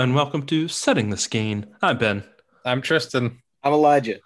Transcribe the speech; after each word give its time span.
Hello 0.00 0.06
and 0.08 0.14
welcome 0.14 0.46
to 0.46 0.66
Setting 0.66 1.10
the 1.10 1.18
Skein. 1.18 1.66
I'm 1.82 1.98
Ben. 1.98 2.24
I'm 2.64 2.80
Tristan. 2.80 3.42
I'm 3.62 3.74
Elijah. 3.74 4.20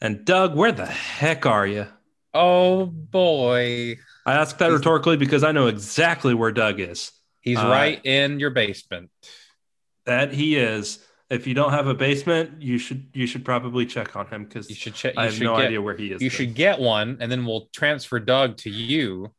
And 0.00 0.24
Doug, 0.24 0.56
where 0.56 0.72
the 0.72 0.86
heck 0.86 1.46
are 1.46 1.68
you? 1.68 1.86
Oh 2.34 2.86
boy. 2.86 3.96
I 4.26 4.32
ask 4.34 4.58
that 4.58 4.70
He's- 4.70 4.78
rhetorically 4.80 5.16
because 5.16 5.44
I 5.44 5.52
know 5.52 5.68
exactly 5.68 6.34
where 6.34 6.50
Doug 6.50 6.80
is. 6.80 7.12
He's 7.42 7.58
Uh, 7.58 7.68
right 7.68 8.04
in 8.04 8.40
your 8.40 8.50
basement. 8.50 9.10
That 10.04 10.32
he 10.32 10.56
is. 10.56 10.98
If 11.30 11.46
you 11.46 11.54
don't 11.54 11.70
have 11.70 11.86
a 11.86 11.94
basement, 11.94 12.60
you 12.60 12.78
should 12.78 13.10
you 13.14 13.28
should 13.28 13.44
probably 13.44 13.86
check 13.86 14.16
on 14.16 14.26
him 14.26 14.46
because 14.46 14.68
You 14.68 14.74
should 14.74 14.96
check. 14.96 15.14
I 15.16 15.20
You 15.22 15.26
have 15.26 15.34
should 15.34 15.44
no 15.44 15.56
get, 15.58 15.66
idea 15.66 15.80
where 15.80 15.96
he 15.96 16.06
is. 16.06 16.20
You 16.20 16.28
then. 16.28 16.36
should 16.38 16.54
get 16.56 16.80
one, 16.80 17.18
and 17.20 17.30
then 17.30 17.46
we'll 17.46 17.68
transfer 17.72 18.18
Doug 18.18 18.56
to 18.56 18.68
you, 18.70 19.30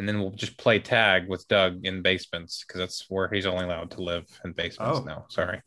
and 0.00 0.08
then 0.08 0.18
we'll 0.18 0.30
just 0.30 0.56
play 0.56 0.78
tag 0.78 1.28
with 1.28 1.46
Doug 1.48 1.84
in 1.84 2.00
basements 2.00 2.64
because 2.66 2.78
that's 2.78 3.04
where 3.10 3.28
he's 3.28 3.44
only 3.44 3.64
allowed 3.66 3.90
to 3.90 4.02
live 4.02 4.24
in 4.46 4.52
basements 4.52 5.00
Oh. 5.00 5.04
now. 5.04 5.26
Sorry, 5.28 5.60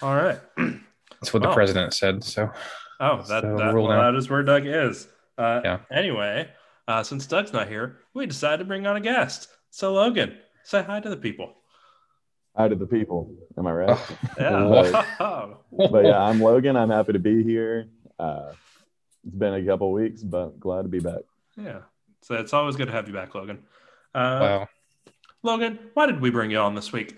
All 0.00 0.14
right. 0.14 0.38
that's 0.56 1.34
what 1.34 1.42
Well. 1.42 1.50
the 1.50 1.54
president 1.56 1.92
said. 1.92 2.22
So 2.22 2.50
Oh, 3.00 3.16
that 3.16 3.42
So 3.42 3.56
that, 3.58 3.74
well, 3.74 3.88
that 3.88 4.14
is 4.14 4.30
where 4.30 4.44
Doug 4.44 4.64
is. 4.64 5.08
Uh, 5.36 5.60
Yeah. 5.64 5.78
Anyway, 5.90 6.48
uh, 6.86 7.02
since 7.02 7.26
Doug's 7.26 7.52
not 7.52 7.66
here, 7.66 7.96
we 8.14 8.26
decided 8.26 8.58
to 8.58 8.64
bring 8.64 8.86
on 8.86 8.94
a 8.96 9.00
guest. 9.00 9.48
So 9.70 9.92
Logan, 9.92 10.38
say 10.62 10.84
hi 10.84 11.00
to 11.00 11.08
the 11.10 11.16
people. 11.16 11.56
Hi 12.56 12.68
to 12.68 12.76
the 12.76 12.86
people. 12.86 13.34
Am 13.58 13.66
I 13.66 13.72
right? 13.72 13.98
Yeah. 14.38 14.64
Wow. 15.18 15.58
but 15.72 16.04
yeah, 16.04 16.22
I'm 16.22 16.40
Logan. 16.40 16.76
I'm 16.76 16.90
happy 16.90 17.12
to 17.14 17.18
be 17.18 17.42
here. 17.42 17.88
Uh, 18.20 18.52
it's 19.26 19.34
been 19.34 19.54
a 19.54 19.64
couple 19.64 19.90
weeks, 19.92 20.22
but 20.22 20.60
glad 20.60 20.82
to 20.82 20.88
be 20.88 21.00
back. 21.00 21.22
yeah. 21.56 21.80
So 22.22 22.34
it's 22.34 22.52
always 22.52 22.76
good 22.76 22.86
to 22.86 22.92
have 22.92 23.08
you 23.08 23.14
back, 23.14 23.34
Logan. 23.34 23.60
Uh, 24.14 24.38
wow. 24.40 24.68
Logan, 25.42 25.78
why 25.94 26.06
did 26.06 26.20
we 26.20 26.30
bring 26.30 26.50
you 26.50 26.58
on 26.58 26.74
this 26.74 26.92
week? 26.92 27.16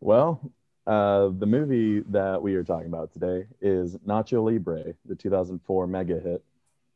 Well, 0.00 0.40
uh, 0.86 1.30
the 1.38 1.46
movie 1.46 2.00
that 2.10 2.40
we 2.42 2.54
are 2.54 2.64
talking 2.64 2.86
about 2.88 3.12
today 3.12 3.46
is 3.60 3.96
Nacho 4.06 4.44
Libre, 4.44 4.94
the 5.04 5.14
2004 5.14 5.86
mega 5.86 6.20
hit, 6.20 6.44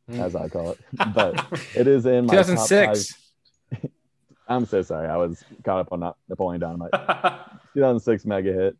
as 0.09 0.35
I 0.37 0.49
call 0.49 0.71
it. 0.73 0.79
But 1.15 1.45
it 1.75 1.87
is 1.89 2.07
in 2.07 2.27
my 2.27 2.35
top 2.35 2.47
2006. 2.69 3.15
five- 3.73 3.91
I'm 4.49 4.67
so 4.67 4.83
sorry. 4.83 5.09
I 5.09 5.17
was 5.17 5.43
caught 5.65 5.81
up 5.81 5.93
on 5.93 6.01
Na- 6.01 6.15
Napoleon 6.29 6.61
Dynamite. 6.61 6.93
2006 7.75 8.27
mega 8.27 8.53
hit, 8.53 8.77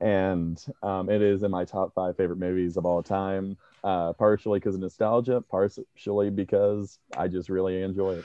and 0.00 0.64
um, 0.82 1.10
it 1.10 1.20
is 1.20 1.42
in 1.42 1.50
my 1.50 1.64
top 1.64 1.92
five 1.94 2.16
favorite 2.16 2.38
movies 2.38 2.76
of 2.76 2.86
all 2.86 3.02
time. 3.02 3.56
Uh, 3.84 4.12
partially 4.12 4.60
because 4.60 4.76
of 4.76 4.80
nostalgia, 4.80 5.40
partially 5.50 6.30
because 6.30 6.98
I 7.16 7.26
just 7.26 7.48
really 7.48 7.82
enjoy 7.82 8.12
it. 8.14 8.24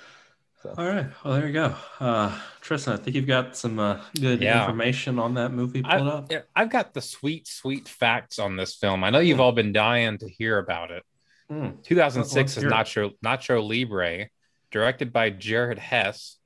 So 0.63 0.73
All 0.75 0.85
right. 0.87 1.05
Well, 1.23 1.35
there 1.35 1.47
you 1.47 1.53
go. 1.53 1.75
Uh, 1.99 2.35
Tristan, 2.61 2.93
I 2.93 2.97
think 2.97 3.15
you've 3.15 3.27
got 3.27 3.55
some 3.55 3.77
uh, 3.77 4.01
good 4.19 4.41
Yeah. 4.41 4.61
information 4.61 5.19
on 5.19 5.35
that 5.35 5.51
movie 5.51 5.83
pulled 5.83 6.07
up. 6.07 6.31
I've 6.55 6.71
got 6.71 6.93
the 6.95 7.01
sweet, 7.01 7.47
sweet 7.47 7.87
facts 7.87 8.39
on 8.39 8.55
this 8.55 8.75
film. 8.75 9.03
I 9.03 9.11
know 9.11 9.19
you've 9.19 9.39
all 9.39 9.51
been 9.51 9.71
dying 9.71 10.17
to 10.17 10.27
hear 10.27 10.57
about 10.57 10.89
it. 10.91 11.03
Hmm. 11.47 11.69
2006 11.83 12.35
Let's 12.35 12.57
is 12.57 12.63
hear 12.63 12.69
it. 12.69 12.73
Nacho 12.73 13.11
Nacho 13.23 13.65
Libre, 13.67 14.29
directed 14.71 15.13
by 15.13 15.29
Jared 15.29 15.79
Hess, 15.79 16.37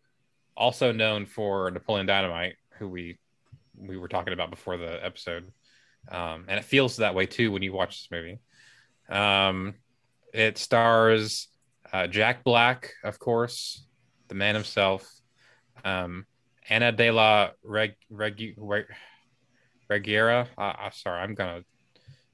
also 0.56 0.92
known 0.92 1.26
for 1.26 1.72
Napoleon 1.72 2.06
Dynamite, 2.06 2.56
who 2.78 2.88
we 2.90 3.18
we 3.78 3.98
were 3.98 4.10
talking 4.10 4.34
about 4.34 4.50
before 4.52 4.78
the 4.78 5.04
episode. 5.04 5.52
Um, 6.10 6.46
and 6.50 6.60
it 6.60 6.66
feels 6.66 6.98
that 6.98 7.16
way 7.16 7.26
too 7.26 7.52
when 7.52 7.64
you 7.64 7.74
watch 7.74 8.02
this 8.02 8.12
movie. 8.12 8.40
Um, 9.10 9.76
it 10.34 10.58
stars 10.58 11.48
uh, 11.92 12.08
Jack 12.08 12.44
Black, 12.44 12.94
of 13.04 13.18
course, 13.18 13.84
the 14.32 14.36
man 14.36 14.56
himself, 14.56 15.14
um, 15.84 16.26
Ana 16.70 16.94
de 16.94 17.12
la 17.12 17.50
Reg, 17.66 17.96
Reg, 18.10 18.54
Reg, 18.56 18.86
Reguera. 19.90 20.48
Uh, 20.58 20.62
uh, 20.62 20.90
sorry, 20.92 21.20
I'm 21.20 21.36
gonna 21.36 21.66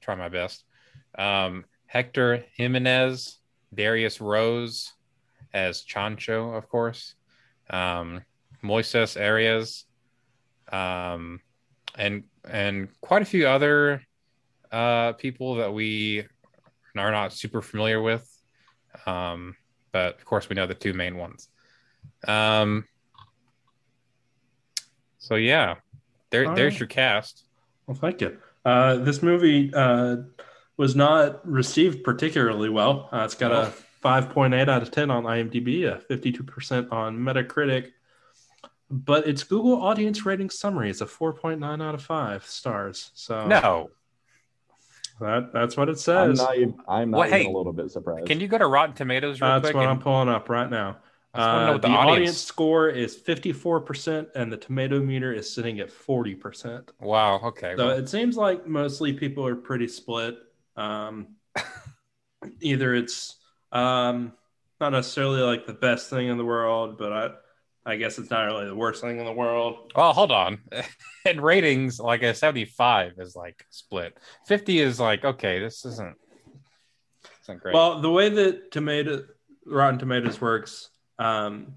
try 0.00 0.14
my 0.14 0.28
best. 0.28 0.62
Um, 1.18 1.64
Hector 1.86 2.44
Jimenez, 2.54 3.40
Darius 3.74 4.20
Rose 4.20 4.92
as 5.52 5.82
Chancho, 5.82 6.56
of 6.56 6.68
course, 6.68 7.16
um, 7.68 8.22
Moises 8.62 9.20
Arias, 9.20 9.84
um, 10.70 11.40
and 11.96 12.22
and 12.48 12.88
quite 13.00 13.22
a 13.22 13.24
few 13.24 13.48
other 13.48 14.02
uh, 14.70 15.14
people 15.14 15.56
that 15.56 15.72
we 15.72 16.24
are 16.96 17.10
not 17.10 17.32
super 17.32 17.60
familiar 17.60 18.00
with. 18.00 18.24
Um, 19.04 19.56
but 19.90 20.16
of 20.16 20.24
course, 20.24 20.48
we 20.48 20.54
know 20.54 20.68
the 20.68 20.74
two 20.74 20.92
main 20.92 21.16
ones. 21.16 21.48
Um, 22.26 22.84
so 25.18 25.34
yeah, 25.34 25.76
there, 26.30 26.48
All 26.48 26.54
there's 26.54 26.74
right. 26.74 26.80
your 26.80 26.86
cast. 26.88 27.44
Well, 27.86 27.96
thank 27.96 28.20
you. 28.20 28.38
Uh, 28.64 28.96
this 28.96 29.22
movie 29.22 29.72
uh, 29.74 30.16
was 30.76 30.94
not 30.96 31.46
received 31.48 32.04
particularly 32.04 32.68
well. 32.68 33.08
Uh, 33.12 33.22
it's 33.24 33.34
got 33.34 33.52
a 33.52 33.72
5.8 34.04 34.68
out 34.68 34.82
of 34.82 34.90
10 34.90 35.10
on 35.10 35.24
IMDb, 35.24 35.84
a 35.84 35.98
52% 36.12 36.92
on 36.92 37.18
Metacritic, 37.18 37.88
but 38.90 39.26
its 39.26 39.42
Google 39.42 39.80
audience 39.82 40.24
rating 40.26 40.50
summary 40.50 40.90
is 40.90 41.00
a 41.00 41.06
4.9 41.06 41.82
out 41.82 41.94
of 41.94 42.02
5 42.02 42.44
stars. 42.46 43.10
So 43.14 43.46
No, 43.46 43.90
that, 45.20 45.52
that's 45.52 45.76
what 45.76 45.88
it 45.88 45.92
I'm 45.92 45.96
says. 45.96 46.38
not. 46.38 46.56
Even, 46.56 46.74
I'm 46.86 47.10
not 47.10 47.18
Well, 47.18 47.28
even 47.28 47.40
hey, 47.40 47.46
a 47.46 47.50
little 47.56 47.72
bit 47.72 47.90
surprised. 47.90 48.26
can 48.26 48.38
you 48.40 48.48
go 48.48 48.58
to 48.58 48.66
Rotten 48.66 48.94
Tomatoes 48.94 49.40
real 49.40 49.50
That's 49.50 49.62
quick? 49.66 49.74
what 49.76 49.86
I'm 49.86 49.98
pulling 50.00 50.28
up 50.28 50.48
right 50.48 50.70
now. 50.70 50.98
I 51.34 51.38
just 51.38 51.48
wanna 51.48 51.66
know 51.66 51.70
Uh, 51.70 51.72
the 51.74 51.80
the 51.80 51.88
audience... 51.88 52.10
audience- 52.12 52.38
score 52.38 52.88
is 52.88 53.16
54%, 53.16 54.28
and 54.34 54.52
the 54.52 54.56
tomato 54.56 55.00
meter 55.00 55.32
is 55.32 55.52
sitting 55.52 55.80
at 55.80 55.90
40%. 55.90 56.88
Wow. 57.00 57.40
Okay. 57.44 57.74
So 57.76 57.86
well, 57.86 57.96
it 57.98 58.08
seems 58.08 58.36
like 58.36 58.66
mostly 58.66 59.12
people 59.12 59.46
are 59.46 59.56
pretty 59.56 59.88
split. 59.88 60.36
Um, 60.76 61.36
either 62.60 62.94
it's 62.94 63.36
um, 63.72 64.32
not 64.80 64.92
necessarily 64.92 65.42
like 65.42 65.66
the 65.66 65.74
best 65.74 66.08
thing 66.10 66.28
in 66.28 66.38
the 66.38 66.44
world, 66.44 66.96
but 66.98 67.12
I, 67.12 67.30
I 67.84 67.96
guess 67.96 68.18
it's 68.18 68.30
not 68.30 68.44
really 68.44 68.66
the 68.66 68.74
worst 68.74 69.00
thing 69.00 69.18
in 69.18 69.24
the 69.24 69.32
world. 69.32 69.92
well, 69.96 70.12
hold 70.12 70.30
on. 70.30 70.58
and 71.26 71.42
ratings, 71.42 71.98
like 71.98 72.22
a 72.22 72.34
75 72.34 73.14
is 73.18 73.34
like 73.36 73.64
split. 73.70 74.16
50 74.46 74.80
is 74.80 75.00
like 75.00 75.24
okay, 75.24 75.58
this 75.58 75.84
isn't. 75.84 76.16
Isn't 77.42 77.60
great. 77.60 77.74
Well, 77.74 78.00
the 78.00 78.10
way 78.10 78.28
that 78.28 78.70
tomato 78.70 79.24
Rotten 79.66 79.98
Tomatoes 79.98 80.40
works, 80.40 80.90
um, 81.18 81.74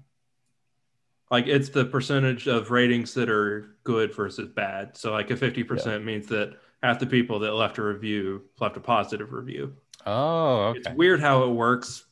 like 1.30 1.46
it's 1.46 1.70
the 1.70 1.84
percentage 1.84 2.46
of 2.46 2.70
ratings 2.70 3.14
that 3.14 3.28
are 3.30 3.76
good 3.84 4.14
versus 4.14 4.48
bad. 4.48 4.96
So 4.96 5.12
like 5.12 5.30
a 5.30 5.36
fifty 5.36 5.64
percent 5.64 6.04
means 6.04 6.26
that 6.28 6.56
half 6.82 6.98
the 6.98 7.06
people 7.06 7.38
that 7.40 7.52
left 7.52 7.78
a 7.78 7.82
review 7.82 8.42
left 8.60 8.76
a 8.76 8.80
positive 8.80 9.32
review. 9.32 9.74
oh, 10.06 10.66
okay. 10.68 10.78
It's 10.80 10.90
weird 10.90 11.20
how 11.20 11.44
it 11.44 11.50
works, 11.50 12.04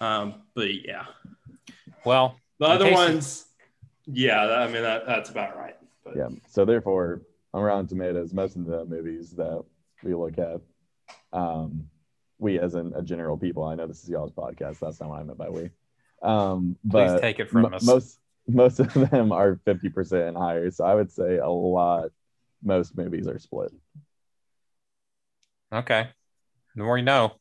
um, 0.00 0.34
but 0.54 0.68
yeah. 0.84 1.06
Well, 2.04 2.36
The 2.58 2.66
other 2.66 2.84
case- 2.86 2.94
ones, 2.94 3.44
yeah, 4.06 4.42
I 4.44 4.66
mean 4.66 4.82
that 4.82 5.06
that's 5.06 5.30
about 5.30 5.56
right. 5.56 5.76
But 6.04 6.16
Yeah. 6.16 6.28
So 6.48 6.64
therefore, 6.64 7.22
on 7.54 7.62
Rotten 7.62 7.86
Tomatoes, 7.86 8.32
most 8.34 8.56
of 8.56 8.66
the 8.66 8.84
movies 8.84 9.30
that 9.32 9.64
we 10.02 10.14
look 10.14 10.38
at, 10.38 10.60
um, 11.32 11.88
we 12.38 12.58
as 12.58 12.74
in 12.74 12.92
a 12.94 13.02
general 13.02 13.38
people. 13.38 13.64
I 13.64 13.74
know 13.74 13.86
this 13.86 14.02
is 14.04 14.10
y'all's 14.10 14.32
podcast. 14.32 14.80
That's 14.80 15.00
not 15.00 15.08
what 15.08 15.20
I 15.20 15.22
meant 15.22 15.38
by 15.38 15.48
we. 15.48 15.70
Um, 16.24 16.76
please 16.90 17.12
but 17.12 17.20
take 17.20 17.38
it 17.38 17.50
from 17.50 17.66
m- 17.66 17.74
us. 17.74 17.82
most 17.82 18.18
most 18.46 18.80
of 18.80 18.92
them 18.92 19.32
are 19.32 19.56
50% 19.66 20.28
and 20.28 20.36
higher. 20.36 20.70
So 20.70 20.84
I 20.84 20.94
would 20.94 21.10
say 21.10 21.38
a 21.38 21.48
lot. 21.48 22.10
Most 22.62 22.96
movies 22.96 23.26
are 23.26 23.38
split. 23.38 23.72
Okay. 25.72 26.08
The 26.74 26.82
more 26.82 26.98
you 26.98 27.04
know. 27.04 27.32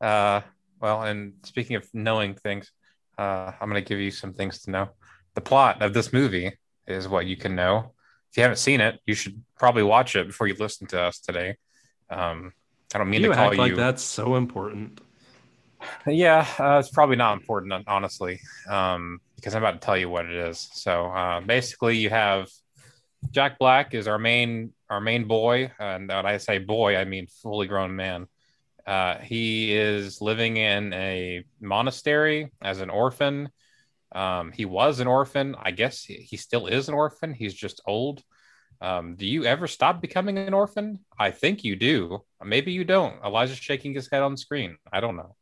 Uh, 0.00 0.40
well, 0.80 1.02
and 1.02 1.34
speaking 1.44 1.76
of 1.76 1.88
knowing 1.94 2.34
things, 2.34 2.70
uh, 3.18 3.52
I'm 3.60 3.70
going 3.70 3.82
to 3.82 3.88
give 3.88 3.98
you 3.98 4.10
some 4.10 4.32
things 4.32 4.60
to 4.62 4.70
know. 4.70 4.88
The 5.34 5.40
plot 5.40 5.82
of 5.82 5.94
this 5.94 6.12
movie 6.12 6.52
is 6.86 7.08
what 7.08 7.26
you 7.26 7.36
can 7.36 7.54
know. 7.54 7.94
If 8.30 8.36
you 8.36 8.42
haven't 8.42 8.58
seen 8.58 8.80
it, 8.80 9.00
you 9.06 9.14
should 9.14 9.42
probably 9.58 9.82
watch 9.82 10.16
it 10.16 10.26
before 10.26 10.46
you 10.46 10.54
listen 10.58 10.86
to 10.88 11.00
us 11.00 11.20
today. 11.20 11.56
Um, 12.10 12.52
I 12.94 12.98
don't 12.98 13.10
mean 13.10 13.22
you 13.22 13.28
to 13.28 13.34
call 13.34 13.50
act 13.50 13.58
like 13.58 13.76
that's 13.76 14.02
so 14.02 14.36
important. 14.36 15.00
Yeah, 16.06 16.46
uh, 16.58 16.78
it's 16.78 16.90
probably 16.90 17.16
not 17.16 17.34
important, 17.38 17.72
honestly, 17.88 18.40
um, 18.68 19.20
because 19.36 19.54
I'm 19.54 19.62
about 19.62 19.80
to 19.80 19.84
tell 19.84 19.96
you 19.96 20.08
what 20.08 20.26
it 20.26 20.34
is. 20.34 20.68
So 20.72 21.06
uh, 21.06 21.40
basically, 21.40 21.96
you 21.96 22.10
have 22.10 22.48
Jack 23.30 23.58
Black 23.58 23.94
is 23.94 24.08
our 24.08 24.18
main 24.18 24.72
our 24.90 25.00
main 25.00 25.24
boy, 25.26 25.72
and 25.78 26.08
when 26.08 26.26
I 26.26 26.36
say 26.38 26.58
boy, 26.58 26.96
I 26.96 27.04
mean 27.04 27.26
fully 27.26 27.66
grown 27.66 27.96
man. 27.96 28.26
Uh, 28.86 29.18
he 29.18 29.74
is 29.74 30.20
living 30.20 30.56
in 30.58 30.92
a 30.92 31.44
monastery 31.60 32.52
as 32.62 32.80
an 32.80 32.90
orphan. 32.90 33.48
Um, 34.12 34.52
he 34.52 34.66
was 34.66 35.00
an 35.00 35.06
orphan. 35.08 35.56
I 35.60 35.70
guess 35.70 36.04
he, 36.04 36.14
he 36.14 36.36
still 36.36 36.66
is 36.66 36.88
an 36.88 36.94
orphan. 36.94 37.32
He's 37.34 37.54
just 37.54 37.80
old. 37.86 38.22
Um, 38.80 39.16
do 39.16 39.26
you 39.26 39.44
ever 39.44 39.66
stop 39.66 40.00
becoming 40.02 40.36
an 40.38 40.52
orphan? 40.54 41.00
I 41.18 41.30
think 41.30 41.64
you 41.64 41.76
do. 41.76 42.22
Maybe 42.44 42.72
you 42.72 42.84
don't. 42.84 43.24
Elijah's 43.24 43.56
shaking 43.58 43.94
his 43.94 44.10
head 44.10 44.22
on 44.22 44.32
the 44.32 44.38
screen. 44.38 44.76
I 44.92 45.00
don't 45.00 45.16
know. 45.16 45.34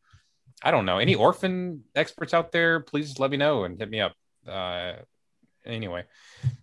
I 0.63 0.71
don't 0.71 0.87
know. 0.87 0.99
Any 0.99 1.15
orphan 1.15 1.83
experts 1.95 2.33
out 2.33 2.53
there, 2.53 2.81
please 2.81 3.19
let 3.19 3.31
me 3.31 3.37
know 3.37 3.65
and 3.65 3.79
hit 3.79 3.91
me 3.91 4.01
up. 4.01 4.15
Uh, 4.47 4.95
anyway, 5.67 6.05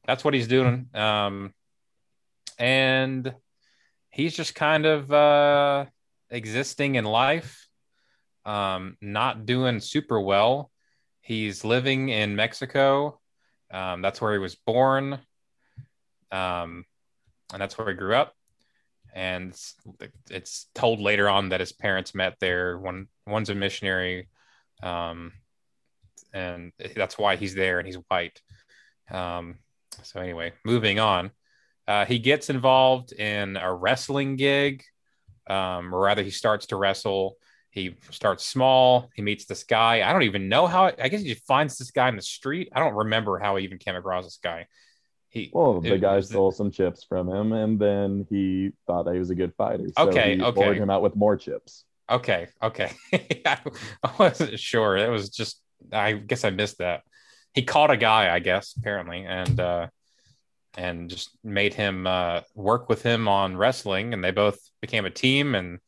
that's 0.05 0.23
what 0.23 0.33
he's 0.33 0.47
doing. 0.47 0.87
Um, 0.93 1.53
and 2.57 3.33
he's 4.09 4.35
just 4.35 4.55
kind 4.55 4.85
of 4.85 5.11
uh, 5.11 5.85
existing 6.29 6.95
in 6.95 7.05
life, 7.05 7.67
um, 8.45 8.97
not 9.01 9.45
doing 9.45 9.79
super 9.79 10.19
well. 10.19 10.71
He's 11.21 11.63
living 11.63 12.09
in 12.09 12.35
Mexico. 12.35 13.19
Um, 13.71 14.01
that's 14.01 14.19
where 14.19 14.33
he 14.33 14.39
was 14.39 14.55
born, 14.55 15.19
um, 16.31 16.85
and 17.53 17.61
that's 17.61 17.77
where 17.77 17.87
he 17.89 17.93
grew 17.93 18.15
up. 18.15 18.33
And 19.13 19.59
it's, 20.29 20.67
told 20.75 20.99
later 20.99 21.29
on 21.29 21.49
that 21.49 21.59
his 21.59 21.71
parents 21.71 22.13
met 22.13 22.35
there. 22.39 22.77
One 22.77 23.07
one's 23.25 23.49
a 23.49 23.55
missionary, 23.55 24.29
um, 24.83 25.33
and 26.33 26.71
that's 26.95 27.17
why 27.17 27.35
he's 27.35 27.55
there, 27.55 27.79
and 27.79 27.87
he's 27.87 27.97
white. 28.07 28.41
Um, 29.09 29.57
so 30.03 30.19
anyway, 30.19 30.53
moving 30.63 30.99
on. 30.99 31.31
Uh, 31.87 32.05
he 32.05 32.19
gets 32.19 32.49
involved 32.49 33.13
in 33.13 33.57
a 33.57 33.73
wrestling 33.73 34.35
gig, 34.35 34.83
um, 35.49 35.93
or 35.93 36.01
rather, 36.01 36.21
he 36.21 36.29
starts 36.29 36.67
to 36.67 36.75
wrestle. 36.75 37.37
He 37.71 37.95
starts 38.11 38.45
small. 38.45 39.09
He 39.15 39.21
meets 39.21 39.45
this 39.45 39.63
guy. 39.63 40.07
I 40.07 40.13
don't 40.13 40.23
even 40.23 40.49
know 40.49 40.67
how. 40.67 40.91
I 41.01 41.09
guess 41.09 41.21
he 41.21 41.33
finds 41.33 41.77
this 41.77 41.91
guy 41.91 42.09
in 42.09 42.15
the 42.15 42.21
street. 42.21 42.69
I 42.73 42.79
don't 42.79 42.95
remember 42.95 43.39
how 43.39 43.55
he 43.55 43.63
even 43.63 43.79
came 43.79 43.95
across 43.95 44.25
this 44.25 44.39
guy. 44.41 44.67
He 45.29 45.51
well, 45.53 45.79
the 45.79 45.93
it 45.93 46.01
guy 46.01 46.19
stole 46.21 46.51
some 46.51 46.71
chips 46.71 47.03
from 47.03 47.29
him, 47.29 47.53
and 47.53 47.77
then 47.77 48.25
he 48.29 48.71
thought 48.87 49.03
that 49.03 49.13
he 49.13 49.19
was 49.19 49.29
a 49.29 49.35
good 49.35 49.53
fighter. 49.55 49.85
So 49.95 50.09
Okay, 50.09 50.37
he 50.37 50.41
okay. 50.41 50.73
him 50.73 50.89
out 50.89 51.03
with 51.03 51.15
more 51.15 51.37
chips. 51.37 51.85
Okay, 52.09 52.47
okay. 52.63 52.91
I 53.45 53.59
wasn't 54.17 54.59
sure. 54.59 54.97
It 54.97 55.09
was 55.09 55.29
just 55.29 55.61
I 55.91 56.13
guess 56.13 56.43
I 56.43 56.49
missed 56.49 56.79
that. 56.79 57.03
He 57.53 57.61
caught 57.61 57.91
a 57.91 57.97
guy, 57.97 58.33
I 58.33 58.39
guess, 58.39 58.73
apparently, 58.75 59.23
and 59.25 59.59
uh 59.59 59.87
and 60.77 61.09
just 61.09 61.29
made 61.43 61.73
him 61.73 62.07
uh 62.07 62.41
work 62.55 62.89
with 62.89 63.03
him 63.03 63.27
on 63.27 63.57
wrestling 63.57 64.13
and 64.13 64.23
they 64.23 64.31
both 64.31 64.59
became 64.81 65.05
a 65.05 65.09
team 65.09 65.55
and 65.55 65.79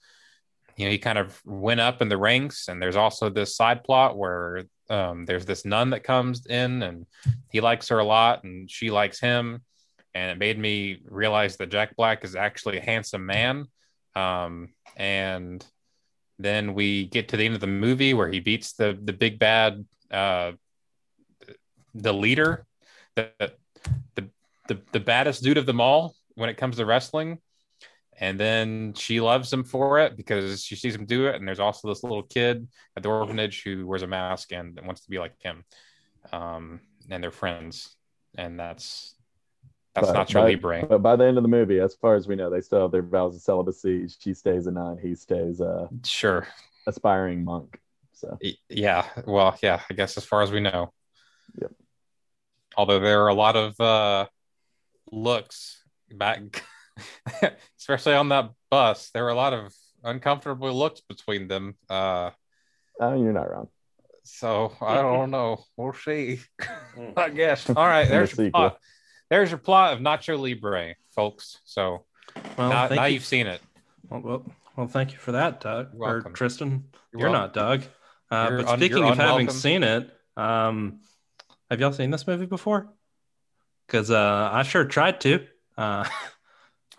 you 0.76 0.86
know 0.86 0.92
he 0.92 0.98
kind 0.98 1.18
of 1.18 1.40
went 1.46 1.80
up 1.80 2.02
in 2.02 2.10
the 2.10 2.18
ranks 2.18 2.68
and 2.68 2.82
there's 2.82 2.96
also 2.96 3.30
this 3.30 3.56
side 3.56 3.84
plot 3.84 4.18
where 4.18 4.64
um 4.92 5.26
there's 5.26 5.46
this 5.46 5.66
nun 5.66 5.92
that 5.92 6.04
comes 6.04 6.46
in 6.46 6.84
and 6.84 7.06
he 7.50 7.62
likes 7.62 7.88
her 7.90 8.00
a 8.00 8.04
lot 8.04 8.44
and 8.44 8.70
she 8.70 8.92
likes 8.92 9.20
him. 9.20 9.62
And 10.14 10.32
it 10.32 10.38
made 10.38 10.60
me 10.60 11.02
realize 11.06 11.56
that 11.58 11.72
Jack 11.72 11.96
Black 11.96 12.26
is 12.26 12.36
actually 12.36 12.78
a 12.78 12.82
handsome 12.82 13.26
man. 13.26 13.66
Um 14.16 14.74
and 14.98 15.66
then 16.38 16.74
we 16.74 17.06
get 17.06 17.30
to 17.30 17.38
the 17.38 17.46
end 17.46 17.56
of 17.56 17.62
the 17.62 17.68
movie 17.68 18.14
where 18.14 18.28
he 18.28 18.40
beats 18.40 18.74
the 18.74 18.98
the 19.02 19.14
big 19.14 19.40
bad 19.40 19.86
uh 20.12 20.52
the 21.94 22.14
leader 22.14 22.66
the 23.16 23.30
the 24.16 24.30
the, 24.68 24.80
the 24.92 25.00
baddest 25.00 25.44
dude 25.44 25.58
of 25.58 25.66
them 25.66 25.82
all 25.82 26.16
when 26.36 26.50
it 26.50 26.58
comes 26.58 26.78
to 26.78 26.86
wrestling 26.86 27.40
and 28.21 28.39
then 28.39 28.94
she 28.94 29.19
loves 29.19 29.51
him 29.51 29.63
for 29.65 30.00
it 30.00 30.15
because 30.15 30.63
she 30.63 30.75
sees 30.77 30.95
him 30.95 31.06
do 31.06 31.25
it 31.27 31.35
and 31.35 31.45
there's 31.47 31.59
also 31.59 31.89
this 31.89 32.03
little 32.03 32.23
kid 32.23 32.68
at 32.95 33.03
the 33.03 33.09
orphanage 33.09 33.63
who 33.63 33.85
wears 33.85 34.03
a 34.03 34.07
mask 34.07 34.53
and 34.53 34.79
wants 34.85 35.01
to 35.01 35.09
be 35.09 35.19
like 35.19 35.33
him 35.41 35.65
um 36.31 36.79
and 37.09 37.21
they're 37.21 37.31
friends 37.31 37.95
and 38.38 38.57
that's 38.59 39.15
that's 39.94 40.07
But 40.07 40.15
Nacho 40.27 40.33
by, 40.35 40.41
Libre. 40.45 40.85
But 40.88 41.00
by 41.01 41.15
the 41.18 41.25
end 41.25 41.35
of 41.38 41.44
the 41.44 41.50
movie, 41.50 41.81
as 41.81 41.95
far 41.95 42.15
as 42.15 42.25
we 42.25 42.38
know, 42.38 42.50
they 42.50 42.62
still 42.62 42.83
have 42.83 42.91
their 42.91 43.01
vows 43.01 43.35
of 43.35 43.41
celibacy. 43.41 44.07
She 44.07 44.33
stays 44.33 44.65
a 44.65 44.71
nun. 44.71 44.97
He 44.97 45.15
stays 45.15 45.59
a 45.59 45.89
Sure. 46.06 46.47
aspiring 46.88 47.44
monk. 47.44 47.77
So 48.13 48.38
Yeah. 48.69 49.06
Well, 49.25 49.57
yeah, 49.62 49.81
I 49.89 49.94
guess 49.94 50.15
as 50.15 50.23
far 50.23 50.44
as 50.44 50.50
we 50.51 50.62
know. 50.62 50.94
Yep. 51.62 51.71
Although 52.77 53.00
there 53.01 53.21
are 53.23 53.27
a 53.27 53.33
lot 53.33 53.57
of 53.57 53.77
uh 53.81 54.27
looks 55.12 55.83
back 56.09 56.63
especially 57.80 58.14
on 58.14 58.30
that 58.30 58.52
bus, 58.70 59.10
there 59.14 59.24
were 59.24 59.30
a 59.30 59.36
lot 59.36 59.54
of 59.54 59.74
uncomfortable 60.04 60.74
looks 60.74 61.02
between 61.02 61.48
them. 61.48 61.76
Uh 61.90 62.32
uh, 63.02 63.16
you're 63.16 63.34
not 63.34 63.50
wrong. 63.50 63.68
so 64.24 64.74
I 64.82 64.96
don't 65.02 65.32
know. 65.32 65.64
We'll 65.78 65.94
see. 65.94 66.40
I 67.18 67.30
guess. 67.30 67.70
All 67.70 67.76
right, 67.76 68.02
In 68.06 68.08
the 68.10 68.14
there's 68.16 68.38
your 68.38 68.52
plot. 68.52 68.78
There's 69.30 69.50
your 69.50 69.58
plot 69.60 69.94
of 69.94 70.00
Nacho 70.00 70.38
Libre, 70.40 70.96
folks. 71.16 71.60
So 71.64 72.06
Well, 72.58 72.70
now, 72.70 72.88
now 72.90 73.06
you. 73.06 73.16
you've 73.16 73.26
seen 73.26 73.48
it. 73.48 73.62
Well, 74.10 74.22
well, 74.22 74.46
well, 74.76 74.88
thank 74.88 75.14
you 75.14 75.18
for 75.18 75.32
that, 75.34 75.62
Doug 75.62 75.90
You're 75.94 76.04
or 76.04 76.14
welcome. 76.16 76.34
Tristan. 76.34 76.84
You're 77.14 77.22
You're, 77.22 77.30
not 77.32 77.54
Doug. 77.54 77.84
Uh, 78.30 78.48
You're 78.50 78.58
but 78.60 78.68
un- 78.68 78.80
speaking 78.80 78.98
you're 79.00 79.12
of 79.14 79.18
having 79.18 79.50
seen 79.50 79.84
it, 79.84 80.10
um, 80.38 81.00
have 81.70 81.80
y'all 81.80 81.92
seen 81.94 82.12
this 82.12 82.28
movie 82.28 82.46
before? 82.46 82.88
Because 83.88 84.12
uh, 84.12 84.50
I 84.52 84.64
sure 84.64 84.86
tried 84.86 85.20
to, 85.22 85.46
uh, 85.78 86.06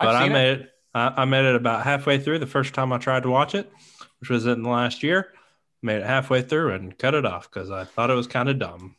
but 0.03 0.15
I've 0.15 0.29
it. 0.29 0.33
made 0.33 0.59
it. 0.59 0.69
I, 0.93 1.13
I 1.17 1.25
made 1.25 1.45
it 1.45 1.55
about 1.55 1.83
halfway 1.83 2.19
through 2.19 2.39
the 2.39 2.47
first 2.47 2.73
time 2.73 2.93
I 2.93 2.97
tried 2.97 3.23
to 3.23 3.29
watch 3.29 3.55
it, 3.55 3.71
which 4.19 4.29
was 4.29 4.45
in 4.45 4.63
the 4.63 4.69
last 4.69 5.03
year. 5.03 5.33
Made 5.81 5.97
it 5.97 6.05
halfway 6.05 6.41
through 6.41 6.73
and 6.73 6.97
cut 6.97 7.13
it 7.13 7.25
off 7.25 7.49
because 7.51 7.69
I 7.69 7.83
thought 7.83 8.09
it 8.09 8.15
was 8.15 8.27
kind 8.27 8.49
of 8.49 8.59
dumb, 8.59 8.95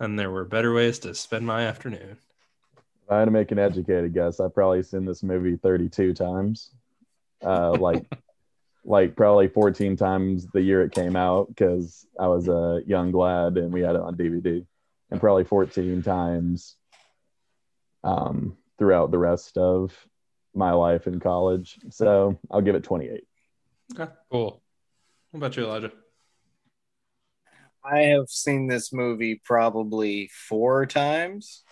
and 0.00 0.18
there 0.18 0.30
were 0.30 0.44
better 0.44 0.72
ways 0.72 0.98
to 1.00 1.14
spend 1.14 1.46
my 1.46 1.64
afternoon. 1.64 2.16
If 3.04 3.10
I 3.10 3.18
had 3.18 3.24
to 3.26 3.30
make 3.30 3.50
an 3.50 3.58
educated 3.58 4.14
guess, 4.14 4.40
I've 4.40 4.54
probably 4.54 4.82
seen 4.82 5.04
this 5.04 5.22
movie 5.22 5.56
32 5.56 6.14
times. 6.14 6.70
Uh, 7.44 7.72
like, 7.72 8.04
like 8.84 9.16
probably 9.16 9.48
14 9.48 9.96
times 9.96 10.46
the 10.52 10.62
year 10.62 10.82
it 10.82 10.92
came 10.92 11.16
out 11.16 11.48
because 11.48 12.06
I 12.18 12.28
was 12.28 12.48
a 12.48 12.82
young 12.86 13.12
lad 13.12 13.56
and 13.56 13.72
we 13.72 13.82
had 13.82 13.96
it 13.96 14.00
on 14.00 14.16
DVD, 14.16 14.64
and 15.10 15.20
probably 15.20 15.44
14 15.44 16.02
times 16.02 16.76
um, 18.04 18.56
throughout 18.78 19.10
the 19.10 19.18
rest 19.18 19.56
of 19.58 19.94
my 20.54 20.72
life 20.72 21.06
in 21.06 21.20
college. 21.20 21.78
So 21.90 22.38
I'll 22.50 22.60
give 22.60 22.74
it 22.74 22.84
28. 22.84 23.24
Okay, 23.98 24.12
Cool. 24.30 24.62
What 25.30 25.38
about 25.38 25.56
you, 25.56 25.64
Elijah? 25.64 25.92
I 27.84 28.00
have 28.00 28.28
seen 28.28 28.66
this 28.68 28.92
movie 28.92 29.40
probably 29.44 30.30
four 30.32 30.86
times. 30.86 31.64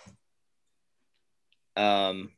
Um, 1.77 2.31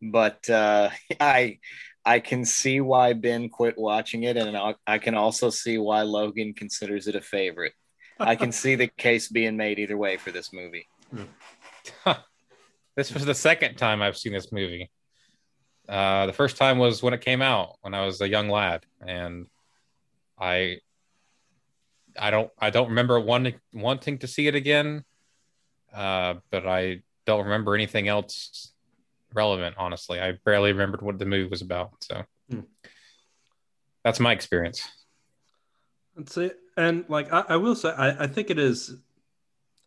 but 0.00 0.48
uh, 0.48 0.90
I 1.20 1.58
I 2.04 2.20
can 2.20 2.44
see 2.44 2.80
why 2.80 3.12
Ben 3.12 3.50
quit 3.50 3.76
watching 3.76 4.22
it, 4.22 4.36
and 4.36 4.56
I, 4.56 4.74
I 4.86 4.98
can 4.98 5.14
also 5.14 5.50
see 5.50 5.76
why 5.76 6.02
Logan 6.02 6.54
considers 6.54 7.06
it 7.06 7.14
a 7.14 7.20
favorite. 7.20 7.74
I 8.18 8.36
can 8.36 8.52
see 8.52 8.74
the 8.74 8.86
case 8.86 9.28
being 9.28 9.56
made 9.56 9.78
either 9.78 9.96
way 9.96 10.16
for 10.16 10.30
this 10.30 10.52
movie. 10.52 10.88
This 13.00 13.14
was 13.14 13.24
the 13.24 13.34
second 13.34 13.76
time 13.76 14.02
I've 14.02 14.18
seen 14.18 14.34
this 14.34 14.52
movie. 14.52 14.90
Uh, 15.88 16.26
the 16.26 16.34
first 16.34 16.58
time 16.58 16.76
was 16.76 17.02
when 17.02 17.14
it 17.14 17.22
came 17.22 17.40
out 17.40 17.78
when 17.80 17.94
I 17.94 18.04
was 18.04 18.20
a 18.20 18.28
young 18.28 18.50
lad, 18.50 18.84
and 19.00 19.46
I, 20.38 20.80
I 22.18 22.30
don't, 22.30 22.50
I 22.58 22.68
don't 22.68 22.90
remember 22.90 23.18
wanting 23.18 23.54
wanting 23.72 24.18
to 24.18 24.26
see 24.26 24.48
it 24.48 24.54
again, 24.54 25.02
uh, 25.94 26.34
but 26.50 26.66
I 26.66 27.00
don't 27.24 27.44
remember 27.44 27.74
anything 27.74 28.06
else 28.06 28.70
relevant. 29.32 29.76
Honestly, 29.78 30.20
I 30.20 30.32
barely 30.44 30.72
remembered 30.72 31.00
what 31.00 31.18
the 31.18 31.24
movie 31.24 31.48
was 31.48 31.62
about. 31.62 32.04
So 32.04 32.24
Hmm. 32.50 32.60
that's 34.04 34.20
my 34.20 34.32
experience. 34.32 34.86
That's 36.16 36.36
it. 36.36 36.58
And 36.76 37.06
like 37.08 37.32
I, 37.32 37.44
I 37.48 37.56
will 37.56 37.76
say, 37.76 37.88
I, 37.88 38.24
I 38.24 38.26
think 38.26 38.50
it 38.50 38.58
is. 38.58 38.94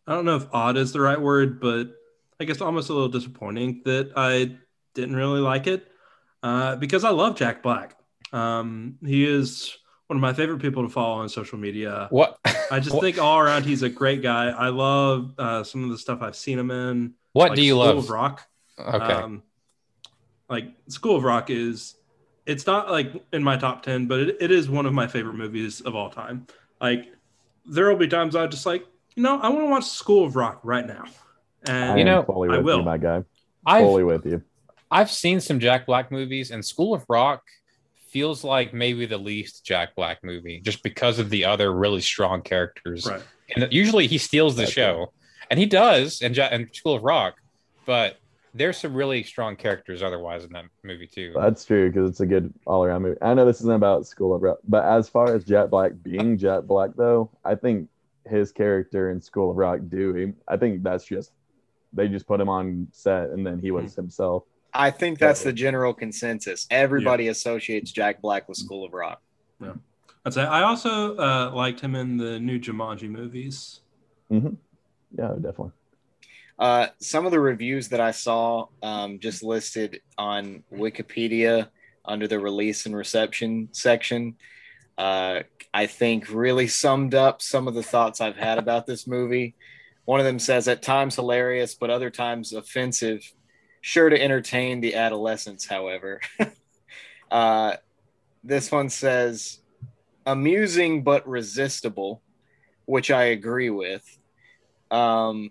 I 0.04 0.16
don't 0.16 0.24
know 0.24 0.34
if 0.34 0.48
odd 0.52 0.76
is 0.76 0.92
the 0.92 1.00
right 1.00 1.20
word, 1.20 1.60
but 1.60 1.92
I 2.40 2.44
guess 2.44 2.60
almost 2.60 2.90
a 2.90 2.92
little 2.92 3.08
disappointing 3.08 3.82
that 3.84 4.12
I 4.16 4.56
didn't 4.94 5.16
really 5.16 5.40
like 5.40 5.66
it 5.66 5.86
uh, 6.42 6.76
because 6.76 7.04
I 7.04 7.10
love 7.10 7.36
Jack 7.36 7.62
Black. 7.62 7.96
Um, 8.32 8.98
he 9.04 9.24
is 9.24 9.76
one 10.08 10.16
of 10.16 10.20
my 10.20 10.32
favorite 10.32 10.60
people 10.60 10.82
to 10.82 10.88
follow 10.88 11.20
on 11.20 11.28
social 11.28 11.58
media. 11.58 12.08
What 12.10 12.38
I 12.70 12.80
just 12.80 12.98
think 13.00 13.18
all 13.18 13.38
around 13.38 13.64
he's 13.64 13.82
a 13.82 13.88
great 13.88 14.22
guy. 14.22 14.48
I 14.48 14.68
love 14.68 15.34
uh, 15.38 15.64
some 15.64 15.84
of 15.84 15.90
the 15.90 15.98
stuff 15.98 16.20
I've 16.22 16.36
seen 16.36 16.58
him 16.58 16.70
in. 16.70 17.14
what 17.32 17.50
like 17.50 17.56
do 17.56 17.62
you 17.62 17.76
love? 17.76 17.86
School 17.86 17.96
love? 17.96 18.04
Of 18.04 18.10
Rock. 18.10 18.48
Okay, 18.78 19.12
Um, 19.12 19.42
like 20.48 20.66
School 20.88 21.16
of 21.16 21.24
Rock 21.24 21.48
is, 21.48 21.94
it's 22.44 22.66
not 22.66 22.90
like 22.90 23.12
in 23.32 23.42
my 23.42 23.56
top 23.56 23.82
10, 23.82 24.06
but 24.06 24.20
it, 24.20 24.36
it 24.40 24.50
is 24.50 24.68
one 24.68 24.84
of 24.86 24.92
my 24.92 25.06
favorite 25.06 25.34
movies 25.34 25.80
of 25.80 25.94
all 25.94 26.10
time. 26.10 26.46
Like, 26.80 27.06
there 27.64 27.88
will 27.88 27.96
be 27.96 28.08
times 28.08 28.36
I 28.36 28.46
just 28.46 28.66
like, 28.66 28.84
you 29.14 29.22
know, 29.22 29.38
I 29.40 29.48
want 29.48 29.60
to 29.60 29.70
watch 29.70 29.84
School 29.84 30.24
of 30.26 30.36
Rock 30.36 30.60
right 30.64 30.86
now. 30.86 31.04
I 31.66 31.70
And 31.70 31.98
You 31.98 32.04
know, 32.04 32.22
fully 32.22 32.48
I 32.50 32.56
with 32.58 32.64
will. 32.66 32.78
you, 32.78 32.84
my 32.84 32.98
guy. 32.98 33.22
I've 33.66 33.82
Fully 33.84 34.04
with 34.04 34.26
you. 34.26 34.42
I've 34.90 35.10
seen 35.10 35.40
some 35.40 35.58
Jack 35.58 35.86
Black 35.86 36.12
movies, 36.12 36.50
and 36.50 36.64
School 36.64 36.94
of 36.94 37.04
Rock 37.08 37.42
feels 38.08 38.44
like 38.44 38.72
maybe 38.72 39.06
the 39.06 39.18
least 39.18 39.64
Jack 39.64 39.94
Black 39.96 40.22
movie, 40.22 40.60
just 40.60 40.82
because 40.82 41.18
of 41.18 41.30
the 41.30 41.44
other 41.44 41.72
really 41.72 42.00
strong 42.00 42.42
characters. 42.42 43.06
right. 43.06 43.22
And 43.56 43.72
usually 43.72 44.06
he 44.06 44.18
steals 44.18 44.54
the 44.56 44.62
That's 44.62 44.72
show, 44.72 45.12
and 45.50 45.58
he 45.58 45.66
does 45.66 46.20
in, 46.22 46.32
ja- 46.34 46.48
in 46.50 46.72
School 46.72 46.94
of 46.94 47.02
Rock, 47.02 47.34
but 47.86 48.16
there's 48.54 48.76
some 48.76 48.94
really 48.94 49.22
strong 49.24 49.56
characters 49.56 50.00
otherwise 50.02 50.44
in 50.44 50.52
that 50.52 50.64
movie 50.84 51.08
too. 51.08 51.32
That's 51.34 51.64
true 51.64 51.90
because 51.90 52.08
it's 52.08 52.20
a 52.20 52.26
good 52.26 52.54
all 52.66 52.84
around 52.84 53.02
movie. 53.02 53.18
I 53.20 53.34
know 53.34 53.44
this 53.44 53.60
isn't 53.60 53.72
about 53.74 54.06
School 54.06 54.32
of 54.34 54.42
Rock, 54.42 54.58
but 54.68 54.84
as 54.84 55.08
far 55.08 55.34
as 55.34 55.42
Jack 55.44 55.70
Black 55.70 55.92
being 56.02 56.38
Jack 56.38 56.62
Black, 56.64 56.90
though, 56.96 57.30
I 57.44 57.56
think 57.56 57.88
his 58.28 58.52
character 58.52 59.10
in 59.10 59.20
School 59.20 59.50
of 59.50 59.56
Rock, 59.56 59.80
Dewey, 59.88 60.34
I 60.46 60.56
think 60.56 60.82
that's 60.84 61.04
just 61.04 61.32
they 61.94 62.08
just 62.08 62.26
put 62.26 62.40
him 62.40 62.48
on 62.48 62.88
set 62.92 63.30
and 63.30 63.46
then 63.46 63.58
he 63.58 63.70
was 63.70 63.94
himself. 63.94 64.44
I 64.72 64.90
think 64.90 65.18
that's 65.18 65.42
the 65.44 65.52
general 65.52 65.94
consensus. 65.94 66.66
Everybody 66.68 67.28
associates 67.28 67.92
Jack 67.92 68.20
Black 68.20 68.48
with 68.48 68.58
School 68.58 68.84
of 68.84 68.92
Rock. 68.92 69.22
Yeah. 69.60 69.74
I'd 70.26 70.34
say 70.34 70.42
I 70.42 70.62
also 70.62 71.16
uh, 71.16 71.52
liked 71.54 71.80
him 71.80 71.94
in 71.94 72.16
the 72.16 72.40
new 72.40 72.58
Jumanji 72.58 73.08
movies. 73.08 73.80
hmm 74.28 74.54
Yeah, 75.16 75.34
definitely. 75.34 75.72
Uh, 76.58 76.88
some 77.00 77.26
of 77.26 77.32
the 77.32 77.40
reviews 77.40 77.88
that 77.88 78.00
I 78.00 78.12
saw 78.12 78.66
um, 78.82 79.18
just 79.18 79.42
listed 79.42 80.00
on 80.16 80.62
Wikipedia 80.72 81.68
under 82.04 82.28
the 82.28 82.38
release 82.38 82.86
and 82.86 82.96
reception 82.96 83.68
section, 83.72 84.36
uh, 84.96 85.40
I 85.72 85.86
think 85.86 86.30
really 86.30 86.68
summed 86.68 87.14
up 87.14 87.42
some 87.42 87.66
of 87.66 87.74
the 87.74 87.82
thoughts 87.82 88.20
I've 88.20 88.36
had 88.36 88.58
about 88.58 88.86
this 88.86 89.06
movie. 89.06 89.56
One 90.04 90.20
of 90.20 90.26
them 90.26 90.38
says, 90.38 90.68
at 90.68 90.82
times 90.82 91.16
hilarious, 91.16 91.74
but 91.74 91.90
other 91.90 92.10
times 92.10 92.52
offensive, 92.52 93.22
sure 93.80 94.08
to 94.08 94.20
entertain 94.20 94.80
the 94.80 94.94
adolescents, 94.94 95.66
however. 95.66 96.20
uh, 97.30 97.76
this 98.42 98.70
one 98.70 98.90
says, 98.90 99.60
amusing 100.26 101.02
but 101.02 101.26
resistible, 101.26 102.22
which 102.84 103.10
I 103.10 103.24
agree 103.24 103.70
with. 103.70 104.04
Um, 104.90 105.50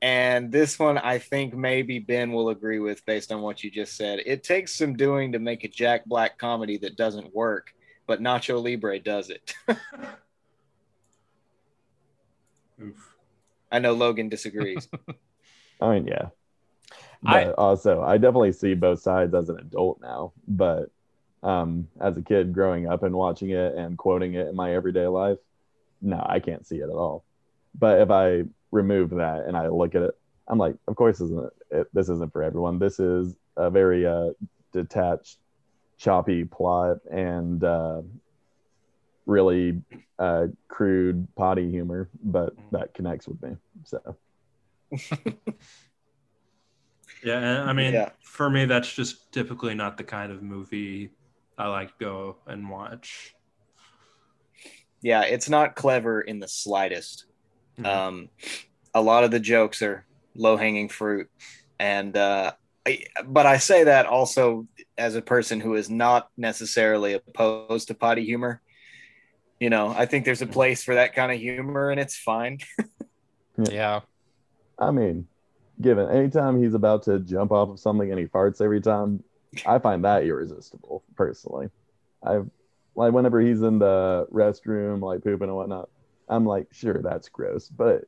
and 0.00 0.52
this 0.52 0.78
one, 0.78 0.96
I 0.96 1.18
think 1.18 1.54
maybe 1.54 1.98
Ben 1.98 2.30
will 2.32 2.50
agree 2.50 2.78
with 2.78 3.04
based 3.04 3.32
on 3.32 3.42
what 3.42 3.64
you 3.64 3.70
just 3.70 3.96
said. 3.96 4.20
It 4.24 4.44
takes 4.44 4.76
some 4.76 4.96
doing 4.96 5.32
to 5.32 5.40
make 5.40 5.64
a 5.64 5.68
Jack 5.68 6.04
Black 6.04 6.38
comedy 6.38 6.78
that 6.78 6.96
doesn't 6.96 7.34
work, 7.34 7.74
but 8.06 8.20
Nacho 8.20 8.62
Libre 8.62 9.00
does 9.00 9.30
it. 9.30 9.54
Oof. 12.80 13.17
I 13.70 13.78
know 13.78 13.92
Logan 13.92 14.28
disagrees. 14.28 14.88
I 15.80 15.94
mean, 15.94 16.06
yeah. 16.06 16.28
I- 17.26 17.52
also, 17.52 18.02
I 18.02 18.16
definitely 18.18 18.52
see 18.52 18.74
both 18.74 19.00
sides 19.00 19.34
as 19.34 19.48
an 19.48 19.58
adult 19.58 20.00
now. 20.00 20.32
But 20.46 20.90
um, 21.42 21.88
as 22.00 22.16
a 22.16 22.22
kid 22.22 22.52
growing 22.52 22.88
up 22.88 23.02
and 23.02 23.14
watching 23.14 23.50
it 23.50 23.74
and 23.74 23.96
quoting 23.98 24.34
it 24.34 24.48
in 24.48 24.56
my 24.56 24.74
everyday 24.74 25.06
life, 25.06 25.38
no, 26.00 26.24
I 26.26 26.40
can't 26.40 26.66
see 26.66 26.76
it 26.76 26.84
at 26.84 26.90
all. 26.90 27.24
But 27.78 28.00
if 28.00 28.10
I 28.10 28.44
remove 28.70 29.10
that 29.10 29.44
and 29.46 29.56
I 29.56 29.68
look 29.68 29.94
at 29.94 30.02
it, 30.02 30.18
I'm 30.46 30.58
like, 30.58 30.76
of 30.86 30.96
course, 30.96 31.20
isn't 31.20 31.52
it, 31.70 31.88
this 31.92 32.08
isn't 32.08 32.32
for 32.32 32.42
everyone. 32.42 32.78
This 32.78 32.98
is 32.98 33.36
a 33.56 33.70
very 33.70 34.06
uh, 34.06 34.30
detached, 34.72 35.38
choppy 35.98 36.44
plot 36.44 36.98
and 37.10 37.62
uh, 37.62 38.02
really 39.28 39.80
uh, 40.18 40.46
crude 40.66 41.28
potty 41.36 41.70
humor, 41.70 42.08
but 42.20 42.54
that 42.72 42.94
connects 42.94 43.28
with 43.28 43.40
me. 43.42 43.50
So. 43.84 44.16
Yeah, 47.24 47.38
and 47.38 47.68
I 47.68 47.72
mean, 47.72 47.94
Yeah. 47.94 48.10
for 48.22 48.48
me, 48.48 48.64
that's 48.66 48.92
just 48.92 49.32
typically 49.32 49.74
not 49.74 49.96
the 49.96 50.04
kind 50.04 50.30
of 50.30 50.40
movie 50.40 51.10
I 51.56 51.66
like 51.66 51.98
go 51.98 52.36
and 52.46 52.68
watch. 52.70 53.34
yeah, 55.02 55.22
it's 55.22 55.48
not 55.48 55.74
clever 55.76 56.20
in 56.20 56.38
the 56.38 56.46
slightest. 56.48 57.24
Mhm. 57.78 57.86
Um, 57.86 58.28
a 58.94 59.00
lot 59.00 59.24
of 59.24 59.30
the 59.32 59.40
jokes 59.40 59.82
are 59.82 60.06
low 60.36 60.56
hanging 60.56 60.88
fruit, 60.88 61.28
and 61.80 62.16
uh, 62.16 62.52
I, 62.86 63.04
but 63.24 63.46
I 63.46 63.58
say 63.58 63.84
that 63.84 64.06
also 64.06 64.66
as 64.96 65.14
a 65.16 65.22
person 65.22 65.60
who 65.60 65.74
is 65.74 65.90
not 65.90 66.28
necessarily 66.36 67.14
opposed 67.14 67.88
to 67.88 67.94
potty 67.94 68.24
humor. 68.24 68.60
You 69.60 69.70
know, 69.70 69.88
I 69.88 70.06
think 70.06 70.24
there's 70.24 70.42
a 70.42 70.46
place 70.46 70.84
for 70.84 70.94
that 70.94 71.14
kind 71.14 71.32
of 71.32 71.38
humor, 71.38 71.90
and 71.90 72.00
it's 72.00 72.16
fine. 72.16 72.58
Yeah. 73.70 74.00
I 74.78 74.90
mean, 74.90 75.26
given 75.80 76.08
anytime 76.08 76.62
he's 76.62 76.74
about 76.74 77.02
to 77.04 77.18
jump 77.18 77.50
off 77.50 77.70
of 77.70 77.80
something 77.80 78.10
and 78.10 78.18
he 78.18 78.26
farts 78.26 78.60
every 78.60 78.80
time, 78.80 79.22
I 79.66 79.78
find 79.78 80.04
that 80.04 80.24
irresistible 80.24 81.02
personally. 81.16 81.68
I've 82.22 82.48
like 82.94 83.12
whenever 83.12 83.40
he's 83.40 83.62
in 83.62 83.78
the 83.78 84.26
restroom, 84.32 85.00
like 85.02 85.22
pooping 85.22 85.48
and 85.48 85.56
whatnot, 85.56 85.88
I'm 86.28 86.44
like, 86.44 86.66
sure, 86.72 87.00
that's 87.02 87.28
gross, 87.28 87.68
but 87.68 88.04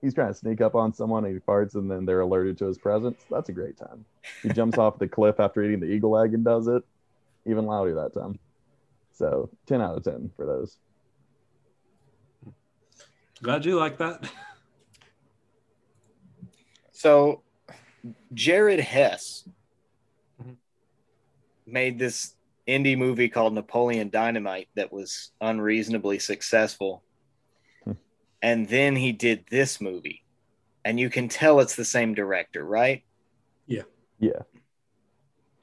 he's 0.00 0.14
trying 0.14 0.28
to 0.28 0.34
sneak 0.34 0.60
up 0.60 0.74
on 0.74 0.92
someone 0.92 1.24
and 1.24 1.34
he 1.34 1.40
farts 1.40 1.74
and 1.74 1.90
then 1.90 2.04
they're 2.04 2.20
alerted 2.20 2.58
to 2.58 2.66
his 2.66 2.78
presence. 2.78 3.24
That's 3.30 3.48
a 3.48 3.52
great 3.52 3.76
time. 3.76 4.04
He 4.42 4.48
jumps 4.50 4.78
off 4.78 4.98
the 4.98 5.08
cliff 5.08 5.40
after 5.40 5.62
eating 5.62 5.80
the 5.80 5.86
eagle 5.86 6.18
egg 6.18 6.34
and 6.34 6.44
does 6.44 6.68
it 6.68 6.82
even 7.46 7.66
louder 7.66 7.94
that 7.94 8.14
time. 8.14 8.38
So 9.14 9.48
10 9.66 9.80
out 9.80 9.96
of 9.96 10.04
10 10.04 10.30
for 10.36 10.44
those. 10.44 10.76
Glad 13.42 13.64
you 13.64 13.78
like 13.78 13.98
that. 13.98 14.28
So, 16.92 17.42
Jared 18.32 18.80
Hess 18.80 19.48
Mhm. 20.40 20.56
made 21.66 21.98
this 21.98 22.34
indie 22.66 22.96
movie 22.96 23.28
called 23.28 23.52
Napoleon 23.52 24.10
Dynamite 24.10 24.68
that 24.74 24.92
was 24.92 25.32
unreasonably 25.40 26.18
successful. 26.18 27.02
Hmm. 27.84 27.92
and 28.42 28.68
then 28.68 28.96
he 28.96 29.12
did 29.12 29.46
this 29.50 29.80
movie. 29.80 30.24
And 30.84 30.98
you 31.00 31.08
can 31.08 31.28
tell 31.28 31.60
it's 31.60 31.76
the 31.76 31.84
same 31.84 32.14
director, 32.14 32.64
right? 32.64 33.04
Yeah. 33.66 33.82
Yeah. 34.18 34.42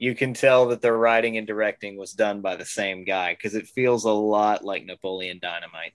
You 0.02 0.16
can 0.16 0.34
tell 0.34 0.66
that 0.68 0.82
the 0.82 0.92
writing 0.92 1.36
and 1.36 1.46
directing 1.46 1.96
was 1.96 2.12
done 2.12 2.40
by 2.40 2.56
the 2.56 2.64
same 2.64 3.04
guy 3.04 3.34
because 3.34 3.54
it 3.54 3.68
feels 3.68 4.04
a 4.04 4.10
lot 4.10 4.64
like 4.64 4.84
Napoleon 4.84 5.38
Dynamite. 5.40 5.92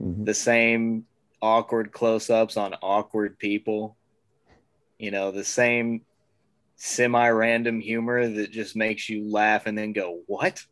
Mhm. 0.00 0.26
the 0.26 0.34
same 0.34 1.06
awkward 1.42 1.90
close-ups 1.92 2.56
on 2.56 2.74
awkward 2.82 3.38
people 3.38 3.96
you 4.98 5.10
know 5.10 5.32
the 5.32 5.44
same 5.44 6.04
semi-random 6.76 7.80
humor 7.80 8.28
that 8.28 8.52
just 8.52 8.76
makes 8.76 9.08
you 9.08 9.28
laugh 9.28 9.66
and 9.66 9.76
then 9.76 9.92
go 9.92 10.20
what 10.26 10.64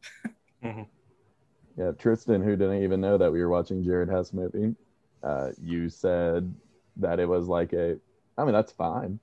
Yeah, 1.77 1.93
Tristan, 1.93 2.43
who 2.43 2.57
didn't 2.57 2.83
even 2.83 3.01
know 3.01 3.19
that 3.19 3.33
we 3.33 3.41
were 3.41 3.49
watching 3.49 3.85
Jared 3.85 4.09
Hess 4.09 4.33
movie, 4.33 4.75
uh, 5.23 5.51
you 5.63 5.89
said 5.89 6.55
that 6.97 7.21
it 7.21 7.29
was 7.29 7.49
like 7.49 7.73
a. 7.73 7.99
I 8.39 8.45
mean, 8.45 8.55
that's 8.55 8.73
fine. 8.73 9.19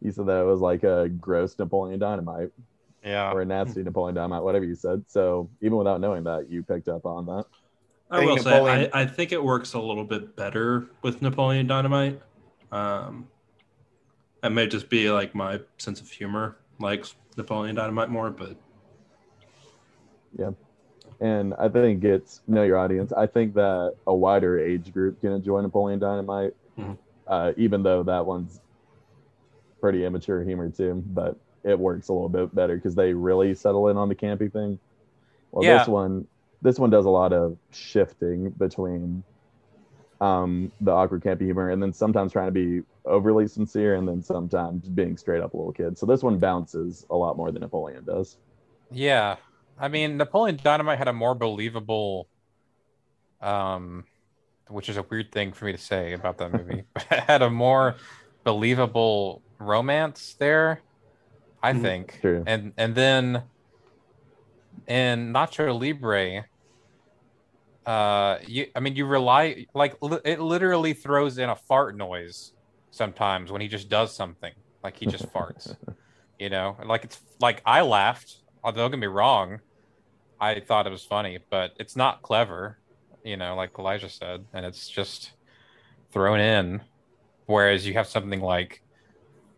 You 0.00 0.10
said 0.10 0.26
that 0.26 0.40
it 0.40 0.46
was 0.46 0.60
like 0.60 0.82
a 0.82 1.08
gross 1.08 1.58
Napoleon 1.58 1.98
Dynamite 1.98 2.52
Yeah. 3.04 3.32
or 3.32 3.40
a 3.40 3.44
nasty 3.46 3.82
Napoleon 3.82 4.14
Dynamite, 4.14 4.42
whatever 4.42 4.64
you 4.64 4.74
said. 4.74 5.04
So 5.08 5.48
even 5.62 5.78
without 5.78 6.00
knowing 6.00 6.24
that, 6.24 6.50
you 6.50 6.62
picked 6.62 6.88
up 6.88 7.06
on 7.06 7.24
that. 7.26 7.44
I 8.10 8.18
think 8.18 8.30
will 8.30 8.38
say, 8.38 8.90
I, 8.92 9.02
I 9.02 9.06
think 9.06 9.32
it 9.32 9.42
works 9.42 9.72
a 9.74 9.78
little 9.80 10.04
bit 10.04 10.34
better 10.36 10.88
with 11.02 11.22
Napoleon 11.22 11.66
Dynamite. 11.66 12.20
Um, 12.72 13.28
that 14.42 14.50
may 14.52 14.66
just 14.66 14.88
be 14.88 15.10
like 15.10 15.34
my 15.34 15.60
sense 15.78 16.00
of 16.00 16.10
humor 16.10 16.56
likes 16.78 17.14
Napoleon 17.36 17.76
Dynamite 17.76 18.10
more, 18.10 18.30
but 18.30 18.56
yeah. 20.38 20.50
And 21.20 21.54
I 21.54 21.68
think 21.68 22.02
it's 22.04 22.40
know 22.48 22.62
your 22.62 22.78
audience. 22.78 23.12
I 23.12 23.26
think 23.26 23.54
that 23.54 23.94
a 24.06 24.14
wider 24.14 24.58
age 24.58 24.92
group 24.92 25.20
can 25.20 25.32
enjoy 25.32 25.60
Napoleon 25.60 25.98
Dynamite, 25.98 26.54
Mhm. 26.78 26.96
uh, 27.26 27.52
even 27.56 27.82
though 27.82 28.02
that 28.02 28.24
one's 28.24 28.60
pretty 29.80 30.04
immature 30.04 30.42
humor 30.42 30.70
too. 30.70 31.02
But 31.08 31.36
it 31.64 31.78
works 31.78 32.08
a 32.08 32.12
little 32.12 32.28
bit 32.28 32.54
better 32.54 32.76
because 32.76 32.94
they 32.94 33.12
really 33.12 33.54
settle 33.54 33.88
in 33.88 33.96
on 33.96 34.08
the 34.08 34.14
campy 34.14 34.50
thing. 34.52 34.78
Well, 35.52 35.64
Yeah. 35.64 35.78
this 35.78 35.88
one, 35.88 36.26
this 36.62 36.78
one 36.78 36.90
does 36.90 37.06
a 37.06 37.10
lot 37.10 37.32
of 37.32 37.56
shifting 37.72 38.50
between 38.50 39.22
um, 40.20 40.70
the 40.80 40.90
awkward 40.90 41.22
campy 41.22 41.42
humor 41.42 41.70
and 41.70 41.82
then 41.82 41.92
sometimes 41.92 42.32
trying 42.32 42.46
to 42.46 42.52
be 42.52 42.82
overly 43.06 43.48
sincere 43.48 43.94
and 43.94 44.06
then 44.06 44.22
sometimes 44.22 44.86
being 44.88 45.16
straight 45.16 45.42
up 45.42 45.54
a 45.54 45.56
little 45.56 45.72
kid. 45.72 45.96
So 45.98 46.04
this 46.06 46.22
one 46.22 46.38
bounces 46.38 47.06
a 47.10 47.16
lot 47.16 47.36
more 47.36 47.50
than 47.50 47.60
Napoleon 47.62 48.04
does. 48.04 48.36
Yeah. 48.90 49.36
I 49.78 49.88
mean, 49.88 50.18
Napoleon 50.18 50.58
Dynamite 50.62 50.98
had 50.98 51.08
a 51.08 51.12
more 51.14 51.34
believable, 51.34 52.28
um, 53.40 54.04
which 54.68 54.90
is 54.90 54.98
a 54.98 55.02
weird 55.02 55.32
thing 55.32 55.52
for 55.52 55.64
me 55.64 55.72
to 55.72 55.78
say 55.78 56.12
about 56.12 56.36
that 56.38 56.52
movie, 56.52 56.84
but 56.92 57.04
had 57.04 57.40
a 57.40 57.48
more 57.48 57.96
believable 58.44 59.42
romance 59.58 60.34
there, 60.38 60.80
I 61.62 61.72
Mhm. 61.72 61.82
think. 61.82 62.20
True. 62.20 62.44
And 62.46 62.72
and 62.76 62.94
then 62.94 63.42
in 64.86 65.32
Nacho 65.32 65.78
Libre, 65.78 66.44
uh, 67.86 68.38
you 68.46 68.66
I 68.74 68.80
mean, 68.80 68.96
you 68.96 69.06
rely 69.06 69.66
like 69.74 69.96
li- 70.02 70.20
it 70.24 70.40
literally 70.40 70.92
throws 70.92 71.38
in 71.38 71.48
a 71.48 71.56
fart 71.56 71.96
noise 71.96 72.52
sometimes 72.90 73.50
when 73.52 73.60
he 73.60 73.68
just 73.68 73.88
does 73.88 74.14
something, 74.14 74.52
like 74.82 74.96
he 74.98 75.06
just 75.06 75.32
farts 75.32 75.74
you 76.40 76.48
know 76.48 76.76
like 76.84 77.04
it's 77.04 77.20
like 77.38 77.62
i 77.66 77.82
laughed 77.82 78.34
uh, 78.64 78.70
don't 78.70 78.90
get 78.90 78.98
me 78.98 79.06
wrong 79.06 79.58
i 80.40 80.58
thought 80.58 80.86
it 80.86 80.90
was 80.90 81.04
funny 81.04 81.38
but 81.50 81.70
it's 81.78 81.96
not 81.96 82.22
clever 82.22 82.78
you 83.22 83.36
know 83.36 83.54
like 83.54 83.70
elijah 83.78 84.08
said 84.08 84.40
and 84.54 84.64
it's 84.64 84.88
just 84.88 85.32
thrown 86.12 86.40
in 86.40 86.80
whereas 87.46 87.86
you 87.86 87.92
have 87.92 88.06
something 88.06 88.40
like 88.40 88.80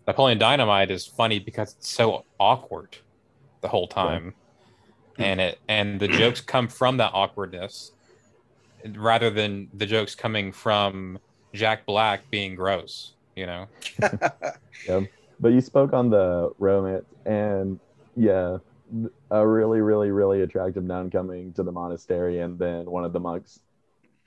napoleon 0.06 0.38
dynamite 0.38 0.90
is 0.90 1.06
funny 1.06 1.38
because 1.38 1.74
it's 1.78 1.88
so 1.88 2.24
awkward 2.38 2.96
the 3.60 3.68
whole 3.68 3.86
time 3.86 4.34
and 5.18 5.40
it 5.40 5.58
and 5.68 6.00
the 6.00 6.08
jokes 6.08 6.40
come 6.40 6.68
from 6.68 6.96
that 6.96 7.10
awkwardness 7.14 7.92
rather 8.96 9.30
than 9.30 9.68
the 9.74 9.86
jokes 9.86 10.14
coming 10.14 10.50
from 10.52 11.18
jack 11.52 11.86
black 11.86 12.28
being 12.30 12.54
gross 12.54 13.12
You 13.34 13.46
know, 13.46 13.66
Yep. 14.88 15.04
But 15.40 15.52
you 15.52 15.60
spoke 15.60 15.92
on 15.92 16.10
the 16.10 16.52
romance, 16.58 17.06
and 17.24 17.80
yeah, 18.14 18.58
a 19.30 19.46
really, 19.46 19.80
really, 19.80 20.10
really 20.10 20.42
attractive 20.42 20.84
nun 20.84 21.10
coming 21.10 21.52
to 21.54 21.62
the 21.62 21.72
monastery, 21.72 22.40
and 22.40 22.58
then 22.58 22.84
one 22.90 23.04
of 23.04 23.12
the 23.12 23.20
monks 23.20 23.60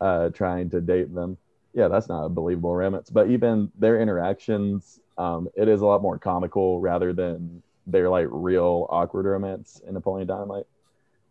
uh, 0.01 0.29
trying 0.29 0.69
to 0.71 0.81
date 0.81 1.13
them. 1.13 1.37
Yeah, 1.73 1.87
that's 1.87 2.09
not 2.09 2.25
a 2.25 2.29
believable 2.29 2.75
romance. 2.75 3.09
But 3.09 3.29
even 3.29 3.71
their 3.77 4.01
interactions, 4.01 4.99
um, 5.17 5.47
it 5.55 5.67
is 5.67 5.81
a 5.81 5.85
lot 5.85 6.01
more 6.01 6.17
comical 6.17 6.79
rather 6.79 7.13
than 7.13 7.61
their 7.87 8.09
like 8.09 8.27
real 8.29 8.87
awkward 8.89 9.25
romance 9.25 9.81
in 9.87 9.93
Napoleon 9.93 10.27
Dynamite. 10.27 10.65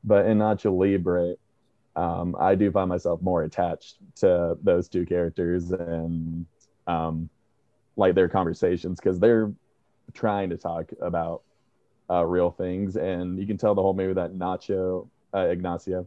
But 0.05 0.27
in 0.27 0.39
Nacho 0.39 0.77
Libre, 0.77 1.35
um, 1.97 2.37
I 2.39 2.55
do 2.55 2.71
find 2.71 2.89
myself 2.89 3.23
more 3.23 3.43
attached 3.43 3.97
to 4.17 4.59
those 4.63 4.89
two 4.89 5.07
characters 5.07 5.71
and 5.73 6.47
um, 6.87 7.29
like 7.97 8.15
their 8.15 8.29
conversations 8.29 8.99
because 9.01 9.19
they're 9.19 9.53
trying 10.13 10.51
to 10.51 10.57
talk 10.57 10.91
about 11.01 11.43
uh, 12.11 12.25
real 12.25 12.51
things, 12.51 12.97
and 12.97 13.39
you 13.39 13.47
can 13.47 13.57
tell 13.57 13.75
the 13.75 13.81
whole 13.81 13.95
movie 13.95 14.13
that 14.13 14.35
Nacho 14.35 15.09
uh, 15.33 15.47
Ignacio, 15.49 16.07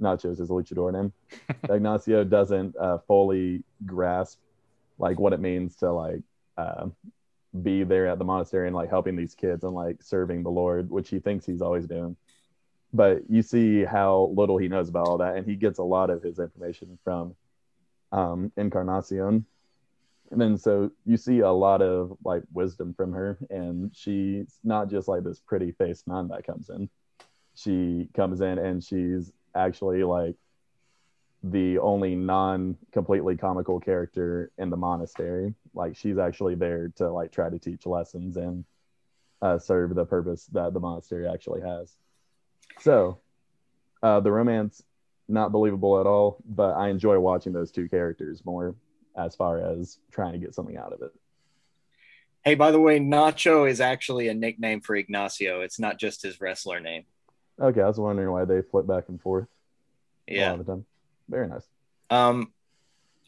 Nacho 0.00 0.30
is 0.30 0.38
his 0.38 0.50
luchador 0.50 0.92
name. 0.92 1.12
Ignacio 1.70 2.22
doesn't 2.24 2.76
uh, 2.76 2.98
fully 3.06 3.64
grasp 3.84 4.38
like 4.98 5.18
what 5.18 5.32
it 5.32 5.40
means 5.40 5.76
to 5.76 5.92
like 5.92 6.22
uh, 6.56 6.86
be 7.62 7.84
there 7.84 8.06
at 8.06 8.18
the 8.18 8.24
monastery 8.24 8.66
and 8.66 8.76
like 8.76 8.90
helping 8.90 9.16
these 9.16 9.34
kids 9.34 9.64
and 9.64 9.74
like 9.74 10.02
serving 10.02 10.42
the 10.42 10.50
Lord, 10.50 10.90
which 10.90 11.08
he 11.08 11.18
thinks 11.18 11.46
he's 11.46 11.62
always 11.62 11.86
doing. 11.86 12.16
But 12.92 13.28
you 13.28 13.42
see 13.42 13.84
how 13.84 14.32
little 14.34 14.58
he 14.58 14.68
knows 14.68 14.88
about 14.88 15.08
all 15.08 15.18
that, 15.18 15.36
and 15.36 15.46
he 15.46 15.56
gets 15.56 15.78
a 15.78 15.84
lot 15.84 16.10
of 16.10 16.22
his 16.22 16.38
information 16.38 16.98
from 17.04 17.34
um, 18.12 18.52
Encarnacion, 18.56 19.44
and 20.30 20.40
then 20.40 20.56
so 20.58 20.90
you 21.04 21.16
see 21.16 21.40
a 21.40 21.50
lot 21.50 21.82
of 21.82 22.16
like 22.24 22.42
wisdom 22.52 22.94
from 22.94 23.12
her 23.12 23.38
and 23.50 23.90
she's 23.94 24.58
not 24.64 24.90
just 24.90 25.08
like 25.08 25.22
this 25.22 25.40
pretty 25.40 25.72
faced 25.72 26.06
nun 26.08 26.28
that 26.28 26.46
comes 26.46 26.68
in 26.68 26.88
she 27.54 28.08
comes 28.14 28.40
in 28.40 28.58
and 28.58 28.82
she's 28.82 29.32
actually 29.54 30.02
like 30.02 30.36
the 31.50 31.78
only 31.78 32.14
non 32.14 32.76
completely 32.92 33.36
comical 33.36 33.80
character 33.80 34.50
in 34.58 34.70
the 34.70 34.76
monastery 34.76 35.54
like 35.74 35.96
she's 35.96 36.18
actually 36.18 36.54
there 36.54 36.92
to 36.96 37.10
like 37.10 37.32
try 37.32 37.48
to 37.48 37.58
teach 37.58 37.86
lessons 37.86 38.36
and 38.36 38.64
uh, 39.42 39.58
serve 39.58 39.94
the 39.94 40.04
purpose 40.04 40.46
that 40.46 40.72
the 40.72 40.80
monastery 40.80 41.26
actually 41.28 41.60
has 41.60 41.96
so 42.80 43.18
uh, 44.02 44.20
the 44.20 44.30
romance 44.30 44.82
not 45.28 45.52
believable 45.52 46.00
at 46.00 46.06
all 46.06 46.38
but 46.46 46.72
i 46.72 46.88
enjoy 46.88 47.18
watching 47.18 47.52
those 47.52 47.70
two 47.70 47.88
characters 47.88 48.44
more 48.44 48.74
as 49.16 49.34
far 49.34 49.58
as 49.58 49.98
trying 50.10 50.32
to 50.32 50.38
get 50.38 50.54
something 50.54 50.76
out 50.76 50.92
of 50.92 51.02
it. 51.02 51.12
Hey, 52.44 52.54
by 52.54 52.70
the 52.70 52.80
way, 52.80 53.00
Nacho 53.00 53.68
is 53.68 53.80
actually 53.80 54.28
a 54.28 54.34
nickname 54.34 54.80
for 54.80 54.94
Ignacio. 54.94 55.62
It's 55.62 55.80
not 55.80 55.98
just 55.98 56.22
his 56.22 56.40
wrestler 56.40 56.78
name. 56.78 57.04
Okay, 57.60 57.80
I 57.80 57.88
was 57.88 57.98
wondering 57.98 58.30
why 58.30 58.44
they 58.44 58.62
flip 58.62 58.86
back 58.86 59.08
and 59.08 59.20
forth. 59.20 59.48
Yeah. 60.28 60.56
Very 61.28 61.48
nice. 61.48 61.66
Um, 62.10 62.52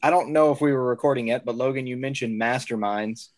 I 0.02 0.10
don't 0.10 0.30
know 0.30 0.52
if 0.52 0.60
we 0.60 0.72
were 0.72 0.84
recording 0.84 1.28
yet, 1.28 1.44
but 1.44 1.56
Logan, 1.56 1.86
you 1.86 1.96
mentioned 1.96 2.40
Masterminds, 2.40 3.28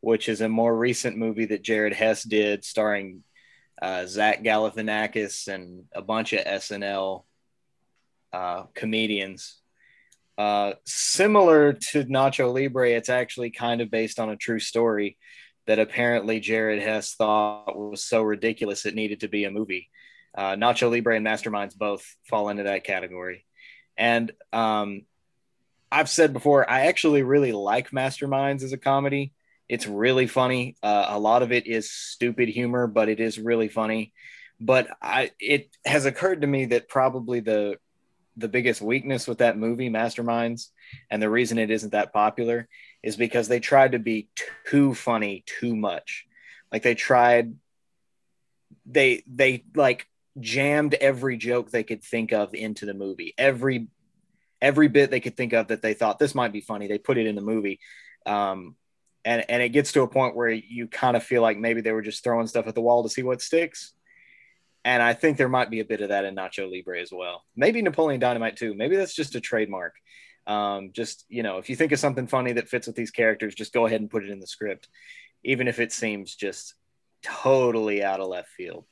which 0.00 0.28
is 0.28 0.40
a 0.40 0.48
more 0.48 0.74
recent 0.74 1.16
movie 1.16 1.46
that 1.46 1.62
Jared 1.62 1.92
Hess 1.92 2.22
did, 2.22 2.64
starring 2.64 3.22
uh, 3.80 4.06
Zach 4.06 4.42
Galifianakis 4.42 5.48
and 5.48 5.84
a 5.94 6.02
bunch 6.02 6.32
of 6.32 6.44
SNL 6.44 7.24
uh, 8.32 8.64
comedians. 8.74 9.58
Uh, 10.38 10.74
similar 10.86 11.72
to 11.72 12.04
Nacho 12.04 12.52
Libre, 12.52 12.90
it's 12.90 13.08
actually 13.08 13.50
kind 13.50 13.80
of 13.80 13.90
based 13.90 14.20
on 14.20 14.30
a 14.30 14.36
true 14.36 14.60
story 14.60 15.18
that 15.66 15.78
apparently 15.78 16.40
Jared 16.40 16.80
Hess 16.80 17.14
thought 17.14 17.76
was 17.76 18.04
so 18.04 18.22
ridiculous 18.22 18.86
it 18.86 18.94
needed 18.94 19.20
to 19.20 19.28
be 19.28 19.44
a 19.44 19.50
movie. 19.50 19.90
Uh, 20.34 20.54
Nacho 20.54 20.90
Libre 20.90 21.16
and 21.16 21.26
Masterminds 21.26 21.76
both 21.76 22.06
fall 22.24 22.48
into 22.48 22.62
that 22.62 22.84
category. 22.84 23.44
And 23.98 24.32
um, 24.52 25.02
I've 25.90 26.08
said 26.08 26.32
before, 26.32 26.68
I 26.70 26.86
actually 26.86 27.22
really 27.22 27.52
like 27.52 27.90
Masterminds 27.90 28.62
as 28.62 28.72
a 28.72 28.78
comedy. 28.78 29.32
It's 29.68 29.86
really 29.86 30.26
funny. 30.26 30.76
Uh, 30.82 31.06
a 31.08 31.18
lot 31.18 31.42
of 31.42 31.52
it 31.52 31.66
is 31.66 31.90
stupid 31.90 32.48
humor, 32.48 32.86
but 32.86 33.08
it 33.08 33.20
is 33.20 33.38
really 33.38 33.68
funny. 33.68 34.12
But 34.60 34.88
I, 35.02 35.32
it 35.38 35.76
has 35.84 36.06
occurred 36.06 36.40
to 36.40 36.46
me 36.46 36.66
that 36.66 36.88
probably 36.88 37.40
the 37.40 37.78
the 38.36 38.48
biggest 38.48 38.80
weakness 38.80 39.26
with 39.26 39.38
that 39.38 39.58
movie, 39.58 39.90
Masterminds, 39.90 40.68
and 41.10 41.20
the 41.20 41.28
reason 41.28 41.58
it 41.58 41.72
isn't 41.72 41.90
that 41.90 42.12
popular 42.12 42.68
is 43.02 43.16
because 43.16 43.48
they 43.48 43.58
tried 43.58 43.92
to 43.92 43.98
be 43.98 44.28
too 44.68 44.94
funny 44.94 45.42
too 45.44 45.74
much. 45.74 46.24
Like 46.70 46.82
they 46.84 46.94
tried, 46.94 47.54
they 48.86 49.24
they 49.26 49.64
like 49.74 50.06
jammed 50.40 50.94
every 50.94 51.36
joke 51.36 51.70
they 51.70 51.84
could 51.84 52.02
think 52.02 52.32
of 52.32 52.54
into 52.54 52.86
the 52.86 52.94
movie. 52.94 53.34
Every 53.38 53.88
every 54.60 54.88
bit 54.88 55.10
they 55.10 55.20
could 55.20 55.36
think 55.36 55.52
of 55.52 55.68
that 55.68 55.82
they 55.82 55.94
thought 55.94 56.18
this 56.18 56.34
might 56.34 56.52
be 56.52 56.60
funny, 56.60 56.88
they 56.88 56.98
put 56.98 57.18
it 57.18 57.26
in 57.26 57.36
the 57.36 57.40
movie. 57.40 57.80
Um, 58.26 58.76
and 59.24 59.44
and 59.48 59.62
it 59.62 59.70
gets 59.70 59.92
to 59.92 60.02
a 60.02 60.08
point 60.08 60.36
where 60.36 60.50
you 60.50 60.86
kind 60.88 61.16
of 61.16 61.22
feel 61.22 61.42
like 61.42 61.58
maybe 61.58 61.80
they 61.80 61.92
were 61.92 62.02
just 62.02 62.24
throwing 62.24 62.46
stuff 62.46 62.66
at 62.66 62.74
the 62.74 62.80
wall 62.80 63.02
to 63.02 63.08
see 63.08 63.22
what 63.22 63.42
sticks 63.42 63.92
and 64.88 65.02
I 65.02 65.12
think 65.12 65.36
there 65.36 65.50
might 65.50 65.68
be 65.68 65.80
a 65.80 65.84
bit 65.84 66.00
of 66.00 66.08
that 66.08 66.24
in 66.24 66.34
Nacho 66.34 66.70
Libre 66.70 67.00
as 67.00 67.12
well. 67.12 67.44
Maybe 67.56 67.82
Napoleon 67.82 68.20
Dynamite 68.20 68.56
too. 68.56 68.74
Maybe 68.74 68.96
that's 68.96 69.14
just 69.14 69.34
a 69.34 69.40
trademark. 69.40 69.94
Um, 70.46 70.92
just 70.92 71.26
you 71.28 71.42
know, 71.42 71.58
if 71.58 71.68
you 71.68 71.76
think 71.76 71.92
of 71.92 71.98
something 71.98 72.26
funny 72.26 72.52
that 72.52 72.68
fits 72.68 72.86
with 72.86 72.96
these 72.96 73.10
characters, 73.10 73.54
just 73.54 73.74
go 73.74 73.84
ahead 73.84 74.00
and 74.00 74.10
put 74.10 74.24
it 74.24 74.30
in 74.30 74.40
the 74.40 74.46
script, 74.46 74.88
even 75.44 75.68
if 75.68 75.78
it 75.78 75.92
seems 75.92 76.34
just 76.34 76.72
totally 77.22 78.02
out 78.02 78.20
of 78.20 78.28
left 78.28 78.48
field. 78.48 78.86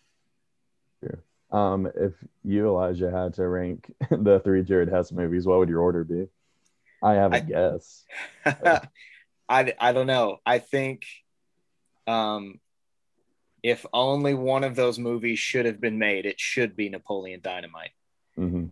Sure. 1.03 1.23
Um, 1.51 1.87
if 1.95 2.13
you 2.45 2.67
Elijah 2.67 3.11
had 3.11 3.35
to 3.35 3.47
rank 3.47 3.93
the 4.11 4.41
three 4.41 4.63
Jared 4.63 4.89
Hess 4.89 5.13
movies, 5.13 5.47
what 5.47 5.59
would 5.59 5.69
your 5.69 5.81
order 5.81 6.05
be? 6.05 6.27
I 7.03 7.15
have 7.15 7.33
a 7.33 7.37
I, 7.37 7.41
guess. 7.41 8.05
I 9.49 9.75
I 9.79 9.93
don't 9.93 10.07
know. 10.07 10.39
I 10.45 10.59
think 10.59 11.05
um 12.07 12.61
if 13.63 13.85
only 13.93 14.35
one 14.35 14.65
of 14.65 14.77
those 14.77 14.99
movies 14.99 15.39
should 15.39 15.67
have 15.67 15.81
been 15.81 15.99
made, 15.99 16.25
it 16.25 16.39
should 16.39 16.77
be 16.77 16.89
Napoleon 16.89 17.41
Dynamite. 17.43 17.91
Mm-hmm. 18.39 18.67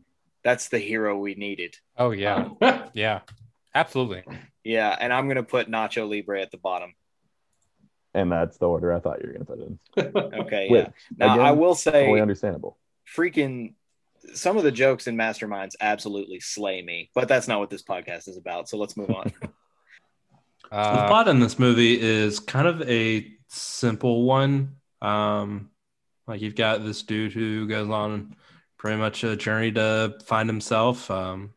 That's 0.45 0.69
the 0.69 0.79
hero 0.79 1.19
we 1.19 1.35
needed. 1.35 1.77
Oh 1.97 2.11
yeah, 2.11 2.49
um, 2.61 2.85
yeah, 2.93 3.21
absolutely. 3.75 4.25
Yeah, 4.63 4.97
and 4.99 5.13
I'm 5.13 5.27
gonna 5.29 5.43
put 5.43 5.71
Nacho 5.71 6.09
Libre 6.09 6.41
at 6.41 6.51
the 6.51 6.59
bottom. 6.59 6.95
And 8.15 8.31
that's 8.31 8.59
the 8.59 8.69
order 8.69 8.93
I 8.93 9.01
thought 9.01 9.21
you 9.21 9.29
were 9.29 9.33
gonna 9.33 9.45
put 9.45 9.59
in. 9.59 10.41
okay, 10.43 10.69
Which, 10.71 10.87
yeah. 10.87 10.91
Now 11.17 11.35
again, 11.35 11.47
I 11.47 11.53
will 11.53 11.75
say, 11.75 11.91
totally 12.05 12.21
understandable. 12.21 12.79
Freaking, 13.17 13.75
some 14.35 14.57
of 14.57 14.63
the 14.63 14.71
jokes 14.71 15.07
in 15.07 15.17
Masterminds 15.17 15.75
absolutely 15.81 16.41
slay 16.41 16.81
me, 16.81 17.11
but 17.15 17.29
that's 17.29 17.49
not 17.49 17.59
what 17.59 17.71
this 17.71 17.83
podcast 17.83 18.29
is 18.29 18.37
about. 18.37 18.69
So 18.69 18.79
let's 18.79 18.97
move 18.97 19.11
on. 19.11 19.33
uh, 20.71 21.03
the 21.03 21.09
plot 21.09 21.29
in 21.29 21.41
this 21.41 21.59
movie 21.59 22.01
is 22.01 22.39
kind 22.39 22.69
of 22.69 22.83
a 22.89 23.31
simple 23.49 24.23
one. 24.23 24.77
Um, 25.03 25.71
like 26.27 26.41
you've 26.41 26.55
got 26.55 26.85
this 26.85 27.03
dude 27.03 27.33
who 27.33 27.67
goes 27.67 27.91
on 27.91 28.37
pretty 28.79 28.99
much 28.99 29.25
a 29.25 29.37
journey 29.37 29.73
to 29.73 30.15
find 30.25 30.49
himself. 30.49 31.11
Um, 31.11 31.53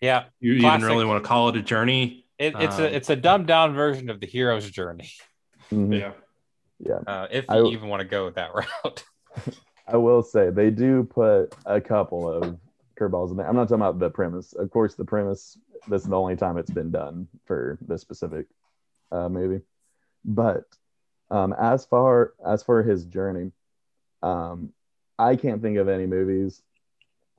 yeah, 0.00 0.24
you 0.40 0.60
classic. 0.60 0.80
even 0.80 0.92
really 0.94 1.04
want 1.04 1.22
to 1.22 1.28
call 1.28 1.48
it 1.48 1.56
a 1.56 1.62
journey. 1.62 2.26
It, 2.38 2.54
it's 2.58 2.76
um, 2.76 2.84
a 2.84 2.86
it's 2.86 3.10
a 3.10 3.16
dumbed 3.16 3.46
down 3.46 3.74
version 3.74 4.10
of 4.10 4.20
the 4.20 4.26
hero's 4.26 4.68
journey. 4.70 5.10
Mm-hmm. 5.72 5.92
Yeah, 5.92 6.12
yeah. 6.78 6.98
Uh, 7.06 7.26
if 7.30 7.46
you 7.48 7.66
I, 7.66 7.70
even 7.70 7.88
want 7.88 8.00
to 8.00 8.06
go 8.08 8.30
that 8.30 8.50
route. 8.54 9.04
I 9.88 9.96
will 9.96 10.22
say 10.22 10.50
they 10.50 10.70
do 10.70 11.04
put 11.04 11.54
a 11.66 11.80
couple 11.80 12.30
of 12.30 12.58
curveballs 12.98 13.30
in 13.30 13.36
there. 13.36 13.48
I'm 13.48 13.56
not 13.56 13.64
talking 13.64 13.76
about 13.76 13.98
the 13.98 14.10
premise. 14.10 14.52
Of 14.52 14.70
course, 14.70 14.94
the 14.94 15.04
premise. 15.04 15.58
This 15.88 16.02
is 16.02 16.08
the 16.08 16.16
only 16.16 16.36
time 16.36 16.58
it's 16.58 16.70
been 16.70 16.90
done 16.92 17.26
for 17.44 17.78
this 17.80 18.00
specific 18.00 18.46
uh, 19.10 19.28
movie, 19.28 19.64
but 20.24 20.64
um, 21.30 21.54
as 21.58 21.84
far 21.86 22.34
as 22.46 22.62
for 22.62 22.82
his 22.82 23.04
journey, 23.06 23.50
um, 24.22 24.72
I 25.18 25.34
can't 25.34 25.62
think 25.62 25.78
of 25.78 25.88
any 25.88 26.06
movies. 26.06 26.62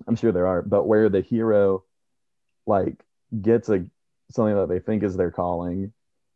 I'm 0.08 0.16
sure 0.16 0.32
there 0.32 0.48
are, 0.48 0.62
but 0.62 0.88
where 0.88 1.08
the 1.08 1.22
hero 1.22 1.84
like 2.66 3.04
gets 3.42 3.70
a 3.70 3.86
something 4.32 4.56
that 4.56 4.68
they 4.68 4.80
think 4.80 5.04
is 5.04 5.16
their 5.16 5.32
calling, 5.32 5.94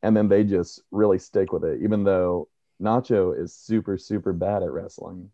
and 0.07 0.15
then 0.15 0.29
they 0.29 0.45
just 0.45 0.81
really 0.89 1.19
stick 1.19 1.51
with 1.51 1.65
it, 1.65 1.81
even 1.83 2.05
though 2.05 2.47
Nacho 2.81 3.37
is 3.37 3.53
super 3.53 3.97
super 3.97 4.31
bad 4.31 4.63
at 4.63 4.71
wrestling. 4.71 5.29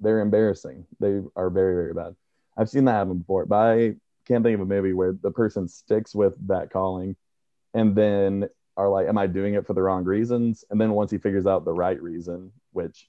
They're 0.00 0.20
embarrassing. 0.20 0.86
They 1.00 1.20
are 1.34 1.48
very 1.48 1.74
very 1.74 1.94
bad. 1.94 2.14
I've 2.54 2.68
seen 2.68 2.84
that 2.84 2.92
happen 2.92 3.18
before, 3.18 3.46
but 3.46 3.56
I 3.56 3.94
can't 4.26 4.44
think 4.44 4.54
of 4.54 4.60
a 4.60 4.66
movie 4.66 4.92
where 4.92 5.12
the 5.12 5.30
person 5.30 5.66
sticks 5.66 6.14
with 6.14 6.34
that 6.46 6.70
calling 6.70 7.16
and 7.72 7.96
then 7.96 8.50
are 8.76 8.90
like, 8.90 9.08
am 9.08 9.16
I 9.16 9.26
doing 9.26 9.54
it 9.54 9.66
for 9.66 9.72
the 9.72 9.82
wrong 9.82 10.04
reasons? 10.04 10.62
And 10.70 10.78
then 10.78 10.92
once 10.92 11.10
he 11.10 11.16
figures 11.16 11.46
out 11.46 11.64
the 11.64 11.72
right 11.72 12.00
reason, 12.00 12.52
which 12.72 13.08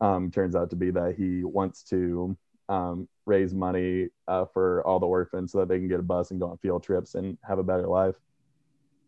um, 0.00 0.30
turns 0.30 0.54
out 0.54 0.70
to 0.70 0.76
be 0.76 0.92
that 0.92 1.16
he 1.18 1.42
wants 1.42 1.82
to 1.84 2.36
um, 2.68 3.08
raise 3.26 3.52
money 3.52 4.08
uh, 4.28 4.44
for 4.44 4.86
all 4.86 5.00
the 5.00 5.06
orphans 5.06 5.50
so 5.50 5.58
that 5.58 5.68
they 5.68 5.78
can 5.78 5.88
get 5.88 6.00
a 6.00 6.04
bus 6.04 6.30
and 6.30 6.40
go 6.40 6.50
on 6.50 6.58
field 6.58 6.84
trips 6.84 7.16
and 7.16 7.38
have 7.42 7.58
a 7.58 7.64
better 7.64 7.88
life. 7.88 8.14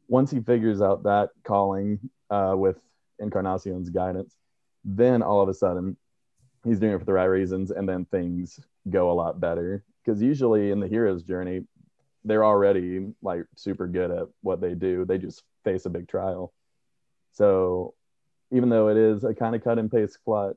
Once 0.08 0.30
he 0.30 0.40
figures 0.40 0.80
out 0.80 1.02
that 1.04 1.30
calling 1.44 1.98
uh, 2.30 2.54
with 2.56 2.78
Encarnacion's 3.20 3.90
guidance, 3.90 4.36
then 4.84 5.22
all 5.22 5.40
of 5.40 5.48
a 5.48 5.54
sudden 5.54 5.96
he's 6.64 6.78
doing 6.78 6.94
it 6.94 6.98
for 6.98 7.04
the 7.04 7.12
right 7.12 7.24
reasons, 7.24 7.70
and 7.70 7.88
then 7.88 8.04
things 8.06 8.60
go 8.88 9.10
a 9.10 9.14
lot 9.14 9.40
better. 9.40 9.84
Because 10.04 10.22
usually 10.22 10.70
in 10.70 10.80
the 10.80 10.88
hero's 10.88 11.22
journey, 11.22 11.62
they're 12.24 12.44
already 12.44 13.12
like 13.22 13.44
super 13.56 13.86
good 13.86 14.10
at 14.10 14.26
what 14.42 14.60
they 14.60 14.74
do. 14.74 15.04
They 15.04 15.18
just 15.18 15.42
face 15.64 15.86
a 15.86 15.90
big 15.90 16.08
trial. 16.08 16.52
So 17.32 17.94
even 18.50 18.68
though 18.68 18.88
it 18.88 18.96
is 18.96 19.24
a 19.24 19.34
kind 19.34 19.54
of 19.54 19.62
cut 19.62 19.78
and 19.78 19.90
paste 19.90 20.18
plot, 20.24 20.56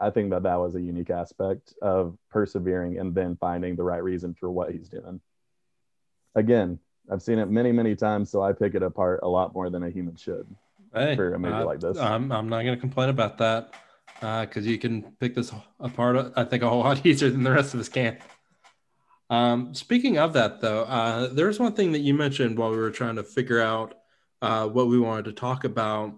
I 0.00 0.10
think 0.10 0.30
that 0.30 0.42
that 0.42 0.56
was 0.56 0.74
a 0.74 0.80
unique 0.80 1.10
aspect 1.10 1.74
of 1.80 2.16
persevering 2.30 2.98
and 2.98 3.14
then 3.14 3.36
finding 3.36 3.76
the 3.76 3.84
right 3.84 4.02
reason 4.02 4.34
for 4.34 4.50
what 4.50 4.72
he's 4.72 4.88
doing. 4.88 5.20
Again, 6.34 6.78
I've 7.10 7.22
seen 7.22 7.38
it 7.38 7.50
many, 7.50 7.72
many 7.72 7.94
times, 7.96 8.30
so 8.30 8.42
I 8.42 8.52
pick 8.52 8.74
it 8.74 8.82
apart 8.82 9.20
a 9.22 9.28
lot 9.28 9.54
more 9.54 9.70
than 9.70 9.82
a 9.82 9.90
human 9.90 10.16
should 10.16 10.46
Hey, 10.94 11.16
for 11.16 11.34
a 11.34 11.38
movie 11.38 11.54
uh, 11.54 11.64
like 11.64 11.80
this. 11.80 11.98
I'm, 11.98 12.30
I'm 12.30 12.48
not 12.48 12.62
going 12.62 12.74
to 12.74 12.80
complain 12.80 13.08
about 13.08 13.38
that 13.38 13.74
because 14.20 14.66
you 14.66 14.78
can 14.78 15.02
pick 15.18 15.34
this 15.34 15.52
apart, 15.80 16.32
I 16.36 16.44
think, 16.44 16.62
a 16.62 16.68
whole 16.68 16.80
lot 16.84 17.04
easier 17.04 17.30
than 17.30 17.42
the 17.42 17.50
rest 17.50 17.74
of 17.74 17.80
us 17.80 17.88
can. 17.88 18.18
Um, 19.30 19.74
speaking 19.74 20.18
of 20.18 20.34
that, 20.34 20.60
though, 20.60 20.82
uh, 20.82 21.28
there's 21.32 21.58
one 21.58 21.72
thing 21.72 21.92
that 21.92 22.00
you 22.00 22.12
mentioned 22.12 22.58
while 22.58 22.70
we 22.70 22.76
were 22.76 22.90
trying 22.90 23.16
to 23.16 23.24
figure 23.24 23.60
out 23.60 23.94
uh, 24.42 24.68
what 24.68 24.88
we 24.88 24.98
wanted 24.98 25.24
to 25.24 25.32
talk 25.32 25.64
about 25.64 26.14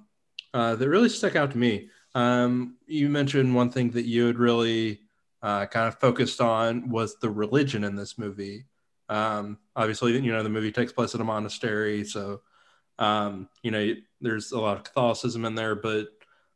uh, 0.53 0.75
that 0.75 0.89
really 0.89 1.09
stuck 1.09 1.37
out 1.37 1.53
to 1.53 1.59
me. 1.59 1.91
Um, 2.15 2.77
you 2.87 3.09
mentioned 3.09 3.55
one 3.55 3.71
thing 3.71 3.91
that 3.91 4.07
you 4.07 4.27
had 4.27 4.39
really 4.39 5.01
uh, 5.43 5.67
kind 5.67 5.87
of 5.87 6.01
focused 6.01 6.41
on 6.41 6.89
was 6.89 7.17
the 7.21 7.31
religion 7.31 7.85
in 7.85 7.95
this 7.95 8.19
movie. 8.19 8.65
Um, 9.09 9.59
obviously, 9.77 10.13
you 10.19 10.33
know, 10.33 10.43
the 10.43 10.49
movie 10.49 10.73
takes 10.73 10.93
place 10.93 11.15
at 11.15 11.21
a 11.21 11.25
monastery, 11.25 12.05
so 12.05 12.41
um, 12.99 13.49
you 13.63 13.71
know, 13.71 13.95
there's 14.21 14.53
a 14.53 14.61
lot 14.61 14.77
of 14.77 14.85
Catholicism 14.85 15.45
in 15.45 15.55
there, 15.55 15.75
but 15.75 16.09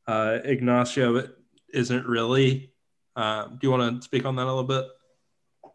uh, 0.06 0.38
Ignacio 0.44 1.28
isn't 1.72 2.06
really. 2.06 2.72
Uh, 3.16 3.46
do 3.46 3.58
you 3.62 3.70
want 3.70 4.00
to 4.00 4.04
speak 4.04 4.24
on 4.24 4.37
that 4.37 4.44
a 4.44 4.46
little 4.46 4.64
bit? 4.64 4.87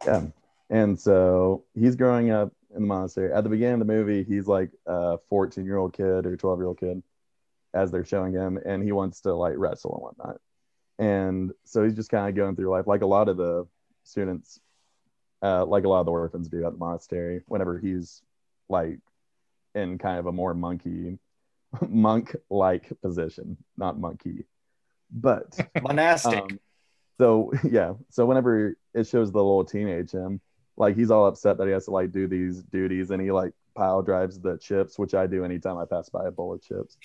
Yeah. 0.06 0.26
And 0.70 0.98
so 0.98 1.64
he's 1.74 1.94
growing 1.94 2.30
up 2.30 2.52
in 2.74 2.82
the 2.82 2.88
monastery. 2.88 3.32
At 3.32 3.44
the 3.44 3.50
beginning 3.50 3.74
of 3.74 3.86
the 3.86 3.92
movie, 3.92 4.24
he's 4.24 4.46
like 4.46 4.70
a 4.86 5.18
14 5.28 5.64
year 5.64 5.76
old 5.76 5.92
kid 5.92 6.26
or 6.26 6.36
12 6.36 6.58
year 6.58 6.66
old 6.66 6.80
kid 6.80 7.02
as 7.74 7.90
they're 7.90 8.04
showing 8.04 8.32
him, 8.32 8.58
and 8.64 8.82
he 8.82 8.92
wants 8.92 9.20
to 9.22 9.34
like 9.34 9.54
wrestle 9.56 9.94
and 9.94 10.02
whatnot. 10.02 10.40
And 10.98 11.52
so 11.64 11.84
he's 11.84 11.94
just 11.94 12.10
kind 12.10 12.28
of 12.28 12.36
going 12.36 12.56
through 12.56 12.70
life 12.70 12.86
like 12.86 13.02
a 13.02 13.06
lot 13.06 13.28
of 13.28 13.36
the 13.36 13.66
students, 14.04 14.60
uh, 15.44 15.66
like 15.66 15.84
a 15.84 15.88
lot 15.88 16.00
of 16.00 16.06
the 16.06 16.12
orphans 16.12 16.48
do 16.48 16.64
at 16.64 16.72
the 16.72 16.78
monastery, 16.78 17.42
whenever 17.46 17.78
he's 17.78 18.22
like 18.70 18.98
in 19.74 19.98
kind 19.98 20.18
of 20.18 20.26
a 20.26 20.32
more 20.32 20.54
monkey, 20.54 21.18
monk 21.88 22.34
like 22.48 22.90
position, 23.02 23.58
not 23.76 23.98
monkey, 23.98 24.46
but 25.10 25.60
Monastic. 25.82 26.40
um, 26.40 26.60
so 27.18 27.52
yeah, 27.64 27.92
so 28.08 28.24
whenever 28.24 28.74
it 28.94 29.06
shows 29.06 29.30
the 29.30 29.38
little 29.38 29.64
teenage 29.64 30.10
him, 30.10 30.40
like 30.78 30.96
he's 30.96 31.10
all 31.10 31.26
upset 31.26 31.58
that 31.58 31.66
he 31.66 31.72
has 31.72 31.84
to 31.84 31.90
like 31.90 32.10
do 32.10 32.26
these 32.26 32.62
duties, 32.62 33.10
and 33.10 33.20
he 33.20 33.30
like 33.30 33.52
pile 33.74 34.02
drives 34.02 34.40
the 34.40 34.56
chips, 34.56 34.98
which 34.98 35.14
I 35.14 35.26
do 35.26 35.44
anytime 35.44 35.76
I 35.76 35.84
pass 35.84 36.08
by 36.08 36.26
a 36.26 36.30
bowl 36.30 36.54
of 36.54 36.62
chips, 36.62 36.96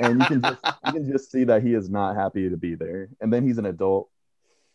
and 0.00 0.20
you 0.20 0.26
can 0.26 0.40
just 0.40 0.60
you 0.86 0.92
can 0.92 1.12
just 1.12 1.30
see 1.30 1.44
that 1.44 1.62
he 1.62 1.74
is 1.74 1.90
not 1.90 2.16
happy 2.16 2.48
to 2.48 2.56
be 2.56 2.76
there. 2.76 3.08
And 3.20 3.30
then 3.30 3.46
he's 3.46 3.58
an 3.58 3.66
adult, 3.66 4.08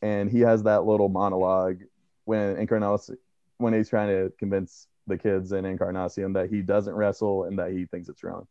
and 0.03 0.29
he 0.29 0.41
has 0.41 0.63
that 0.63 0.85
little 0.85 1.09
monologue 1.09 1.81
when 2.29 2.57
Encarnacion 2.57 3.17
when 3.57 3.73
he's 3.73 3.89
trying 3.89 4.07
to 4.09 4.31
convince 4.37 4.85
the 5.07 5.17
kids 5.17 5.51
in 5.51 5.65
Encarnacion 5.65 6.33
that 6.33 6.51
he 6.51 6.61
doesn't 6.61 6.93
wrestle 6.93 7.45
and 7.45 7.57
that 7.57 7.71
he 7.71 7.85
thinks 7.87 8.07
it's 8.07 8.23
wrong. 8.23 8.47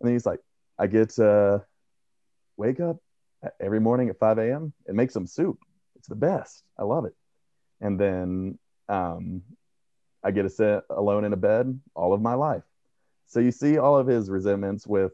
And 0.00 0.06
then 0.06 0.12
he's 0.12 0.26
like, 0.26 0.40
I 0.78 0.86
get 0.86 1.08
to 1.14 1.64
wake 2.58 2.78
up 2.78 2.98
every 3.58 3.80
morning 3.80 4.10
at 4.10 4.18
5 4.18 4.36
a.m. 4.36 4.74
and 4.86 4.96
make 4.96 5.10
some 5.10 5.26
soup. 5.26 5.58
It's 5.96 6.08
the 6.08 6.14
best. 6.14 6.62
I 6.78 6.84
love 6.84 7.06
it. 7.06 7.14
And 7.80 7.98
then 7.98 8.58
um, 8.90 9.40
I 10.22 10.30
get 10.30 10.42
to 10.42 10.50
sit 10.50 10.82
alone 10.90 11.24
in 11.24 11.32
a 11.32 11.36
bed 11.36 11.80
all 11.94 12.12
of 12.12 12.20
my 12.20 12.34
life. 12.34 12.64
So 13.28 13.40
you 13.40 13.50
see 13.50 13.78
all 13.78 13.96
of 13.96 14.06
his 14.06 14.28
resentments 14.28 14.86
with 14.86 15.12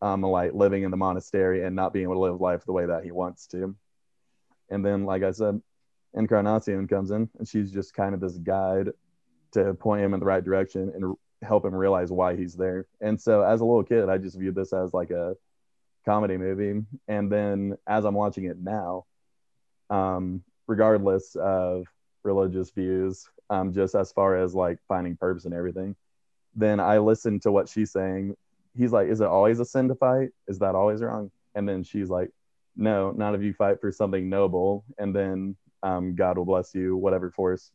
um, 0.00 0.22
like 0.22 0.54
living 0.54 0.82
in 0.82 0.90
the 0.90 0.96
monastery 0.96 1.62
and 1.62 1.76
not 1.76 1.92
being 1.92 2.04
able 2.04 2.14
to 2.14 2.20
live 2.20 2.40
life 2.40 2.64
the 2.64 2.72
way 2.72 2.86
that 2.86 3.04
he 3.04 3.12
wants 3.12 3.46
to. 3.48 3.76
And 4.70 4.82
then, 4.84 5.04
like 5.04 5.22
I 5.22 5.32
said, 5.32 5.60
Encarnacion 6.14 6.86
comes 6.88 7.10
in 7.10 7.28
and 7.38 7.48
she's 7.48 7.70
just 7.70 7.94
kind 7.94 8.14
of 8.14 8.20
this 8.20 8.38
guide 8.38 8.90
to 9.52 9.74
point 9.74 10.02
him 10.02 10.14
in 10.14 10.20
the 10.20 10.26
right 10.26 10.44
direction 10.44 10.92
and 10.94 11.14
help 11.42 11.64
him 11.64 11.74
realize 11.74 12.10
why 12.10 12.36
he's 12.36 12.54
there. 12.54 12.86
And 13.00 13.20
so 13.20 13.42
as 13.42 13.60
a 13.60 13.64
little 13.64 13.84
kid, 13.84 14.08
I 14.08 14.18
just 14.18 14.38
viewed 14.38 14.54
this 14.54 14.72
as 14.72 14.92
like 14.92 15.10
a 15.10 15.36
comedy 16.04 16.36
movie. 16.36 16.84
And 17.08 17.30
then 17.30 17.76
as 17.86 18.04
I'm 18.04 18.14
watching 18.14 18.44
it 18.44 18.58
now, 18.58 19.06
um, 19.90 20.42
regardless 20.66 21.36
of 21.36 21.86
religious 22.22 22.70
views, 22.70 23.28
um, 23.50 23.72
just 23.72 23.94
as 23.94 24.12
far 24.12 24.36
as 24.36 24.54
like 24.54 24.78
finding 24.88 25.16
purpose 25.16 25.44
and 25.44 25.54
everything, 25.54 25.94
then 26.54 26.80
I 26.80 26.98
listen 26.98 27.40
to 27.40 27.52
what 27.52 27.68
she's 27.68 27.92
saying. 27.92 28.36
He's 28.76 28.92
like, 28.92 29.08
Is 29.08 29.20
it 29.20 29.26
always 29.26 29.60
a 29.60 29.64
sin 29.64 29.88
to 29.88 29.94
fight? 29.94 30.30
Is 30.48 30.58
that 30.60 30.74
always 30.74 31.02
wrong? 31.02 31.30
And 31.54 31.68
then 31.68 31.82
she's 31.82 32.08
like, 32.08 32.30
No, 32.76 33.10
not 33.10 33.34
if 33.34 33.42
you 33.42 33.52
fight 33.52 33.80
for 33.80 33.92
something 33.92 34.28
noble. 34.28 34.84
And 34.98 35.14
then 35.14 35.56
um, 35.84 36.14
God 36.14 36.36
will 36.38 36.44
bless 36.44 36.74
you, 36.74 36.96
whatever 36.96 37.30
force 37.30 37.70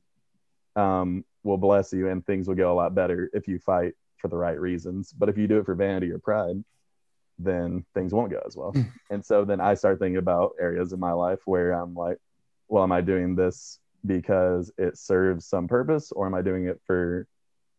um, 0.76 1.24
will 1.44 1.58
bless 1.58 1.94
you, 1.94 2.10
and 2.10 2.26
things 2.26 2.48
will 2.48 2.56
go 2.56 2.74
a 2.74 2.76
lot 2.76 2.96
better 2.96 3.30
if 3.34 3.48
you 3.48 3.60
fight 3.60 3.94
for 4.18 4.28
the 4.28 4.36
right 4.36 4.60
reasons. 4.60 5.14
But 5.14 5.30
if 5.30 5.38
you 5.38 5.48
do 5.48 5.60
it 5.60 5.66
for 5.66 5.76
vanity 5.76 6.12
or 6.12 6.20
pride, 6.20 6.64
then 7.38 7.86
things 7.94 8.14
won't 8.14 8.32
go 8.32 8.42
as 8.46 8.58
well. 8.58 8.76
and 9.10 9.24
so 9.24 9.46
then 9.46 9.62
I 9.62 9.76
start 9.76 10.00
thinking 10.00 10.18
about 10.18 10.54
areas 10.60 10.92
in 10.92 11.00
my 11.00 11.14
life 11.14 11.40
where 11.46 11.72
I'm 11.72 11.94
like, 11.94 12.18
well, 12.68 12.84
am 12.84 12.92
I 12.92 13.02
doing 13.02 13.36
this 13.36 13.80
because 14.06 14.72
it 14.78 14.98
serves 14.98 15.46
some 15.46 15.68
purpose, 15.68 16.12
or 16.12 16.26
am 16.26 16.34
I 16.34 16.42
doing 16.42 16.68
it 16.68 16.82
for 16.86 17.28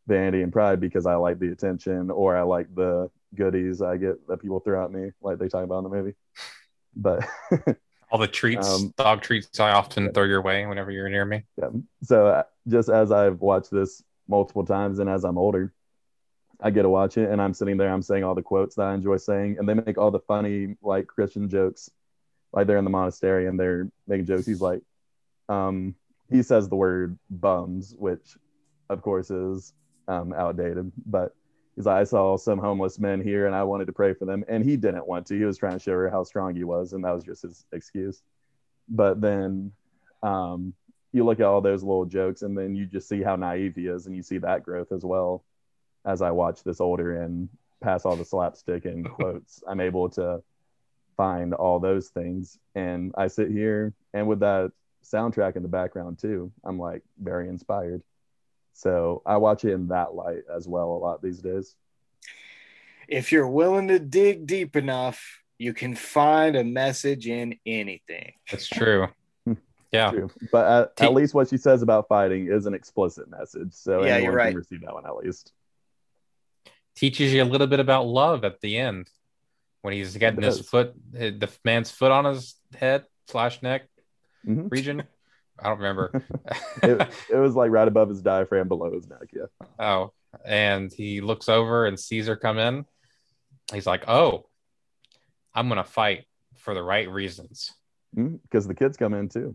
vanity 0.07 0.43
and 0.43 0.53
pride 0.53 0.81
because 0.81 1.07
I 1.07 1.15
like 1.15 1.39
the 1.39 1.53
attention 1.53 2.11
or 2.11 2.37
I 2.37 2.43
like 2.43 2.75
the 2.75 3.11
goodies 3.35 3.81
I 3.83 3.97
get 3.97 4.27
that 4.29 4.39
people 4.39 4.61
throw 4.61 4.85
at 4.85 4.93
me, 4.93 5.11
like 5.21 5.39
they 5.39 5.49
talk 5.49 5.65
about 5.65 5.79
in 5.79 5.85
the 5.85 5.91
movie? 5.91 6.15
But 6.97 7.27
All 8.11 8.19
the 8.19 8.27
treats, 8.27 8.69
Um, 8.69 8.93
dog 8.97 9.23
treats, 9.23 9.61
I 9.61 9.71
often 9.73 10.13
throw 10.13 10.25
your 10.25 10.43
way 10.43 10.67
whenever 10.67 10.91
you're 10.91 11.09
near 11.09 11.25
me. 11.25 11.45
yeah. 11.57 11.69
So 12.03 12.27
uh, 12.27 12.43
just 12.69 12.89
as 12.89 13.13
I've 13.13 13.41
watched 13.41 13.71
this 13.71 14.03
multiple 14.29 14.65
times 14.65 14.99
and 14.99 15.09
as 15.09 15.25
I'm 15.25 15.39
older, 15.39 15.73
I 16.61 16.71
get 16.71 16.83
to 16.83 16.89
watch 16.89 17.17
it 17.17 17.31
and 17.31 17.41
I'm 17.41 17.55
sitting 17.55 17.77
there, 17.77 17.93
I'm 17.93 18.03
saying 18.03 18.25
all 18.25 18.35
the 18.35 18.43
quotes 18.43 18.75
that 18.77 18.83
I 18.83 18.95
enjoy 18.95 19.17
saying, 19.17 19.57
and 19.59 19.69
they 19.69 19.75
make 19.75 19.97
all 19.97 20.11
the 20.11 20.21
funny 20.21 20.77
like 20.83 21.07
Christian 21.07 21.49
jokes. 21.49 21.91
Like 22.53 22.67
they're 22.67 22.79
in 22.79 22.85
the 22.85 22.91
monastery 22.91 23.47
and 23.47 23.59
they're 23.59 23.89
making 24.09 24.27
jokes. 24.27 24.45
He's 24.45 24.61
like, 24.61 24.83
um, 25.49 25.95
he 26.31 26.43
says 26.43 26.69
the 26.69 26.77
word 26.77 27.17
bums, 27.31 27.95
which 27.97 28.37
of 28.89 29.03
course 29.03 29.31
is 29.31 29.73
um, 30.09 30.33
outdated, 30.33 30.91
but 31.07 31.35
he's 31.81 31.87
like, 31.87 32.01
I 32.01 32.05
saw 32.05 32.37
some 32.37 32.59
homeless 32.59 32.99
men 32.99 33.23
here 33.23 33.47
and 33.47 33.55
I 33.55 33.63
wanted 33.63 33.87
to 33.87 33.93
pray 33.93 34.13
for 34.13 34.27
them. 34.27 34.45
And 34.49 34.65
he 34.65 34.77
didn't 34.77 35.07
want 35.07 35.27
to. 35.29 35.39
He 35.39 35.45
was 35.45 35.57
trying 35.57 35.73
to 35.73 35.79
show 35.79 35.93
her 35.93 36.11
how 36.11 36.25
strong 36.25 36.55
he 36.55 36.65
was, 36.65 36.93
and 36.93 37.05
that 37.05 37.15
was 37.15 37.25
just 37.25 37.43
his 37.43 37.65
excuse. 37.73 38.23
But 38.89 39.21
then 39.21 39.73
um, 40.23 40.75
you 41.13 41.25
look 41.25 41.41
at 41.41 41.47
all 41.47 41.61
those 41.61 41.83
little 41.83 42.05
jokes 42.05 42.43
and 42.43 42.57
then 42.57 42.75
you 42.75 42.87
just 42.87 43.09
see 43.09 43.23
how 43.23 43.37
naive 43.37 43.75
he 43.75 43.87
is 43.87 44.07
and 44.07 44.15
you 44.15 44.23
see 44.23 44.39
that 44.39 44.63
growth 44.63 44.93
as 44.93 45.05
well 45.05 45.45
as 46.05 46.23
i 46.23 46.31
watch 46.31 46.63
this 46.63 46.81
older 46.81 47.23
and 47.23 47.49
pass 47.81 48.05
all 48.05 48.17
the 48.17 48.25
slapstick 48.25 48.85
and 48.85 49.09
quotes 49.11 49.63
i'm 49.67 49.81
able 49.81 50.09
to 50.09 50.43
find 51.17 51.53
all 51.55 51.81
those 51.81 52.09
things 52.09 52.59
and 52.75 53.13
i 53.17 53.27
sit 53.27 53.51
here 53.51 53.93
and 54.15 54.27
with 54.27 54.41
that 54.41 54.71
soundtrack 55.05 55.57
in 55.57 55.63
the 55.63 55.69
background 55.69 56.19
too 56.19 56.51
i'm 56.65 56.79
like 56.79 57.03
very 57.21 57.49
inspired 57.49 58.03
so 58.73 59.23
i 59.27 59.37
watch 59.37 59.65
it 59.65 59.73
in 59.73 59.89
that 59.89 60.15
light 60.15 60.43
as 60.55 60.67
well 60.69 60.91
a 60.93 60.99
lot 60.99 61.23
these 61.23 61.41
days 61.41 61.75
if 63.09 63.33
you're 63.33 63.49
willing 63.49 63.89
to 63.89 63.99
dig 63.99 64.47
deep 64.47 64.77
enough, 64.77 65.41
you 65.59 65.75
can 65.75 65.97
find 65.97 66.55
a 66.55 66.63
message 66.63 67.27
in 67.27 67.57
anything. 67.67 68.35
That's 68.51 68.69
true. 68.69 69.09
Yeah. 69.93 70.13
True. 70.13 70.31
but 70.53 70.67
at, 70.83 70.97
Te- 70.97 71.05
at 71.07 71.15
least 71.15 71.35
what 71.35 71.49
she 71.49 71.57
says 71.57 71.83
about 71.83 72.07
fighting 72.07 72.47
is 72.47 72.67
an 72.67 72.75
explicit 72.75 73.29
message 73.29 73.73
so 73.73 74.05
Yeah, 74.05 74.13
anyone 74.15 74.23
you're 74.23 74.33
right. 74.35 74.49
can 74.51 74.59
receive 74.59 74.81
that 74.83 74.95
one 74.95 75.05
at 75.05 75.17
least 75.17 75.53
Teaches 76.95 77.33
you 77.35 77.43
a 77.43 77.45
little 77.45 77.67
bit 77.67 77.81
about 77.81 78.07
love 78.07 78.45
at 78.45 78.61
the 78.61 78.79
end 78.79 79.11
when 79.83 79.93
he's 79.95 80.17
getting 80.17 80.43
his 80.43 80.61
foot, 80.61 80.95
the 81.11 81.49
man's 81.65 81.91
foot 81.91 82.13
on 82.13 82.25
his 82.27 82.55
head 82.77 83.05
slash 83.27 83.61
neck 83.63 83.89
Mhm. 84.47 84.71
region. 84.71 85.03
I 85.63 85.69
don't 85.69 85.79
remember. 85.79 86.11
it, 86.83 87.09
it 87.31 87.37
was 87.37 87.55
like 87.55 87.71
right 87.71 87.89
above 87.89 88.09
his 88.09 88.23
diaphragm 88.23 88.69
below 88.69 88.93
his 88.93 89.09
neck 89.09 89.31
yeah 89.33 89.67
oh, 89.79 90.13
and 90.45 90.93
he 90.93 91.21
looks 91.21 91.49
over 91.49 91.87
and 91.87 91.99
sees 91.99 92.27
her 92.27 92.37
come 92.37 92.59
in. 92.59 92.85
He's 93.73 93.87
like, 93.87 94.09
"Oh, 94.09 94.47
I'm 95.55 95.69
gonna 95.69 95.85
fight 95.85 96.25
for 96.57 96.75
the 96.75 96.83
right 96.83 97.09
reasons." 97.09 97.73
Mm-hmm, 98.17 98.37
because 98.43 98.67
the 98.67 98.75
kids 98.75 98.97
come 98.97 99.15
in 99.15 99.29
too 99.29 99.55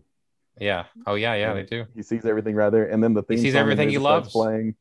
Yeah. 0.58 0.84
Oh 1.06 1.14
yeah, 1.14 1.34
yeah, 1.34 1.52
they 1.52 1.64
do. 1.64 1.84
he 1.94 2.02
sees 2.02 2.24
everything 2.24 2.54
right 2.54 2.70
there 2.70 2.90
and 2.90 3.02
then 3.02 3.12
the 3.12 3.22
theme 3.22 3.38
sees 3.38 3.52
song 3.52 3.60
everything 3.60 3.90
he 3.90 3.98
loves. 3.98 4.32
playing 4.32 4.74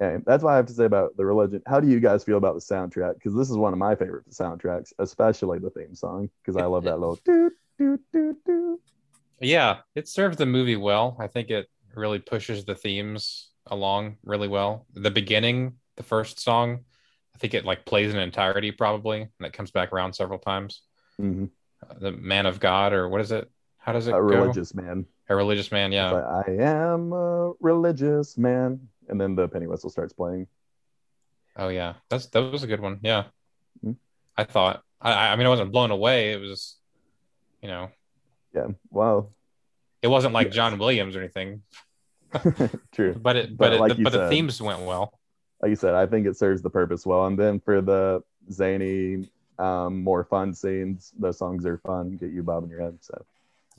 And 0.00 0.22
that's 0.26 0.42
what 0.42 0.52
I 0.52 0.56
have 0.56 0.66
to 0.66 0.72
say 0.72 0.84
about 0.84 1.16
the 1.16 1.24
religion. 1.26 1.62
How 1.66 1.80
do 1.80 1.88
you 1.88 2.00
guys 2.00 2.24
feel 2.24 2.38
about 2.38 2.54
the 2.54 2.60
soundtrack? 2.60 3.14
Because 3.14 3.34
this 3.34 3.50
is 3.50 3.56
one 3.56 3.72
of 3.72 3.78
my 3.78 3.94
favorite 3.94 4.30
soundtracks, 4.30 4.92
especially 4.98 5.58
the 5.58 5.70
theme 5.70 5.94
song, 5.94 6.30
because 6.42 6.56
I 6.56 6.64
love 6.64 6.84
that 6.84 6.98
little 6.98 7.18
doo 7.24 7.50
doo 7.78 7.98
doo 8.12 8.36
doo. 8.46 8.80
Yeah, 9.40 9.80
it 9.94 10.08
serves 10.08 10.36
the 10.36 10.46
movie 10.46 10.76
well. 10.76 11.16
I 11.18 11.26
think 11.26 11.50
it 11.50 11.68
really 11.94 12.18
pushes 12.18 12.64
the 12.64 12.74
themes 12.74 13.50
along 13.66 14.16
really 14.22 14.48
well. 14.48 14.86
The 14.92 15.10
beginning, 15.10 15.76
the 15.96 16.02
first 16.02 16.40
song, 16.40 16.84
I 17.34 17.38
think 17.38 17.54
it 17.54 17.64
like 17.64 17.86
plays 17.86 18.12
in 18.12 18.20
entirety 18.20 18.70
probably, 18.70 19.22
and 19.22 19.46
it 19.46 19.52
comes 19.52 19.70
back 19.70 19.92
around 19.92 20.12
several 20.14 20.38
times. 20.38 20.82
hmm 21.18 21.50
Uh, 21.88 21.94
the 21.98 22.12
man 22.12 22.46
of 22.46 22.60
God, 22.60 22.92
or 22.92 23.08
what 23.08 23.20
is 23.20 23.32
it? 23.32 23.50
How 23.78 23.92
does 23.92 24.06
it 24.06 24.16
A 24.16 24.22
go? 24.26 24.42
religious 24.42 24.74
man. 24.74 25.06
A 25.28 25.36
religious 25.36 25.72
man, 25.72 25.92
yeah. 25.92 26.12
Like, 26.12 26.24
I 26.24 26.50
am 26.60 27.12
a 27.12 27.52
religious 27.60 28.36
man. 28.36 28.88
And 29.08 29.20
then 29.20 29.34
the 29.34 29.48
penny 29.48 29.66
whistle 29.66 29.90
starts 29.90 30.12
playing. 30.12 30.46
Oh 31.56 31.68
yeah, 31.68 31.94
that's 32.08 32.26
that 32.28 32.40
was 32.50 32.62
a 32.62 32.66
good 32.66 32.80
one. 32.80 33.00
Yeah, 33.02 33.30
Mhm. 33.82 33.96
I 34.36 34.44
thought. 34.44 34.82
I 35.00 35.28
I 35.28 35.36
mean, 35.36 35.46
I 35.46 35.50
wasn't 35.50 35.72
blown 35.72 35.90
away. 35.90 36.32
It 36.32 36.40
was, 36.40 36.76
you 37.62 37.68
know, 37.68 37.90
Yeah. 38.54 38.68
Wow. 38.90 39.28
it 40.02 40.08
wasn't 40.08 40.34
like 40.34 40.50
John 40.50 40.78
Williams 40.78 41.14
or 41.16 41.20
anything, 41.20 41.62
True. 42.92 43.14
but 43.14 43.36
it 43.36 43.56
But 43.56 43.56
but 43.56 43.72
it, 43.74 43.80
like 43.80 43.92
the, 43.92 43.98
you 43.98 44.04
but 44.04 44.12
the 44.12 44.28
themes 44.28 44.60
went 44.60 44.80
well. 44.80 45.18
Like 45.62 45.70
you 45.70 45.76
said, 45.76 45.94
I 45.94 46.06
think 46.06 46.26
it 46.26 46.36
serves 46.36 46.62
the 46.62 46.70
purpose 46.70 47.04
well. 47.04 47.26
And 47.26 47.38
then 47.38 47.60
for 47.60 47.80
the 47.82 48.22
zany, 48.50 49.28
um, 49.58 50.02
more 50.02 50.24
fun 50.24 50.54
scenes, 50.54 51.12
those 51.18 51.38
songs 51.38 51.66
are 51.66 51.78
fun, 51.78 52.16
get 52.16 52.30
you 52.30 52.42
bobbing 52.42 52.70
your 52.70 52.80
head. 52.80 52.96
So 53.02 53.24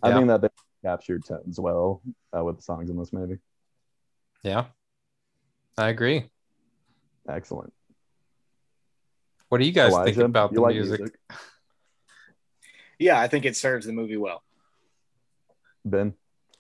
I 0.04 0.10
Yeah. 0.10 0.16
think 0.16 0.28
that 0.28 0.42
they 0.42 0.50
captured 0.84 1.26
tones 1.26 1.60
well 1.60 2.02
uh, 2.38 2.44
with 2.44 2.58
the 2.58 2.62
songs 2.62 2.90
in 2.90 2.98
this 2.98 3.12
movie. 3.12 3.40
Yeah, 4.44 4.66
I 5.78 5.90
agree. 5.90 6.30
Excellent. 7.28 7.74
What 9.50 9.58
do 9.60 9.66
you 9.66 9.72
guys 9.72 9.94
think 10.06 10.18
about 10.18 10.54
the 10.54 10.62
like 10.62 10.76
music? 10.76 11.14
Yeah, 13.00 13.20
I 13.20 13.28
think 13.28 13.46
it 13.46 13.56
serves 13.56 13.86
the 13.86 13.92
movie 13.94 14.18
well. 14.18 14.44
Ben? 15.86 16.14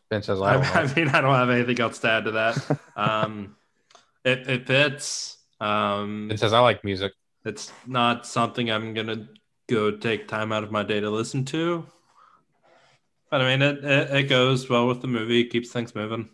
Ben 0.10 0.24
says, 0.24 0.42
"I 0.42 0.46
I, 0.46 0.54
don't 0.54 0.64
know." 0.64 0.70
I 0.72 0.94
mean, 0.96 1.08
I 1.10 1.22
don't 1.22 1.36
have 1.36 1.50
anything 1.50 1.80
else 1.80 2.00
to 2.00 2.10
add 2.10 2.26
to 2.26 2.32
that. 2.32 2.80
Um, 2.96 3.56
it, 4.24 4.48
it 4.48 4.68
fits. 4.68 5.38
Um, 5.60 6.28
Ben 6.28 6.38
says, 6.38 6.54
"I 6.54 6.60
like 6.60 6.84
music." 6.84 7.14
it's 7.46 7.72
not 7.88 8.26
something 8.26 8.70
I'm 8.70 8.94
gonna 8.94 9.28
go 9.68 9.92
take 9.92 10.28
time 10.28 10.52
out 10.52 10.64
of 10.64 10.72
my 10.72 10.84
day 10.84 11.00
to 11.00 11.10
listen 11.10 11.46
to. 11.46 11.86
But 13.30 13.42
I 13.42 13.48
mean, 13.48 13.62
it, 13.62 13.84
it, 13.84 14.12
it 14.12 14.24
goes 14.24 14.70
well 14.70 14.88
with 14.88 15.02
the 15.02 15.08
movie. 15.08 15.46
Keeps 15.46 15.72
things 15.72 15.96
moving. 15.96 16.30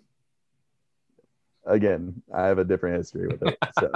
Again, 1.65 2.21
I 2.33 2.47
have 2.47 2.57
a 2.57 2.63
different 2.63 2.97
history 2.97 3.27
with 3.27 3.43
it. 3.43 3.57
So, 3.77 3.91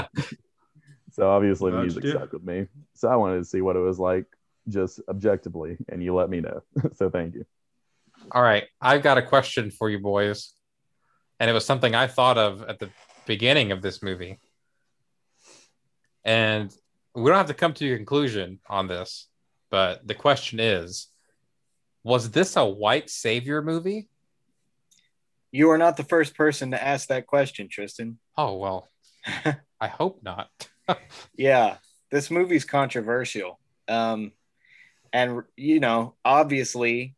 so 1.11 1.29
obviously 1.29 1.71
the 1.71 1.77
Glad 1.77 1.83
music 1.83 2.03
do. 2.03 2.11
stuck 2.11 2.33
with 2.33 2.43
me. 2.43 2.67
So 2.93 3.07
I 3.07 3.15
wanted 3.15 3.39
to 3.39 3.45
see 3.45 3.61
what 3.61 3.75
it 3.75 3.79
was 3.79 3.97
like 3.97 4.25
just 4.67 5.01
objectively, 5.09 5.77
and 5.89 6.03
you 6.03 6.13
let 6.13 6.29
me 6.29 6.41
know. 6.41 6.61
so 6.93 7.09
thank 7.09 7.35
you. 7.35 7.45
All 8.33 8.41
right, 8.41 8.63
I've 8.79 9.03
got 9.03 9.17
a 9.17 9.21
question 9.21 9.71
for 9.71 9.89
you 9.89 9.99
boys, 9.99 10.53
and 11.37 11.49
it 11.49 11.53
was 11.53 11.65
something 11.65 11.93
I 11.93 12.07
thought 12.07 12.37
of 12.37 12.61
at 12.63 12.79
the 12.79 12.89
beginning 13.25 13.73
of 13.73 13.81
this 13.81 14.01
movie, 14.01 14.39
and 16.23 16.73
we 17.13 17.25
don't 17.25 17.37
have 17.37 17.47
to 17.47 17.53
come 17.53 17.73
to 17.73 17.93
a 17.93 17.97
conclusion 17.97 18.59
on 18.69 18.87
this, 18.87 19.27
but 19.69 20.07
the 20.07 20.13
question 20.13 20.61
is, 20.61 21.07
was 22.05 22.31
this 22.31 22.55
a 22.55 22.65
white 22.65 23.09
savior 23.09 23.61
movie? 23.61 24.07
You 25.51 25.69
are 25.71 25.77
not 25.77 25.97
the 25.97 26.05
first 26.05 26.33
person 26.33 26.71
to 26.71 26.81
ask 26.81 27.09
that 27.09 27.27
question, 27.27 27.67
Tristan. 27.67 28.17
Oh 28.37 28.55
well, 28.55 28.87
I 29.81 29.87
hope 29.87 30.23
not. 30.23 30.49
yeah, 31.35 31.77
this 32.11 32.31
movie's 32.31 32.63
controversial. 32.63 33.59
Um, 33.89 34.31
and 35.11 35.43
you 35.57 35.81
know, 35.81 36.15
obviously, 36.23 37.15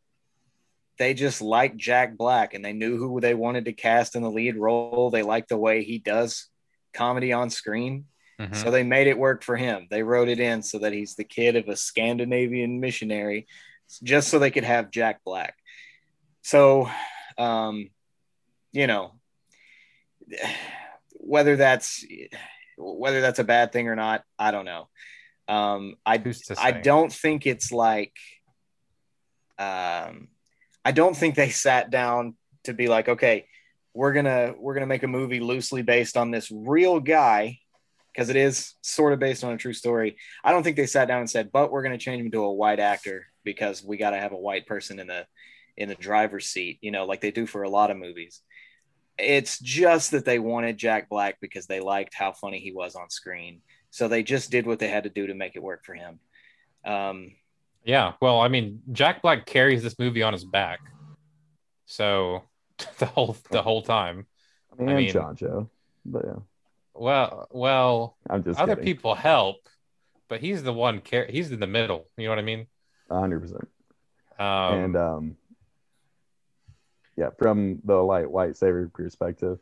they 0.98 1.14
just 1.14 1.42
like 1.42 1.76
Jack 1.76 2.16
Black, 2.16 2.54
and 2.54 2.64
they 2.64 2.72
knew 2.72 2.96
who 2.96 3.20
they 3.20 3.34
wanted 3.34 3.64
to 3.66 3.72
cast 3.72 4.14
in 4.16 4.22
the 4.22 4.30
lead 4.30 4.56
role. 4.56 5.10
They 5.10 5.22
like 5.22 5.48
the 5.48 5.56
way 5.56 5.82
he 5.82 5.98
does 5.98 6.48
comedy 6.92 7.32
on 7.32 7.50
screen, 7.50 8.06
Mhm. 8.38 8.54
so 8.54 8.70
they 8.70 8.82
made 8.84 9.06
it 9.06 9.18
work 9.18 9.42
for 9.42 9.56
him. 9.56 9.88
They 9.90 10.02
wrote 10.02 10.28
it 10.28 10.40
in 10.40 10.62
so 10.62 10.78
that 10.78 10.92
he's 10.92 11.16
the 11.16 11.24
kid 11.24 11.56
of 11.56 11.68
a 11.68 11.76
Scandinavian 11.76 12.80
missionary, 12.80 13.46
just 14.02 14.28
so 14.28 14.38
they 14.38 14.50
could 14.50 14.64
have 14.64 14.90
Jack 14.90 15.22
Black. 15.24 15.56
So, 16.42 16.88
um, 17.38 17.90
you 18.72 18.86
know, 18.86 19.12
whether 21.14 21.56
that's 21.56 22.04
whether 22.76 23.20
that's 23.20 23.38
a 23.38 23.44
bad 23.44 23.72
thing 23.72 23.88
or 23.88 23.96
not, 23.96 24.24
I 24.38 24.50
don't 24.50 24.64
know. 24.64 24.88
Um, 25.46 25.96
I 26.04 26.22
I 26.58 26.72
don't 26.72 27.12
think 27.12 27.46
it's 27.46 27.70
like, 27.70 28.16
um, 29.58 30.28
I 30.84 30.92
don't 30.92 31.16
think 31.16 31.34
they 31.34 31.50
sat 31.50 31.90
down 31.90 32.34
to 32.64 32.74
be 32.74 32.88
like, 32.88 33.08
okay, 33.08 33.46
we're 33.94 34.12
gonna 34.12 34.54
we're 34.58 34.74
gonna 34.74 34.86
make 34.86 35.02
a 35.02 35.08
movie 35.08 35.40
loosely 35.40 35.82
based 35.82 36.16
on 36.16 36.30
this 36.30 36.50
real 36.50 37.00
guy 37.00 37.58
because 38.12 38.28
it 38.28 38.36
is 38.36 38.74
sort 38.82 39.12
of 39.12 39.18
based 39.18 39.44
on 39.44 39.52
a 39.52 39.56
true 39.56 39.72
story. 39.72 40.16
I 40.42 40.52
don't 40.52 40.62
think 40.62 40.76
they 40.76 40.86
sat 40.86 41.08
down 41.08 41.20
and 41.20 41.30
said, 41.30 41.52
but 41.52 41.70
we're 41.70 41.82
gonna 41.82 41.98
change 41.98 42.22
him 42.22 42.30
to 42.32 42.44
a 42.44 42.52
white 42.52 42.80
actor 42.80 43.26
because 43.44 43.84
we 43.84 43.96
got 43.96 44.10
to 44.10 44.18
have 44.18 44.32
a 44.32 44.36
white 44.36 44.66
person 44.66 44.98
in 44.98 45.06
the 45.06 45.26
in 45.76 45.88
the 45.88 45.94
driver's 45.94 46.46
seat, 46.46 46.78
you 46.80 46.90
know, 46.90 47.04
like 47.04 47.20
they 47.20 47.30
do 47.30 47.46
for 47.46 47.62
a 47.62 47.68
lot 47.68 47.90
of 47.90 47.96
movies. 47.96 48.40
It's 49.18 49.58
just 49.58 50.12
that 50.12 50.24
they 50.24 50.38
wanted 50.38 50.78
Jack 50.78 51.08
Black 51.08 51.36
because 51.40 51.66
they 51.66 51.80
liked 51.80 52.14
how 52.14 52.32
funny 52.32 52.58
he 52.58 52.72
was 52.72 52.94
on 52.94 53.10
screen. 53.10 53.60
So 53.90 54.08
they 54.08 54.22
just 54.22 54.50
did 54.50 54.66
what 54.66 54.78
they 54.78 54.88
had 54.88 55.04
to 55.04 55.10
do 55.10 55.28
to 55.28 55.34
make 55.34 55.54
it 55.54 55.62
work 55.62 55.84
for 55.84 55.94
him. 55.94 56.18
Um, 56.84 57.32
Yeah, 57.84 58.12
well, 58.20 58.40
I 58.40 58.48
mean, 58.48 58.80
Jack 58.92 59.20
Black 59.22 59.44
carries 59.46 59.82
this 59.82 59.98
movie 59.98 60.22
on 60.22 60.32
his 60.32 60.44
back, 60.44 60.80
so 61.86 62.42
the 62.98 63.06
whole 63.06 63.36
the 63.50 63.62
whole 63.62 63.82
time. 63.82 64.26
I 64.72 64.82
mean, 64.82 64.88
I 64.88 64.94
mean- 64.96 65.12
Chancho, 65.12 65.68
but 66.06 66.24
yeah, 66.24 66.40
Well, 66.94 67.46
well, 67.50 68.16
I'm 68.28 68.42
just 68.42 68.58
other 68.58 68.74
kidding. 68.74 68.84
people 68.86 69.14
help, 69.14 69.56
but 70.28 70.40
he's 70.40 70.62
the 70.62 70.72
one. 70.72 71.00
Car- 71.00 71.26
he's 71.28 71.52
in 71.52 71.60
the 71.60 71.66
middle. 71.66 72.08
You 72.16 72.24
know 72.24 72.30
what 72.30 72.38
I 72.38 72.42
mean? 72.42 72.66
hundred 73.10 73.40
percent. 73.40 73.68
Um, 74.38 74.74
and 74.74 74.96
um 74.96 75.36
yeah 77.16 77.30
from 77.38 77.80
the 77.84 77.94
light 77.94 78.28
white 78.28 78.56
savior 78.56 78.90
perspective 78.92 79.60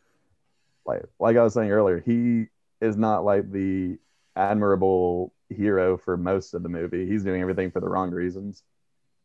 like 0.87 1.03
like 1.21 1.37
i 1.37 1.43
was 1.43 1.53
saying 1.53 1.71
earlier 1.71 2.01
he 2.01 2.47
is 2.81 2.97
not 2.97 3.23
like 3.23 3.53
the 3.53 3.99
admirable 4.35 5.35
hero 5.53 5.97
for 5.97 6.17
most 6.17 6.55
of 6.55 6.63
the 6.63 6.69
movie. 6.69 7.07
He's 7.07 7.25
doing 7.25 7.41
everything 7.41 7.71
for 7.71 7.81
the 7.81 7.89
wrong 7.89 8.11
reasons. 8.11 8.63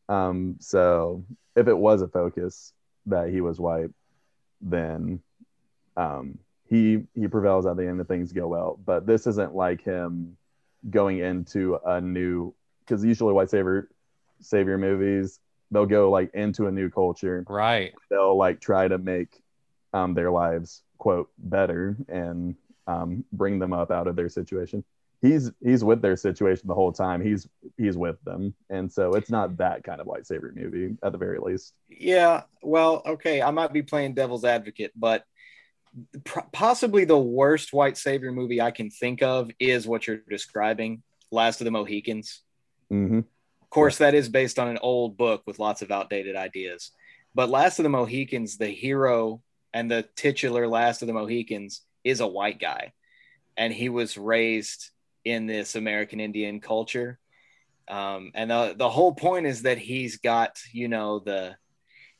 Um 0.09 0.55
so 0.59 1.23
if 1.55 1.67
it 1.67 1.77
was 1.77 2.01
a 2.01 2.07
focus 2.07 2.73
that 3.07 3.29
he 3.29 3.41
was 3.41 3.59
white 3.59 3.89
then 4.61 5.21
um 5.95 6.37
he 6.69 7.03
he 7.13 7.27
prevails 7.27 7.65
at 7.65 7.77
the 7.77 7.87
end 7.87 7.99
and 7.99 8.07
things 8.07 8.31
go 8.31 8.47
well. 8.47 8.79
But 8.85 9.05
this 9.05 9.27
isn't 9.27 9.55
like 9.55 9.81
him 9.81 10.37
going 10.89 11.19
into 11.19 11.79
a 11.85 11.99
new 11.99 12.53
because 12.81 13.03
usually 13.03 13.33
white 13.33 13.49
savior 13.49 13.89
savior 14.39 14.77
movies 14.77 15.39
they'll 15.71 15.85
go 15.85 16.09
like 16.09 16.33
into 16.33 16.67
a 16.67 16.71
new 16.71 16.89
culture. 16.89 17.43
Right. 17.47 17.93
they'll 18.09 18.37
like 18.37 18.61
try 18.61 18.87
to 18.87 18.97
make 18.97 19.41
um, 19.93 20.13
their 20.13 20.31
lives 20.31 20.83
quote 20.97 21.29
better 21.37 21.97
and 22.07 22.55
um, 22.87 23.25
bring 23.33 23.59
them 23.59 23.73
up 23.73 23.91
out 23.91 24.07
of 24.07 24.15
their 24.15 24.29
situation 24.29 24.83
he's 25.21 25.51
he's 25.63 25.83
with 25.83 26.01
their 26.01 26.15
situation 26.15 26.67
the 26.67 26.73
whole 26.75 26.91
time 26.91 27.21
he's 27.21 27.47
he's 27.77 27.97
with 27.97 28.21
them 28.23 28.53
and 28.69 28.91
so 28.91 29.13
it's 29.13 29.29
not 29.29 29.57
that 29.57 29.83
kind 29.83 29.99
of 29.99 30.07
white 30.07 30.27
savior 30.27 30.53
movie 30.55 30.95
at 31.03 31.11
the 31.11 31.17
very 31.17 31.39
least 31.39 31.73
yeah, 31.99 32.43
well, 32.61 33.01
okay, 33.05 33.41
I 33.41 33.51
might 33.51 33.73
be 33.73 33.81
playing 33.81 34.13
devil's 34.13 34.45
advocate, 34.45 34.91
but 34.95 35.23
pr- 36.23 36.39
possibly 36.51 37.05
the 37.05 37.17
worst 37.17 37.73
white 37.73 37.97
savior 37.97 38.31
movie 38.31 38.61
I 38.61 38.71
can 38.71 38.89
think 38.89 39.21
of 39.21 39.49
is 39.59 39.87
what 39.87 40.07
you're 40.07 40.17
describing, 40.29 41.03
Last 41.31 41.61
of 41.61 41.65
the 41.65 41.71
Mohicans. 41.71 42.41
hmm 42.89 43.19
Of 43.19 43.69
course, 43.69 43.97
that 43.97 44.13
is 44.13 44.29
based 44.29 44.59
on 44.59 44.67
an 44.67 44.79
old 44.81 45.17
book 45.17 45.43
with 45.45 45.59
lots 45.59 45.81
of 45.81 45.91
outdated 45.91 46.35
ideas. 46.35 46.91
But 47.33 47.49
Last 47.49 47.79
of 47.79 47.83
the 47.83 47.89
Mohicans, 47.89 48.57
the 48.57 48.67
hero 48.67 49.41
and 49.73 49.89
the 49.89 50.07
titular 50.15 50.67
Last 50.67 51.01
of 51.01 51.07
the 51.07 51.13
Mohicans 51.13 51.81
is 52.03 52.19
a 52.19 52.27
white 52.27 52.59
guy. 52.59 52.93
And 53.57 53.73
he 53.73 53.89
was 53.89 54.17
raised 54.17 54.91
in 55.29 55.45
this 55.45 55.75
American 55.75 56.19
Indian 56.19 56.59
culture. 56.59 57.19
Um, 57.87 58.31
and 58.35 58.51
the, 58.51 58.75
the 58.77 58.89
whole 58.89 59.13
point 59.13 59.45
is 59.45 59.61
that 59.63 59.77
he's 59.77 60.17
got, 60.17 60.59
you 60.73 60.87
know, 60.87 61.19
the 61.19 61.55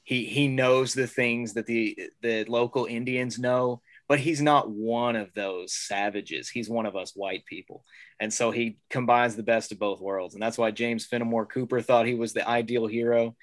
he 0.04 0.24
he 0.24 0.48
knows 0.48 0.94
the 0.94 1.08
things 1.08 1.54
that 1.56 1.66
the 1.66 1.98
the 2.22 2.46
local 2.46 2.86
Indians 2.86 3.38
know, 3.38 3.82
but 4.08 4.20
he's 4.20 4.42
not 4.42 4.70
one 4.70 5.18
of 5.18 5.34
those 5.34 5.74
savages. 5.74 6.48
He's 6.48 6.70
one 6.70 6.86
of 6.86 6.96
us 6.96 7.12
white 7.14 7.46
people. 7.46 7.84
And 8.20 8.34
so 8.34 8.52
he 8.52 8.78
combines 8.90 9.36
the 9.36 9.44
best 9.44 9.74
of 9.74 9.80
both 9.80 10.00
worlds. 10.00 10.34
And 10.34 10.42
that's 10.42 10.58
why 10.58 10.72
James 10.72 11.06
Fenimore 11.06 11.46
Cooper 11.46 11.82
thought 11.82 12.06
he 12.06 12.16
was 12.16 12.32
the 12.32 12.48
ideal 12.48 12.88
hero. 12.88 13.36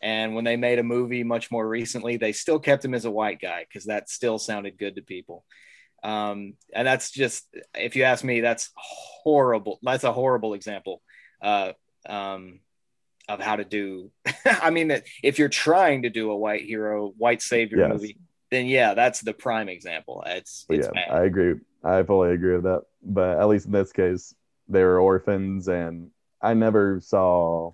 And 0.00 0.34
when 0.34 0.44
they 0.44 0.56
made 0.56 0.78
a 0.78 0.84
movie 0.84 1.24
much 1.24 1.50
more 1.50 1.66
recently, 1.66 2.16
they 2.16 2.32
still 2.32 2.60
kept 2.60 2.84
him 2.84 2.94
as 2.94 3.06
a 3.06 3.10
white 3.10 3.40
guy 3.40 3.64
because 3.68 3.86
that 3.86 4.08
still 4.08 4.38
sounded 4.38 4.78
good 4.78 4.96
to 4.96 5.02
people. 5.02 5.44
Um, 6.04 6.54
and 6.74 6.86
that's 6.86 7.10
just, 7.10 7.44
if 7.74 7.96
you 7.96 8.04
ask 8.04 8.22
me, 8.22 8.40
that's 8.40 8.70
horrible. 8.76 9.78
That's 9.82 10.04
a 10.04 10.12
horrible 10.12 10.52
example 10.52 11.00
uh, 11.42 11.72
um, 12.06 12.60
of 13.26 13.40
how 13.40 13.56
to 13.56 13.64
do. 13.64 14.10
I 14.44 14.68
mean, 14.68 15.00
if 15.22 15.38
you're 15.38 15.48
trying 15.48 16.02
to 16.02 16.10
do 16.10 16.30
a 16.30 16.36
white 16.36 16.62
hero, 16.62 17.12
white 17.16 17.40
savior 17.40 17.78
Yes. 17.78 17.92
movie, 17.92 18.18
then 18.50 18.66
yeah, 18.66 18.92
that's 18.92 19.20
the 19.20 19.32
prime 19.32 19.68
example. 19.70 20.22
It's 20.26 20.66
it's 20.68 20.86
yeah, 20.86 20.92
bad. 20.92 21.10
I 21.10 21.24
agree. 21.24 21.54
I 21.82 22.02
fully 22.02 22.32
agree 22.32 22.54
with 22.54 22.64
that. 22.64 22.82
But 23.02 23.38
at 23.38 23.48
least 23.48 23.66
in 23.66 23.72
this 23.72 23.90
case, 23.90 24.34
they 24.68 24.82
were 24.82 25.00
orphans, 25.00 25.68
and 25.68 26.10
I 26.40 26.54
never 26.54 27.00
saw. 27.00 27.72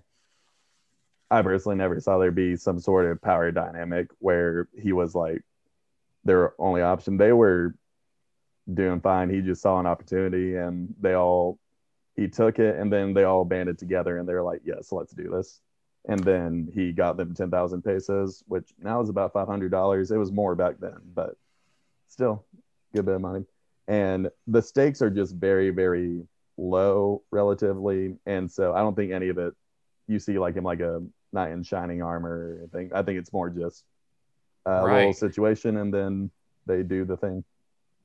I 1.29 1.41
personally 1.41 1.77
never 1.77 1.99
saw 1.99 2.17
there 2.17 2.31
be 2.31 2.55
some 2.57 2.79
sort 2.79 3.05
of 3.05 3.21
power 3.21 3.51
dynamic 3.51 4.07
where 4.19 4.67
he 4.77 4.91
was 4.91 5.15
like 5.15 5.41
their 6.25 6.53
only 6.59 6.81
option. 6.81 7.17
They 7.17 7.31
were 7.31 7.75
doing 8.73 9.01
fine. 9.01 9.29
He 9.29 9.41
just 9.41 9.61
saw 9.61 9.79
an 9.79 9.85
opportunity, 9.85 10.55
and 10.55 10.93
they 10.99 11.13
all 11.13 11.59
he 12.15 12.27
took 12.27 12.59
it, 12.59 12.75
and 12.77 12.91
then 12.91 13.13
they 13.13 13.23
all 13.23 13.45
banded 13.45 13.77
together, 13.77 14.17
and 14.17 14.27
they 14.27 14.33
were 14.33 14.43
like, 14.43 14.61
"Yes, 14.63 14.91
let's 14.91 15.13
do 15.13 15.29
this." 15.29 15.61
And 16.05 16.19
then 16.23 16.69
he 16.73 16.91
got 16.91 17.17
them 17.17 17.33
ten 17.33 17.51
thousand 17.51 17.83
pesos, 17.83 18.43
which 18.47 18.73
now 18.81 19.01
is 19.01 19.09
about 19.09 19.33
five 19.33 19.47
hundred 19.47 19.71
dollars. 19.71 20.11
It 20.11 20.17
was 20.17 20.31
more 20.31 20.55
back 20.55 20.75
then, 20.79 20.97
but 21.13 21.35
still, 22.07 22.45
good 22.93 23.05
bit 23.05 23.15
of 23.15 23.21
money. 23.21 23.45
And 23.87 24.29
the 24.47 24.61
stakes 24.61 25.01
are 25.01 25.09
just 25.09 25.35
very, 25.35 25.69
very 25.69 26.23
low 26.57 27.23
relatively, 27.31 28.17
and 28.25 28.51
so 28.51 28.73
I 28.73 28.79
don't 28.79 28.95
think 28.95 29.11
any 29.11 29.29
of 29.29 29.37
it. 29.37 29.53
You 30.07 30.19
see, 30.19 30.39
like 30.39 30.57
in 30.57 30.63
like 30.63 30.81
a 30.81 31.01
knight 31.33 31.51
in 31.51 31.63
shining 31.63 32.01
armor. 32.01 32.61
I 32.63 32.67
think 32.75 32.93
I 32.93 33.03
think 33.03 33.19
it's 33.19 33.33
more 33.33 33.49
just 33.49 33.83
a 34.65 34.83
little 34.83 35.13
situation, 35.13 35.77
and 35.77 35.93
then 35.93 36.31
they 36.65 36.83
do 36.83 37.05
the 37.05 37.17
thing. 37.17 37.43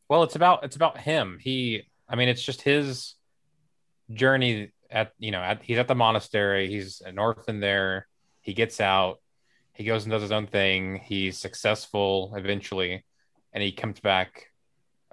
Well, 0.09 0.23
it's 0.23 0.37
about 0.37 0.65
it's 0.65 0.77
about 0.77 0.99
him. 0.99 1.39
He, 1.41 1.83
I 2.09 2.17
mean, 2.17 2.29
it's 2.29 2.43
just 2.43 2.63
his 2.63 3.15
journey 4.13 4.71
at 4.91 5.13
you 5.19 5.31
know 5.33 5.41
at, 5.41 5.63
he's 5.63 5.79
at 5.79 5.89
the 5.89 5.95
monastery. 5.95 6.69
He's 6.69 7.01
an 7.05 7.19
orphan 7.19 7.61
there. 7.61 8.07
He 8.41 8.55
gets 8.55 8.81
out. 8.81 9.19
He 9.73 9.85
goes 9.85 10.05
and 10.05 10.13
does 10.13 10.23
his 10.23 10.33
own 10.33 10.47
thing. 10.47 10.97
He's 11.05 11.39
successful 11.39 12.33
eventually, 12.37 13.05
and 13.53 13.63
he 13.63 13.73
comes 13.73 14.01
back, 14.01 14.47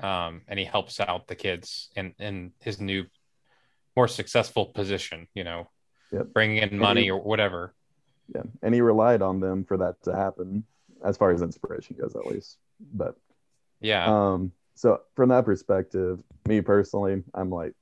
um, 0.01 0.41
and 0.47 0.57
he 0.59 0.65
helps 0.65 0.99
out 0.99 1.27
the 1.27 1.35
kids 1.35 1.89
in 1.95 2.13
in 2.19 2.51
his 2.61 2.79
new, 2.79 3.05
more 3.95 4.07
successful 4.07 4.67
position. 4.67 5.27
You 5.33 5.43
know, 5.43 5.69
Yep. 6.11 6.27
bringing 6.33 6.57
in 6.57 6.69
he- 6.69 6.75
money 6.77 7.09
or 7.09 7.19
whatever. 7.21 7.73
Yeah, 8.33 8.43
and 8.61 8.73
he 8.73 8.79
relied 8.81 9.21
on 9.21 9.39
them 9.41 9.65
for 9.65 9.75
that 9.77 10.01
to 10.03 10.15
happen, 10.15 10.63
as 11.03 11.17
far 11.17 11.31
as 11.31 11.41
inspiration 11.41 11.97
goes, 11.99 12.15
at 12.15 12.25
least. 12.27 12.57
But 12.79 13.15
Yeah, 13.81 14.05
Um, 14.05 14.53
so 14.75 15.01
from 15.15 15.29
that 15.29 15.45
perspective, 15.45 16.19
me 16.47 16.61
personally, 16.61 17.23
I'm 17.33 17.49
like, 17.49 17.73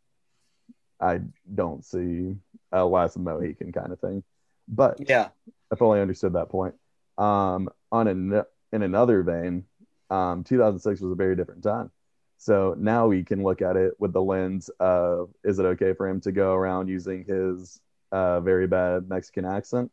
I 1.00 1.22
don't 1.54 1.84
see 1.84 2.36
a 2.72 2.86
last 2.86 3.18
Mohican 3.18 3.72
kind 3.72 3.92
of 3.92 4.00
thing, 4.00 4.24
but 4.68 4.98
yeah, 5.08 5.30
I 5.72 5.76
fully 5.76 6.00
understood 6.00 6.34
that 6.34 6.50
point. 6.50 6.76
Um, 7.18 7.70
on 7.92 8.08
an, 8.08 8.44
in 8.72 8.82
another 8.84 9.24
vein, 9.24 9.66
um, 10.10 10.44
2006 10.44 11.02
was 11.02 11.12
a 11.12 11.16
very 11.16 11.36
different 11.36 11.64
time. 11.64 11.92
So 12.38 12.76
now 12.78 13.08
we 13.08 13.24
can 13.24 13.44
look 13.44 13.62
at 13.62 13.76
it 13.76 13.94
with 14.00 14.14
the 14.14 14.22
lens 14.22 14.70
of 14.80 15.30
is 15.44 15.60
it 15.60 15.66
okay 15.66 15.94
for 15.94 16.08
him 16.08 16.22
to 16.22 16.32
go 16.32 16.54
around 16.54 16.88
using 16.88 17.24
his 17.24 17.80
uh, 18.12 18.40
very 18.42 18.68
bad 18.68 19.08
Mexican 19.08 19.46
accent? 19.46 19.92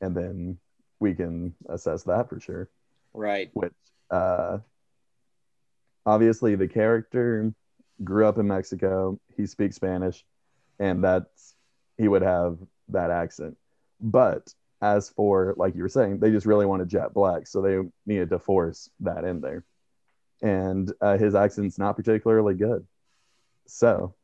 And 0.00 0.14
then 0.14 0.58
we 1.00 1.14
can 1.14 1.54
assess 1.68 2.02
that 2.04 2.28
for 2.28 2.40
sure 2.40 2.68
right. 3.14 3.50
which 3.52 3.72
uh, 4.10 4.58
obviously 6.06 6.54
the 6.54 6.68
character 6.68 7.52
grew 8.02 8.26
up 8.26 8.38
in 8.38 8.46
Mexico. 8.46 9.18
He 9.36 9.46
speaks 9.46 9.76
Spanish, 9.76 10.24
and 10.78 11.02
that's 11.02 11.54
he 11.96 12.08
would 12.08 12.22
have 12.22 12.58
that 12.88 13.10
accent. 13.10 13.56
But 14.00 14.52
as 14.80 15.08
for 15.10 15.54
like 15.56 15.74
you 15.74 15.82
were 15.82 15.88
saying, 15.88 16.18
they 16.18 16.30
just 16.30 16.46
really 16.46 16.66
wanted 16.66 16.88
Jack 16.88 17.12
Black, 17.12 17.46
so 17.46 17.60
they 17.60 17.78
needed 18.06 18.30
to 18.30 18.38
force 18.38 18.90
that 19.00 19.24
in 19.24 19.40
there. 19.40 19.64
And 20.40 20.92
uh, 21.00 21.18
his 21.18 21.34
accent's 21.34 21.78
not 21.78 21.96
particularly 21.96 22.54
good, 22.54 22.86
so 23.66 24.14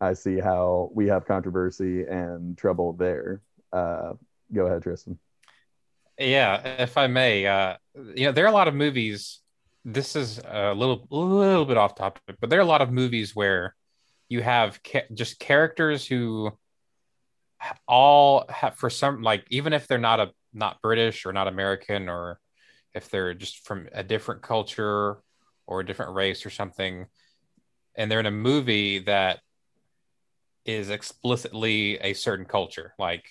I 0.00 0.12
see 0.12 0.38
how 0.38 0.90
we 0.94 1.08
have 1.08 1.26
controversy 1.26 2.04
and 2.04 2.56
trouble 2.56 2.92
there. 2.92 3.40
Uh, 3.72 4.12
go 4.52 4.66
ahead, 4.66 4.82
Tristan. 4.82 5.18
Yeah, 6.18 6.82
if 6.82 6.96
I 6.96 7.08
may, 7.08 7.46
uh, 7.46 7.76
you 8.14 8.26
know, 8.26 8.32
there 8.32 8.44
are 8.44 8.48
a 8.48 8.52
lot 8.52 8.68
of 8.68 8.74
movies. 8.74 9.40
This 9.84 10.16
is 10.16 10.38
a 10.38 10.72
little, 10.74 11.06
little 11.10 11.66
bit 11.66 11.76
off 11.76 11.94
topic, 11.94 12.36
but 12.40 12.48
there 12.48 12.58
are 12.58 12.62
a 12.62 12.66
lot 12.66 12.80
of 12.80 12.90
movies 12.90 13.36
where 13.36 13.74
you 14.28 14.40
have 14.40 14.82
ca- 14.82 15.06
just 15.12 15.38
characters 15.38 16.06
who 16.06 16.52
all 17.86 18.44
have, 18.48 18.76
for 18.76 18.90
some, 18.90 19.22
like 19.22 19.44
even 19.50 19.72
if 19.72 19.86
they're 19.86 19.98
not 19.98 20.20
a 20.20 20.30
not 20.52 20.80
British 20.82 21.26
or 21.26 21.32
not 21.32 21.48
American, 21.48 22.08
or 22.08 22.38
if 22.94 23.10
they're 23.10 23.34
just 23.34 23.66
from 23.66 23.88
a 23.92 24.02
different 24.02 24.42
culture 24.42 25.18
or 25.66 25.80
a 25.80 25.86
different 25.86 26.14
race 26.14 26.46
or 26.46 26.50
something, 26.50 27.06
and 27.96 28.10
they're 28.10 28.20
in 28.20 28.26
a 28.26 28.30
movie 28.30 29.00
that 29.00 29.40
is 30.64 30.88
explicitly 30.90 31.98
a 31.98 32.14
certain 32.14 32.46
culture, 32.46 32.94
like 32.98 33.24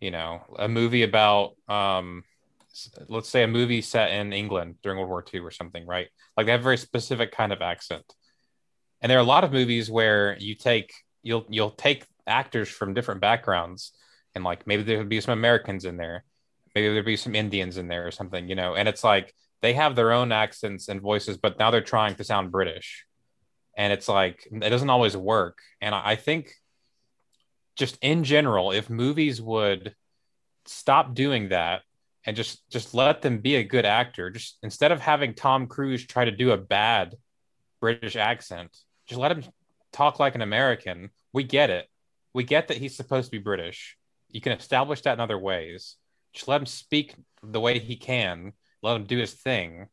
you 0.00 0.12
know, 0.12 0.40
a 0.58 0.68
movie 0.68 1.02
about 1.02 1.54
um 1.68 2.22
let's 3.08 3.28
say 3.28 3.42
a 3.42 3.48
movie 3.48 3.82
set 3.82 4.10
in 4.10 4.32
England 4.32 4.76
during 4.82 4.98
World 4.98 5.10
War 5.10 5.24
II 5.32 5.40
or 5.40 5.50
something, 5.50 5.86
right? 5.86 6.08
Like 6.36 6.46
they 6.46 6.52
have 6.52 6.60
a 6.60 6.64
very 6.64 6.78
specific 6.78 7.32
kind 7.32 7.52
of 7.52 7.62
accent. 7.62 8.04
And 9.00 9.10
there 9.10 9.18
are 9.18 9.22
a 9.22 9.34
lot 9.34 9.44
of 9.44 9.52
movies 9.52 9.90
where 9.90 10.36
you 10.38 10.54
take 10.54 10.92
you'll 11.22 11.46
you'll 11.48 11.70
take 11.70 12.06
actors 12.26 12.68
from 12.68 12.94
different 12.94 13.20
backgrounds 13.20 13.92
and 14.34 14.44
like 14.44 14.66
maybe 14.66 14.82
there 14.82 14.98
would 14.98 15.08
be 15.08 15.20
some 15.20 15.38
Americans 15.38 15.84
in 15.84 15.96
there, 15.96 16.24
maybe 16.74 16.92
there'd 16.92 17.04
be 17.04 17.16
some 17.16 17.34
Indians 17.34 17.76
in 17.76 17.88
there 17.88 18.06
or 18.06 18.10
something, 18.10 18.48
you 18.48 18.54
know, 18.54 18.74
and 18.74 18.88
it's 18.88 19.04
like 19.04 19.34
they 19.62 19.72
have 19.72 19.96
their 19.96 20.12
own 20.12 20.30
accents 20.30 20.88
and 20.88 21.00
voices, 21.00 21.36
but 21.36 21.58
now 21.58 21.70
they're 21.70 21.80
trying 21.80 22.14
to 22.16 22.24
sound 22.24 22.52
British. 22.52 23.04
And 23.76 23.92
it's 23.92 24.08
like 24.08 24.46
it 24.50 24.70
doesn't 24.70 24.90
always 24.90 25.16
work. 25.16 25.58
And 25.80 25.94
I 25.94 26.12
I 26.12 26.16
think 26.16 26.52
just 27.76 27.96
in 28.02 28.24
general, 28.24 28.72
if 28.72 28.90
movies 28.90 29.40
would 29.40 29.94
stop 30.66 31.14
doing 31.14 31.48
that 31.48 31.82
and 32.28 32.36
just 32.36 32.68
just 32.68 32.92
let 32.92 33.22
them 33.22 33.38
be 33.38 33.56
a 33.56 33.64
good 33.64 33.86
actor, 33.86 34.28
just 34.28 34.58
instead 34.62 34.92
of 34.92 35.00
having 35.00 35.32
Tom 35.32 35.66
Cruise 35.66 36.06
try 36.06 36.26
to 36.26 36.30
do 36.30 36.50
a 36.50 36.58
bad 36.58 37.16
British 37.80 38.16
accent, 38.16 38.76
just 39.06 39.18
let 39.18 39.32
him 39.32 39.44
talk 39.94 40.20
like 40.20 40.34
an 40.34 40.42
American. 40.42 41.08
We 41.32 41.44
get 41.44 41.70
it. 41.70 41.88
We 42.34 42.44
get 42.44 42.68
that 42.68 42.76
he's 42.76 42.94
supposed 42.94 43.28
to 43.28 43.30
be 43.30 43.42
British. 43.42 43.96
You 44.28 44.42
can 44.42 44.52
establish 44.52 45.00
that 45.02 45.14
in 45.14 45.20
other 45.20 45.38
ways. 45.38 45.96
Just 46.34 46.48
let 46.48 46.60
him 46.60 46.66
speak 46.66 47.14
the 47.42 47.60
way 47.60 47.78
he 47.78 47.96
can. 47.96 48.52
Let 48.82 48.96
him 48.96 49.04
do 49.04 49.16
his 49.16 49.32
thing 49.32 49.86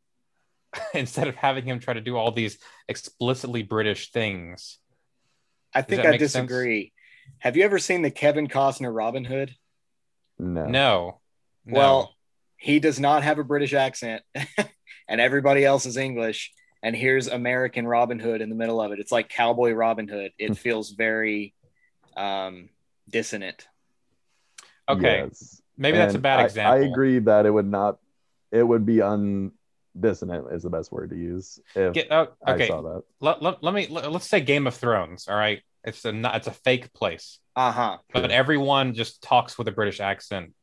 instead 0.93 1.29
of 1.29 1.35
having 1.35 1.63
him 1.63 1.79
try 1.79 1.93
to 1.93 2.01
do 2.01 2.17
all 2.17 2.31
these 2.31 2.57
explicitly 2.89 3.63
British 3.63 4.11
things. 4.11 4.77
I 5.73 5.83
think 5.83 6.01
I 6.01 6.11
make 6.11 6.19
sense? 6.19 6.33
disagree. 6.33 6.91
Have 7.39 7.55
you 7.55 7.63
ever 7.63 7.79
seen 7.79 8.01
the 8.01 8.11
Kevin 8.11 8.49
Costner 8.49 8.93
Robin 8.93 9.23
Hood? 9.23 9.55
No, 10.37 10.65
No. 10.65 11.21
No. 11.65 11.77
Well, 11.77 12.14
he 12.57 12.79
does 12.79 12.99
not 12.99 13.23
have 13.23 13.39
a 13.39 13.43
British 13.43 13.73
accent, 13.73 14.23
and 15.07 15.21
everybody 15.21 15.65
else 15.65 15.85
is 15.85 15.97
English. 15.97 16.51
And 16.83 16.95
here's 16.95 17.27
American 17.27 17.87
Robin 17.87 18.19
Hood 18.19 18.41
in 18.41 18.49
the 18.49 18.55
middle 18.55 18.79
of 18.79 18.91
it. 18.91 18.99
It's 18.99 19.11
like 19.11 19.27
Cowboy 19.29 19.71
Robin 19.71 20.07
Hood. 20.07 20.31
It 20.37 20.55
feels 20.57 20.91
very 20.91 21.55
um, 22.15 22.69
dissonant. 23.09 23.67
okay. 24.87 25.23
Yes. 25.25 25.61
Maybe 25.77 25.97
that's 25.97 26.15
a 26.15 26.19
bad 26.19 26.39
I- 26.39 26.43
example. 26.45 26.81
I 26.83 26.85
agree 26.87 27.19
that 27.19 27.45
it 27.45 27.51
would 27.51 27.65
not. 27.69 27.97
It 28.51 28.63
would 28.63 28.85
be 28.85 29.01
un 29.01 29.51
dissonant 29.99 30.47
is 30.51 30.63
the 30.63 30.69
best 30.69 30.91
word 30.91 31.09
to 31.09 31.17
use. 31.17 31.59
If 31.75 31.93
Get, 31.93 32.07
oh, 32.11 32.27
I 32.45 32.53
okay. 32.53 32.67
saw 32.67 32.81
that. 32.81 33.03
Let, 33.19 33.41
let, 33.41 33.63
let 33.63 33.73
me 33.73 33.87
let, 33.89 34.05
us 34.05 34.29
say 34.29 34.39
Game 34.39 34.67
of 34.67 34.75
Thrones. 34.75 35.27
All 35.27 35.35
right, 35.35 35.61
it's 35.83 36.05
a 36.05 36.11
not, 36.13 36.35
it's 36.35 36.47
a 36.47 36.51
fake 36.51 36.93
place, 36.93 37.39
Uh 37.55 37.71
huh. 37.71 37.97
but 38.13 38.31
everyone 38.31 38.93
just 38.93 39.21
talks 39.21 39.57
with 39.57 39.67
a 39.67 39.71
British 39.71 39.99
accent 39.99 40.53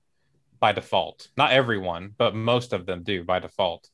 by 0.62 0.70
default. 0.72 1.28
Not 1.36 1.50
everyone, 1.50 2.14
but 2.16 2.36
most 2.36 2.72
of 2.72 2.86
them 2.86 3.02
do 3.02 3.24
by 3.24 3.40
default. 3.40 3.90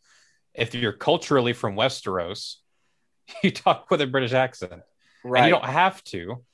If 0.52 0.74
you're 0.74 0.92
culturally 0.92 1.54
from 1.54 1.74
Westeros, 1.74 2.56
you 3.42 3.50
talk 3.50 3.90
with 3.90 4.02
a 4.02 4.06
British 4.06 4.34
accent, 4.34 4.72
and 4.72 4.82
Right. 5.24 5.46
you 5.46 5.50
don't 5.50 5.64
have 5.64 6.04
to. 6.04 6.44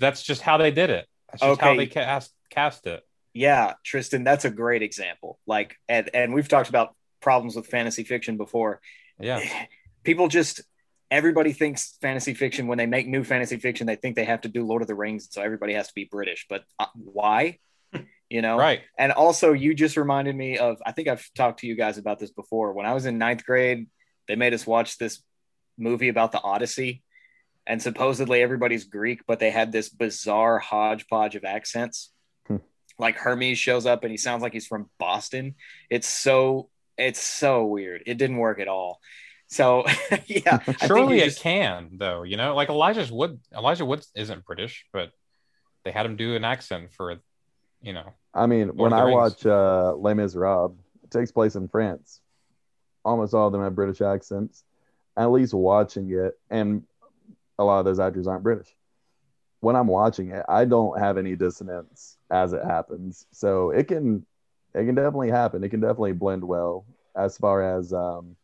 That's 0.00 0.22
just 0.22 0.40
how 0.42 0.56
they 0.56 0.70
did 0.70 0.90
it. 0.90 1.06
That's 1.30 1.42
just 1.42 1.60
how 1.60 1.76
they 1.76 1.86
cast 1.86 2.32
cast 2.50 2.86
it. 2.86 3.02
Yeah, 3.34 3.74
Tristan, 3.84 4.24
that's 4.24 4.46
a 4.46 4.50
great 4.50 4.82
example. 4.82 5.38
Like, 5.46 5.76
and, 5.88 6.08
and 6.14 6.32
we've 6.32 6.48
talked 6.48 6.70
about 6.70 6.96
problems 7.20 7.56
with 7.56 7.66
fantasy 7.66 8.04
fiction 8.04 8.38
before. 8.38 8.80
Yeah, 9.20 9.40
People 10.02 10.28
just, 10.28 10.62
everybody 11.10 11.52
thinks 11.52 11.98
fantasy 12.00 12.32
fiction, 12.32 12.66
when 12.68 12.78
they 12.78 12.86
make 12.86 13.06
new 13.06 13.22
fantasy 13.24 13.58
fiction, 13.58 13.86
they 13.86 13.96
think 13.96 14.16
they 14.16 14.24
have 14.24 14.42
to 14.42 14.48
do 14.48 14.64
Lord 14.64 14.80
of 14.80 14.88
the 14.88 14.94
Rings. 14.94 15.28
So 15.30 15.42
everybody 15.42 15.74
has 15.74 15.88
to 15.88 15.94
be 15.94 16.04
British. 16.04 16.46
But 16.48 16.64
uh, 16.78 16.86
why? 16.94 17.58
You 18.28 18.42
know? 18.42 18.58
right. 18.58 18.82
And 18.98 19.12
also, 19.12 19.52
you 19.52 19.74
just 19.74 19.96
reminded 19.96 20.34
me 20.34 20.58
of, 20.58 20.78
I 20.84 20.92
think 20.92 21.06
I've 21.08 21.28
talked 21.34 21.60
to 21.60 21.66
you 21.66 21.76
guys 21.76 21.96
about 21.98 22.18
this 22.18 22.30
before. 22.30 22.72
When 22.72 22.84
I 22.86 22.92
was 22.92 23.06
in 23.06 23.18
ninth 23.18 23.44
grade, 23.44 23.88
they 24.26 24.34
made 24.34 24.52
us 24.52 24.66
watch 24.66 24.98
this 24.98 25.22
movie 25.78 26.08
about 26.08 26.32
the 26.32 26.40
Odyssey, 26.40 27.02
and 27.66 27.80
supposedly 27.80 28.42
everybody's 28.42 28.84
Greek, 28.84 29.20
but 29.26 29.38
they 29.38 29.50
had 29.50 29.70
this 29.70 29.88
bizarre 29.88 30.58
hodgepodge 30.58 31.36
of 31.36 31.44
accents. 31.44 32.10
Hmm. 32.46 32.56
Like 32.98 33.16
Hermes 33.16 33.58
shows 33.58 33.86
up 33.86 34.02
and 34.02 34.10
he 34.10 34.16
sounds 34.16 34.42
like 34.42 34.52
he's 34.52 34.66
from 34.66 34.90
Boston. 34.98 35.54
It's 35.90 36.08
so 36.08 36.68
it's 36.96 37.20
so 37.20 37.66
weird. 37.66 38.02
It 38.06 38.18
didn't 38.18 38.38
work 38.38 38.58
at 38.58 38.68
all. 38.68 39.00
So 39.48 39.84
yeah, 40.26 40.54
I 40.54 40.58
think 40.58 40.78
Surely 40.84 41.18
it 41.20 41.26
just- 41.26 41.40
can, 41.40 41.90
though. 41.98 42.22
You 42.22 42.36
know, 42.36 42.54
like 42.54 42.68
Elijah's 42.68 43.12
Wood. 43.12 43.40
Elijah 43.54 43.84
woods 43.84 44.10
isn't 44.14 44.44
British, 44.44 44.86
but 44.92 45.10
they 45.84 45.90
had 45.92 46.06
him 46.06 46.16
do 46.16 46.34
an 46.34 46.44
accent 46.44 46.92
for, 46.92 47.16
you 47.82 47.92
know. 47.92 48.12
I 48.34 48.46
mean, 48.46 48.68
when 48.76 48.92
I 48.92 49.04
watch 49.04 49.46
uh, 49.46 49.94
Les 49.96 50.14
Miserables, 50.14 50.76
it 51.02 51.10
takes 51.10 51.32
place 51.32 51.56
in 51.56 51.68
France. 51.68 52.20
Almost 53.04 53.34
all 53.34 53.46
of 53.46 53.52
them 53.52 53.62
have 53.62 53.74
British 53.74 54.00
accents. 54.00 54.64
At 55.16 55.30
least 55.30 55.54
watching 55.54 56.10
it, 56.12 56.38
and 56.50 56.82
a 57.58 57.64
lot 57.64 57.78
of 57.78 57.84
those 57.86 58.00
actors 58.00 58.26
aren't 58.26 58.42
British. 58.42 58.74
When 59.60 59.76
I'm 59.76 59.86
watching 59.86 60.30
it, 60.30 60.44
I 60.48 60.66
don't 60.66 60.98
have 60.98 61.16
any 61.16 61.34
dissonance 61.34 62.18
as 62.30 62.52
it 62.52 62.62
happens. 62.62 63.26
So 63.32 63.70
it 63.70 63.88
can, 63.88 64.26
it 64.74 64.84
can 64.84 64.94
definitely 64.94 65.30
happen. 65.30 65.64
It 65.64 65.70
can 65.70 65.80
definitely 65.80 66.12
blend 66.12 66.44
well 66.44 66.84
as 67.16 67.38
far 67.38 67.78
as 67.78 67.94
um, 67.94 68.36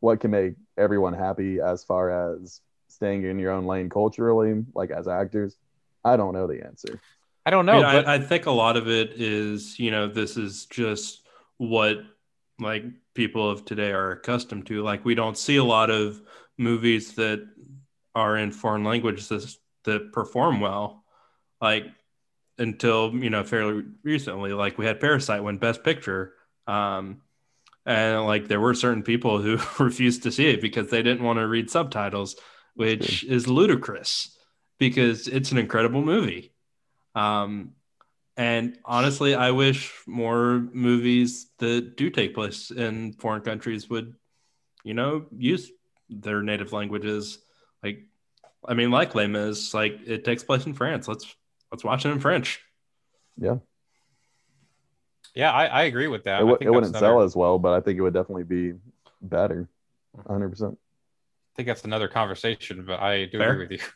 what 0.00 0.18
can 0.18 0.32
make 0.32 0.54
everyone 0.76 1.12
happy, 1.12 1.60
as 1.60 1.84
far 1.84 2.34
as 2.34 2.60
staying 2.88 3.24
in 3.24 3.38
your 3.38 3.52
own 3.52 3.66
lane 3.66 3.88
culturally, 3.88 4.64
like 4.74 4.90
as 4.90 5.06
actors. 5.06 5.56
I 6.04 6.16
don't 6.16 6.34
know 6.34 6.46
the 6.48 6.64
answer. 6.64 7.00
I 7.46 7.50
don't 7.50 7.68
I, 7.68 7.72
know, 7.72 7.82
mean, 7.82 7.92
but 7.92 8.08
I, 8.08 8.14
I 8.14 8.18
think 8.18 8.46
a 8.46 8.50
lot 8.50 8.76
of 8.76 8.88
it 8.88 9.12
is, 9.20 9.78
you 9.78 9.92
know, 9.92 10.08
this 10.08 10.36
is 10.36 10.66
just 10.66 11.22
what 11.58 11.98
like 12.58 12.84
people 13.14 13.48
of 13.48 13.64
today 13.64 13.92
are 13.92 14.10
accustomed 14.10 14.66
to. 14.66 14.82
Like 14.82 15.04
we 15.04 15.14
don't 15.14 15.38
see 15.38 15.56
a 15.56 15.64
lot 15.64 15.88
of 15.88 16.20
movies 16.58 17.14
that 17.14 17.46
are 18.16 18.36
in 18.36 18.50
foreign 18.50 18.82
languages 18.82 19.58
that 19.84 20.12
perform 20.12 20.60
well, 20.60 21.04
like 21.60 21.84
until 22.58 23.14
you 23.14 23.30
know 23.30 23.44
fairly 23.44 23.84
recently. 24.02 24.52
Like 24.52 24.76
we 24.76 24.86
had 24.86 24.98
Parasite 24.98 25.44
win 25.44 25.58
Best 25.58 25.84
Picture, 25.84 26.34
um, 26.66 27.22
and 27.84 28.24
like 28.26 28.48
there 28.48 28.60
were 28.60 28.74
certain 28.74 29.04
people 29.04 29.40
who 29.40 29.58
refused 29.84 30.24
to 30.24 30.32
see 30.32 30.48
it 30.48 30.60
because 30.60 30.90
they 30.90 31.02
didn't 31.02 31.24
want 31.24 31.38
to 31.38 31.46
read 31.46 31.70
subtitles, 31.70 32.34
which 32.74 33.22
is 33.22 33.46
ludicrous 33.46 34.36
because 34.78 35.28
it's 35.28 35.52
an 35.52 35.58
incredible 35.58 36.02
movie. 36.02 36.52
Um, 37.16 37.72
and 38.36 38.78
honestly, 38.84 39.34
I 39.34 39.50
wish 39.50 39.92
more 40.06 40.58
movies 40.72 41.46
that 41.58 41.96
do 41.96 42.10
take 42.10 42.34
place 42.34 42.70
in 42.70 43.14
foreign 43.14 43.40
countries 43.40 43.88
would, 43.88 44.14
you 44.84 44.92
know, 44.94 45.24
use 45.36 45.70
their 46.10 46.42
native 46.42 46.72
languages. 46.72 47.38
Like, 47.82 48.00
I 48.68 48.74
mean, 48.74 48.90
like 48.90 49.14
Les 49.14 49.26
Mis, 49.26 49.72
like 49.72 50.00
it 50.06 50.24
takes 50.24 50.44
place 50.44 50.66
in 50.66 50.74
France. 50.74 51.08
Let's 51.08 51.34
let's 51.72 51.82
watch 51.82 52.04
it 52.04 52.10
in 52.10 52.20
French. 52.20 52.60
Yeah. 53.38 53.56
yeah, 55.34 55.52
I, 55.52 55.66
I 55.66 55.82
agree 55.84 56.08
with 56.08 56.24
that. 56.24 56.34
it, 56.34 56.36
I 56.36 56.38
w- 56.40 56.58
think 56.58 56.66
it 56.68 56.70
wouldn't 56.70 56.90
another- 56.90 57.06
sell 57.06 57.22
as 57.22 57.34
well, 57.36 57.58
but 57.58 57.72
I 57.74 57.80
think 57.80 57.98
it 57.98 58.02
would 58.02 58.14
definitely 58.14 58.44
be 58.44 58.74
better. 59.22 59.68
100%. 60.28 60.72
I 60.72 60.76
think 61.56 61.68
that's 61.68 61.84
another 61.84 62.08
conversation, 62.08 62.84
but 62.86 63.00
I 63.00 63.24
do 63.26 63.38
Fair. 63.38 63.52
agree 63.52 63.66
with 63.66 63.80
you. 63.80 63.86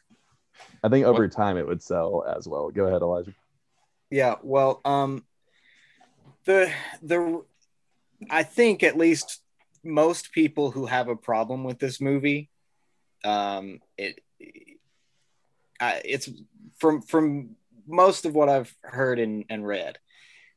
I 0.82 0.88
think 0.88 1.06
over 1.06 1.22
What- 1.24 1.32
time 1.32 1.56
it 1.56 1.66
would 1.66 1.82
sell 1.82 2.24
as 2.24 2.48
well. 2.48 2.70
Go 2.70 2.86
ahead, 2.86 3.02
Elijah. 3.02 3.34
Yeah, 4.10 4.36
well, 4.42 4.80
um, 4.84 5.24
the 6.44 6.72
the 7.02 7.44
I 8.28 8.42
think 8.42 8.82
at 8.82 8.96
least 8.96 9.40
most 9.84 10.32
people 10.32 10.70
who 10.70 10.86
have 10.86 11.08
a 11.08 11.16
problem 11.16 11.64
with 11.64 11.78
this 11.78 12.00
movie, 12.00 12.50
um, 13.24 13.80
it 13.96 14.20
I, 15.80 16.02
it's 16.04 16.28
from 16.78 17.02
from 17.02 17.56
most 17.86 18.26
of 18.26 18.34
what 18.34 18.48
I've 18.48 18.74
heard 18.82 19.18
and, 19.18 19.44
and 19.48 19.66
read, 19.66 19.98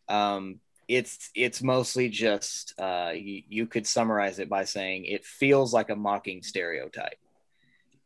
um, 0.10 0.60
it's 0.88 1.30
it's 1.36 1.62
mostly 1.62 2.10
just 2.10 2.74
uh, 2.80 3.12
you, 3.16 3.44
you 3.48 3.68
could 3.68 3.88
summarize 3.88 4.40
it 4.40 4.50
by 4.50 4.66
saying 4.66 5.06
it 5.06 5.26
feels 5.26 5.74
like 5.74 5.90
a 5.90 5.96
mocking 5.96 6.44
stereotype. 6.44 7.18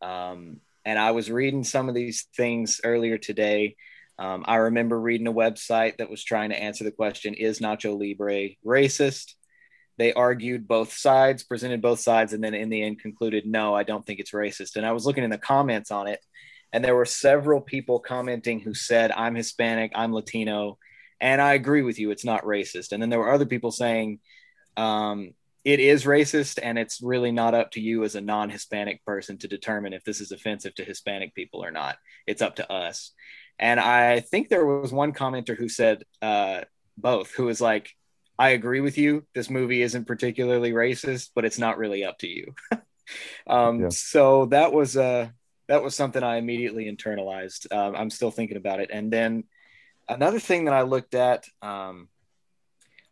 Um, 0.01 0.61
and 0.87 0.97
I 0.97 1.11
was 1.11 1.29
reading 1.29 1.65
some 1.65 1.89
of 1.89 1.95
these 1.95 2.27
things 2.37 2.79
earlier 2.81 3.17
today. 3.17 3.75
Um, 4.17 4.45
I 4.47 4.55
remember 4.55 4.97
reading 4.97 5.27
a 5.27 5.33
website 5.33 5.97
that 5.97 6.09
was 6.09 6.23
trying 6.23 6.51
to 6.51 6.59
answer 6.59 6.85
the 6.85 6.93
question 6.93 7.33
Is 7.33 7.59
Nacho 7.59 7.99
Libre 7.99 8.55
racist? 8.65 9.33
They 9.97 10.13
argued 10.13 10.65
both 10.65 10.93
sides, 10.93 11.43
presented 11.43 11.81
both 11.81 11.99
sides, 11.99 12.31
and 12.31 12.41
then 12.41 12.53
in 12.53 12.69
the 12.69 12.81
end 12.81 13.01
concluded, 13.01 13.45
No, 13.45 13.75
I 13.75 13.83
don't 13.83 14.05
think 14.05 14.21
it's 14.21 14.31
racist. 14.31 14.77
And 14.77 14.85
I 14.85 14.93
was 14.93 15.05
looking 15.05 15.25
in 15.25 15.29
the 15.29 15.37
comments 15.37 15.91
on 15.91 16.07
it, 16.07 16.21
and 16.71 16.85
there 16.85 16.95
were 16.95 17.03
several 17.03 17.59
people 17.59 17.99
commenting 17.99 18.61
who 18.61 18.73
said, 18.73 19.11
I'm 19.11 19.35
Hispanic, 19.35 19.91
I'm 19.93 20.13
Latino, 20.13 20.77
and 21.19 21.41
I 21.41 21.55
agree 21.55 21.81
with 21.81 21.99
you, 21.99 22.11
it's 22.11 22.25
not 22.25 22.45
racist. 22.45 22.93
And 22.93 23.01
then 23.01 23.09
there 23.09 23.19
were 23.19 23.33
other 23.33 23.45
people 23.45 23.71
saying, 23.71 24.19
um, 24.77 25.31
it 25.67 25.81
is 25.81 26.05
racist, 26.05 26.59
and 26.63 26.79
it's 26.79 27.01
really 27.01 27.33
not 27.33 27.53
up 27.53 27.71
to 27.71 27.81
you 27.81 28.05
as 28.05 28.15
a 28.15 28.21
non 28.21 28.49
Hispanic 28.49 29.03
person 29.03 29.37
to 29.39 29.49
determine 29.49 29.91
if 29.91 30.05
this 30.05 30.21
is 30.21 30.31
offensive 30.31 30.73
to 30.75 30.85
Hispanic 30.85 31.35
people 31.35 31.61
or 31.61 31.71
not. 31.71 31.97
It's 32.25 32.41
up 32.41 32.55
to 32.55 32.71
us. 32.71 33.11
And 33.59 33.77
I 33.77 34.21
think 34.21 34.47
there 34.47 34.65
was 34.65 34.93
one 34.93 35.11
commenter 35.11 35.57
who 35.57 35.67
said 35.67 36.05
uh, 36.21 36.61
both, 36.97 37.33
who 37.33 37.43
was 37.43 37.59
like, 37.59 37.89
I 38.39 38.51
agree 38.51 38.79
with 38.79 38.97
you. 38.97 39.25
This 39.35 39.49
movie 39.49 39.81
isn't 39.81 40.07
particularly 40.07 40.71
racist, 40.71 41.31
but 41.35 41.43
it's 41.43 41.59
not 41.59 41.77
really 41.77 42.05
up 42.05 42.17
to 42.19 42.27
you. 42.27 42.55
um, 43.47 43.81
Yeah. 43.81 43.89
So 43.89 44.45
that 44.45 44.71
was 44.71 44.95
uh, 44.95 45.27
that 45.67 45.83
was 45.83 45.97
something 45.97 46.23
I 46.23 46.37
immediately 46.37 46.85
internalized. 46.89 47.69
Um, 47.75 47.93
I'm 47.93 48.09
still 48.09 48.31
thinking 48.31 48.55
about 48.55 48.79
it. 48.79 48.89
And 48.93 49.11
then 49.11 49.43
another 50.07 50.39
thing 50.39 50.63
that 50.63 50.73
I 50.73 50.83
looked 50.83 51.13
at 51.13 51.43
um, 51.61 52.07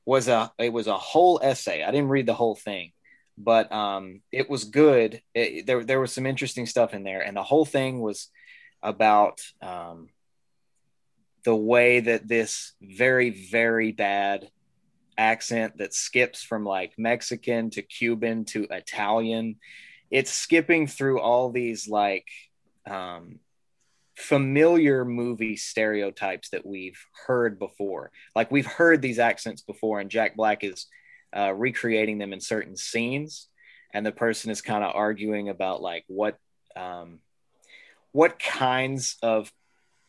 was 0.06 0.28
a 0.28 0.52
it 0.58 0.72
was 0.72 0.88
a 0.88 0.98
whole 0.98 1.40
essay. 1.42 1.84
I 1.84 1.92
didn't 1.92 2.10
read 2.10 2.28
the 2.28 2.34
whole 2.34 2.56
thing, 2.56 2.92
but 3.38 3.72
um, 3.72 4.22
it 4.32 4.50
was 4.50 4.66
good. 4.66 5.22
It, 5.34 5.66
there 5.66 5.84
there 5.84 6.00
was 6.00 6.14
some 6.14 6.26
interesting 6.26 6.66
stuff 6.66 6.94
in 6.94 7.04
there, 7.04 7.22
and 7.22 7.36
the 7.36 7.44
whole 7.44 7.66
thing 7.66 8.02
was 8.02 8.30
about 8.84 9.42
um, 9.62 10.10
the 11.44 11.56
way 11.56 12.00
that 12.02 12.28
this 12.28 12.74
very 12.82 13.30
very 13.30 13.92
bad 13.92 14.50
accent 15.18 15.78
that 15.78 15.94
skips 15.94 16.44
from 16.44 16.66
like 16.66 16.94
Mexican 16.98 17.70
to 17.72 17.82
Cuban 17.82 18.46
to 18.46 18.68
Italian. 18.70 19.56
It's 20.12 20.32
skipping 20.32 20.88
through 20.88 21.20
all 21.20 21.50
these 21.50 21.88
like 21.88 22.28
um, 22.86 23.40
familiar 24.16 25.04
movie 25.06 25.58
stereotypes 25.58 26.50
that 26.50 26.66
we've 26.66 27.00
heard 27.28 27.60
before. 27.60 28.12
Like 28.36 28.52
we've 28.52 28.66
heard 28.66 29.02
these 29.02 29.20
accents 29.20 29.62
before, 29.62 30.00
and 30.00 30.10
Jack 30.10 30.36
Black 30.36 30.64
is 30.64 30.88
uh, 31.36 31.54
recreating 31.54 32.18
them 32.18 32.34
in 32.34 32.40
certain 32.40 32.78
scenes, 32.78 33.48
and 33.94 34.06
the 34.06 34.12
person 34.12 34.52
is 34.52 34.62
kind 34.62 34.84
of 34.84 34.96
arguing 34.96 35.50
about 35.50 35.82
like 35.82 36.06
what 36.08 36.38
um, 36.76 37.20
what 38.12 38.40
kinds 38.40 39.18
of 39.22 39.52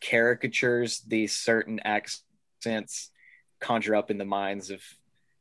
caricatures 0.01 1.01
these 1.07 1.35
certain 1.35 1.81
accents 1.83 3.11
conjure 3.59 3.95
up 3.95 4.11
in 4.11 4.17
the 4.17 4.25
minds 4.25 4.69
of 4.69 4.81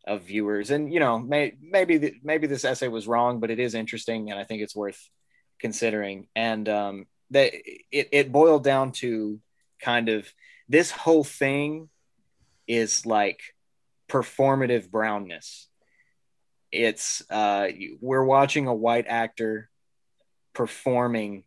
of 0.06 0.22
viewers 0.22 0.70
and 0.70 0.92
you 0.92 1.00
know 1.00 1.18
may, 1.18 1.52
maybe 1.60 1.98
the, 1.98 2.14
maybe 2.22 2.46
this 2.46 2.64
essay 2.64 2.88
was 2.88 3.08
wrong 3.08 3.40
but 3.40 3.50
it 3.50 3.58
is 3.58 3.74
interesting 3.74 4.30
and 4.30 4.38
i 4.38 4.44
think 4.44 4.62
it's 4.62 4.74
worth 4.74 5.10
considering 5.58 6.28
and 6.36 6.68
um 6.68 7.06
that 7.30 7.52
it, 7.54 8.08
it 8.12 8.32
boiled 8.32 8.64
down 8.64 8.92
to 8.92 9.40
kind 9.80 10.08
of 10.08 10.26
this 10.68 10.90
whole 10.90 11.24
thing 11.24 11.88
is 12.66 13.06
like 13.06 13.40
performative 14.08 14.90
brownness. 14.90 15.68
It's 16.72 17.22
uh 17.30 17.68
we're 18.00 18.24
watching 18.24 18.66
a 18.66 18.74
white 18.74 19.06
actor 19.08 19.70
performing 20.52 21.44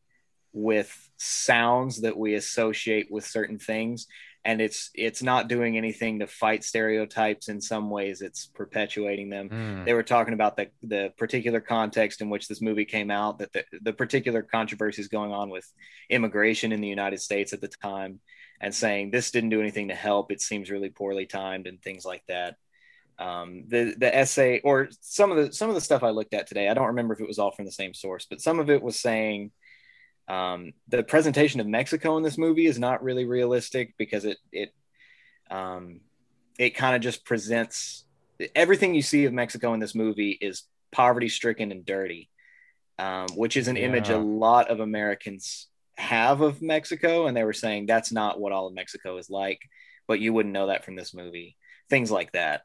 with 0.54 1.10
sounds 1.18 2.02
that 2.02 2.18
we 2.18 2.36
associate 2.36 3.12
with 3.12 3.26
certain 3.26 3.60
things 3.60 4.08
and 4.50 4.62
it's 4.62 4.90
it's 5.08 5.22
not 5.32 5.48
doing 5.56 5.74
anything 5.78 6.14
to 6.20 6.28
fight 6.44 6.64
stereotypes 6.64 7.50
in 7.54 7.60
some 7.62 7.86
ways 7.98 8.22
it's 8.28 8.42
perpetuating 8.62 9.30
them 9.36 9.48
Hmm. 9.50 9.84
they 9.86 9.94
were 9.94 10.08
talking 10.16 10.34
about 10.40 10.54
the 10.58 10.68
the 10.94 11.04
particular 11.24 11.62
context 11.62 12.22
in 12.22 12.30
which 12.34 12.48
this 12.48 12.62
movie 12.68 12.86
came 12.96 13.12
out 13.12 13.34
that 13.40 13.52
the, 13.56 13.64
the 13.88 13.94
particular 13.94 14.42
controversies 14.58 15.08
going 15.18 15.32
on 15.40 15.48
with 15.56 15.68
immigration 16.10 16.72
in 16.72 16.82
the 16.82 16.94
united 17.00 17.20
states 17.30 17.54
at 17.54 17.62
the 17.62 17.68
time 17.92 18.14
and 18.64 18.74
saying 18.84 19.12
this 19.12 19.32
didn't 19.32 19.54
do 19.56 19.62
anything 19.66 19.88
to 19.90 19.96
help 20.10 20.32
it 20.32 20.42
seems 20.42 20.72
really 20.72 20.90
poorly 20.90 21.26
timed 21.26 21.68
and 21.68 21.78
things 21.82 22.04
like 22.12 22.24
that 22.28 22.56
um, 23.28 23.50
the 23.74 23.82
the 24.04 24.12
essay 24.24 24.62
or 24.70 24.88
some 25.02 25.30
of 25.32 25.38
the 25.38 25.48
some 25.60 25.70
of 25.72 25.76
the 25.76 25.82
stuff 25.90 26.04
i 26.04 26.10
looked 26.18 26.34
at 26.34 26.48
today 26.48 26.68
i 26.70 26.74
don't 26.74 26.94
remember 26.94 27.14
if 27.14 27.20
it 27.22 27.28
was 27.28 27.40
all 27.40 27.52
from 27.52 27.66
the 27.66 27.80
same 27.82 27.94
source 27.94 28.26
but 28.30 28.42
some 28.48 28.60
of 28.60 28.70
it 28.70 28.82
was 28.82 28.98
saying 29.10 29.52
um, 30.30 30.74
the 30.88 31.04
presentation 31.04 31.60
of 31.60 31.68
Mexico 31.68 32.16
in 32.18 32.24
this 32.24 32.38
movie 32.38 32.68
is 32.68 32.78
not 32.78 33.04
really 33.04 33.26
realistic 33.26 33.96
because 33.98 34.26
it 34.26 34.38
it 34.52 34.74
um, 35.50 36.02
it 36.60 36.76
kind 36.76 36.96
of 36.96 37.02
just 37.02 37.26
presents 37.26 38.06
everything 38.56 38.94
you 38.94 39.02
see 39.02 39.26
of 39.26 39.34
Mexico 39.34 39.74
in 39.74 39.80
this 39.80 39.96
movie 39.96 40.38
is 40.40 40.64
poverty 40.92 41.30
stricken 41.30 41.72
and 41.72 41.86
dirty, 41.86 42.30
um, 43.00 43.28
which 43.36 43.58
is 43.58 43.68
an 43.68 43.78
image 43.78 44.10
a 44.10 44.18
lot 44.18 44.70
of 44.70 44.80
Americans 44.80 45.68
have 45.98 46.42
of 46.42 46.62
Mexico, 46.62 47.26
and 47.26 47.36
they 47.36 47.44
were 47.44 47.52
saying 47.52 47.86
that's 47.86 48.12
not 48.12 48.40
what 48.40 48.52
all 48.52 48.68
of 48.68 48.74
Mexico 48.74 49.18
is 49.18 49.30
like. 49.30 49.62
But 50.08 50.20
you 50.20 50.32
wouldn't 50.32 50.54
know 50.54 50.68
that 50.68 50.86
from 50.86 50.96
this 50.96 51.14
movie. 51.14 51.58
Things 51.90 52.12
like 52.12 52.32
that. 52.34 52.62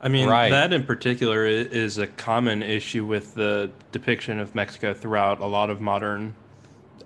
I 0.00 0.08
mean, 0.08 0.28
Right. 0.28 0.50
that 0.50 0.72
in 0.72 0.84
particular 0.84 1.46
is 1.46 1.98
a 1.98 2.06
common 2.06 2.62
issue 2.62 3.04
with 3.06 3.34
the 3.34 3.70
depiction 3.92 4.38
of 4.38 4.54
Mexico 4.54 4.92
throughout 4.92 5.40
a 5.40 5.46
lot 5.46 5.70
of 5.70 5.80
modern 5.80 6.34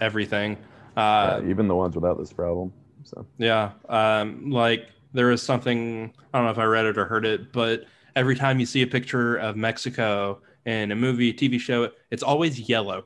everything. 0.01 0.57
Uh, 0.97 1.41
Yeah, 1.43 1.51
even 1.51 1.69
the 1.69 1.75
ones 1.75 1.95
without 1.95 2.19
this 2.19 2.33
problem. 2.33 2.73
So 3.05 3.27
Yeah. 3.39 3.73
Um, 3.89 4.51
like 4.51 4.89
there 5.13 5.31
is 5.31 5.43
something, 5.43 6.13
I 6.35 6.39
don't 6.39 6.47
know 6.47 6.53
if 6.53 6.59
I 6.59 6.65
read 6.65 6.85
it 6.87 6.99
or 6.99 7.05
heard 7.05 7.25
it, 7.25 7.53
but 7.53 7.85
every 8.17 8.35
time 8.35 8.59
you 8.59 8.67
see 8.67 8.83
a 8.83 8.87
picture 8.87 9.37
of 9.37 9.57
Mexico 9.57 10.41
in 10.67 10.91
a 10.91 10.97
movie, 10.97 11.33
TV 11.33 11.59
show, 11.61 11.91
it's 12.11 12.23
always 12.23 12.69
yellow. 12.69 13.05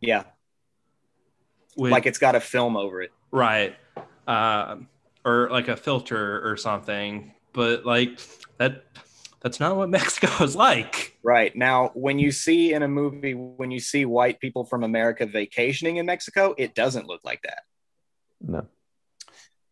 Yeah, 0.00 0.24
With, 1.76 1.92
like 1.92 2.06
it's 2.06 2.18
got 2.18 2.34
a 2.34 2.40
film 2.40 2.76
over 2.76 3.00
it. 3.02 3.12
right. 3.30 3.74
Um, 4.26 4.88
or 5.24 5.48
like 5.50 5.68
a 5.68 5.76
filter 5.76 6.46
or 6.48 6.56
something. 6.56 7.32
But 7.52 7.84
like 7.86 8.18
that, 8.58 8.84
that's 9.40 9.58
not 9.60 9.76
what 9.76 9.88
Mexico 9.98 10.44
is 10.44 10.54
like. 10.56 11.18
Right. 11.22 11.54
Now, 11.56 11.90
when 11.94 12.18
you 12.18 12.30
see 12.32 12.72
in 12.72 12.82
a 12.82 12.88
movie, 12.88 13.34
when 13.34 13.70
you 13.70 13.80
see 13.80 14.04
white 14.04 14.40
people 14.40 14.64
from 14.64 14.82
America 14.84 15.26
vacationing 15.26 15.96
in 15.96 16.06
Mexico, 16.06 16.54
it 16.58 16.74
doesn't 16.74 17.06
look 17.06 17.20
like 17.24 17.42
that. 17.42 17.62
no, 18.40 18.66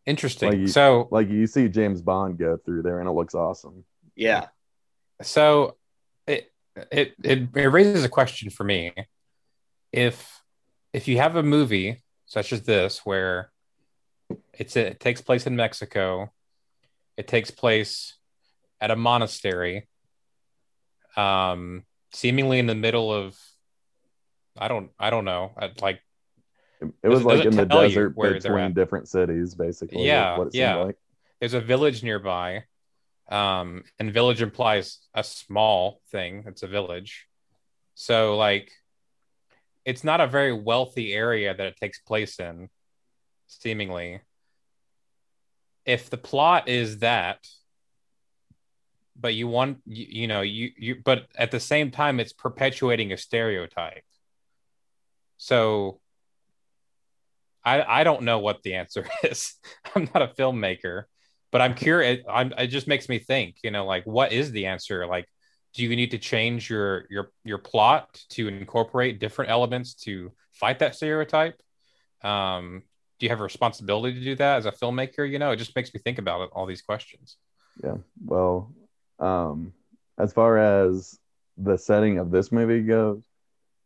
Interesting. 0.06 0.48
Like 0.50 0.58
you- 0.58 0.66
so 0.68 1.08
like 1.10 1.28
you 1.28 1.46
see 1.46 1.68
James 1.68 2.02
Bond 2.02 2.38
go 2.38 2.56
through 2.56 2.82
there, 2.82 3.00
and 3.00 3.08
it 3.08 3.12
looks 3.12 3.34
awesome. 3.34 3.84
Yeah. 4.16 4.46
so 5.22 5.76
it, 6.26 6.50
it 6.90 7.14
it 7.22 7.48
it 7.54 7.66
raises 7.66 8.02
a 8.04 8.08
question 8.08 8.50
for 8.50 8.64
me. 8.64 8.92
If 9.92 10.40
if 10.92 11.06
you 11.08 11.18
have 11.18 11.36
a 11.36 11.42
movie 11.42 12.02
such 12.26 12.52
as 12.52 12.62
this 12.62 13.00
where 13.04 13.50
it's 14.52 14.76
it 14.76 15.00
takes 15.00 15.20
place 15.20 15.46
in 15.46 15.54
Mexico, 15.56 16.32
it 17.16 17.28
takes 17.28 17.50
place 17.50 18.14
at 18.80 18.90
a 18.90 18.96
monastery, 18.96 19.88
um, 21.16 21.84
seemingly 22.12 22.58
in 22.58 22.66
the 22.66 22.74
middle 22.74 23.12
of 23.12 23.38
I 24.58 24.68
don't 24.68 24.90
I 24.98 25.10
don't 25.10 25.24
know 25.24 25.52
at 25.56 25.80
like 25.80 26.00
It, 26.80 27.08
was 27.08 27.24
like 27.24 27.44
in 27.44 27.56
the 27.56 27.66
desert 27.66 28.16
between 28.16 28.72
different 28.72 29.08
cities, 29.08 29.54
basically. 29.54 30.06
Yeah, 30.06 30.38
what 30.38 30.48
it 30.48 30.52
seemed 30.52 30.60
yeah. 30.60 30.76
like. 30.76 30.96
there's 31.40 31.54
a 31.54 31.60
village 31.60 32.02
nearby 32.02 32.64
um 33.30 33.84
and 33.98 34.12
village 34.12 34.42
implies 34.42 34.98
a 35.14 35.22
small 35.22 36.00
thing 36.10 36.44
it's 36.48 36.64
a 36.64 36.66
village 36.66 37.26
so 37.94 38.36
like 38.36 38.72
it's 39.84 40.04
not 40.04 40.20
a 40.20 40.26
very 40.26 40.52
wealthy 40.52 41.12
area 41.12 41.54
that 41.54 41.66
it 41.66 41.76
takes 41.76 42.00
place 42.00 42.40
in 42.40 42.68
seemingly 43.46 44.20
if 45.84 46.10
the 46.10 46.16
plot 46.16 46.68
is 46.68 46.98
that 46.98 47.38
but 49.20 49.34
you 49.34 49.46
want 49.48 49.78
you, 49.86 50.06
you 50.08 50.26
know 50.26 50.40
you 50.40 50.70
you 50.76 50.96
but 51.04 51.26
at 51.36 51.50
the 51.50 51.60
same 51.60 51.90
time 51.90 52.20
it's 52.20 52.32
perpetuating 52.32 53.12
a 53.12 53.16
stereotype 53.16 54.04
so 55.36 56.00
I 57.64 58.00
I 58.00 58.04
don't 58.04 58.22
know 58.22 58.38
what 58.38 58.62
the 58.62 58.74
answer 58.74 59.08
is. 59.22 59.54
I'm 59.94 60.08
not 60.14 60.22
a 60.22 60.28
filmmaker, 60.28 61.04
but 61.50 61.60
I'm 61.60 61.74
curious. 61.74 62.24
I'm, 62.28 62.52
it 62.56 62.68
just 62.68 62.88
makes 62.88 63.08
me 63.08 63.18
think. 63.18 63.56
You 63.62 63.70
know, 63.70 63.84
like 63.86 64.04
what 64.04 64.32
is 64.32 64.52
the 64.52 64.66
answer? 64.66 65.06
Like, 65.06 65.26
do 65.74 65.82
you 65.82 65.94
need 65.96 66.12
to 66.12 66.18
change 66.18 66.70
your 66.70 67.06
your 67.10 67.32
your 67.44 67.58
plot 67.58 68.20
to 68.30 68.48
incorporate 68.48 69.20
different 69.20 69.50
elements 69.50 69.94
to 70.06 70.32
fight 70.52 70.78
that 70.80 70.94
stereotype? 70.94 71.60
Um, 72.22 72.82
do 73.18 73.26
you 73.26 73.30
have 73.30 73.40
a 73.40 73.44
responsibility 73.44 74.18
to 74.18 74.24
do 74.24 74.34
that 74.36 74.58
as 74.58 74.66
a 74.66 74.72
filmmaker? 74.72 75.30
You 75.30 75.38
know, 75.38 75.50
it 75.50 75.56
just 75.56 75.76
makes 75.76 75.92
me 75.92 76.00
think 76.00 76.18
about 76.18 76.42
it, 76.42 76.50
all 76.52 76.66
these 76.66 76.82
questions. 76.82 77.36
Yeah. 77.82 77.96
Well, 78.24 78.72
um, 79.20 79.72
as 80.18 80.32
far 80.32 80.58
as 80.58 81.18
the 81.56 81.76
setting 81.76 82.18
of 82.18 82.30
this 82.30 82.50
movie 82.50 82.82
goes, 82.82 83.22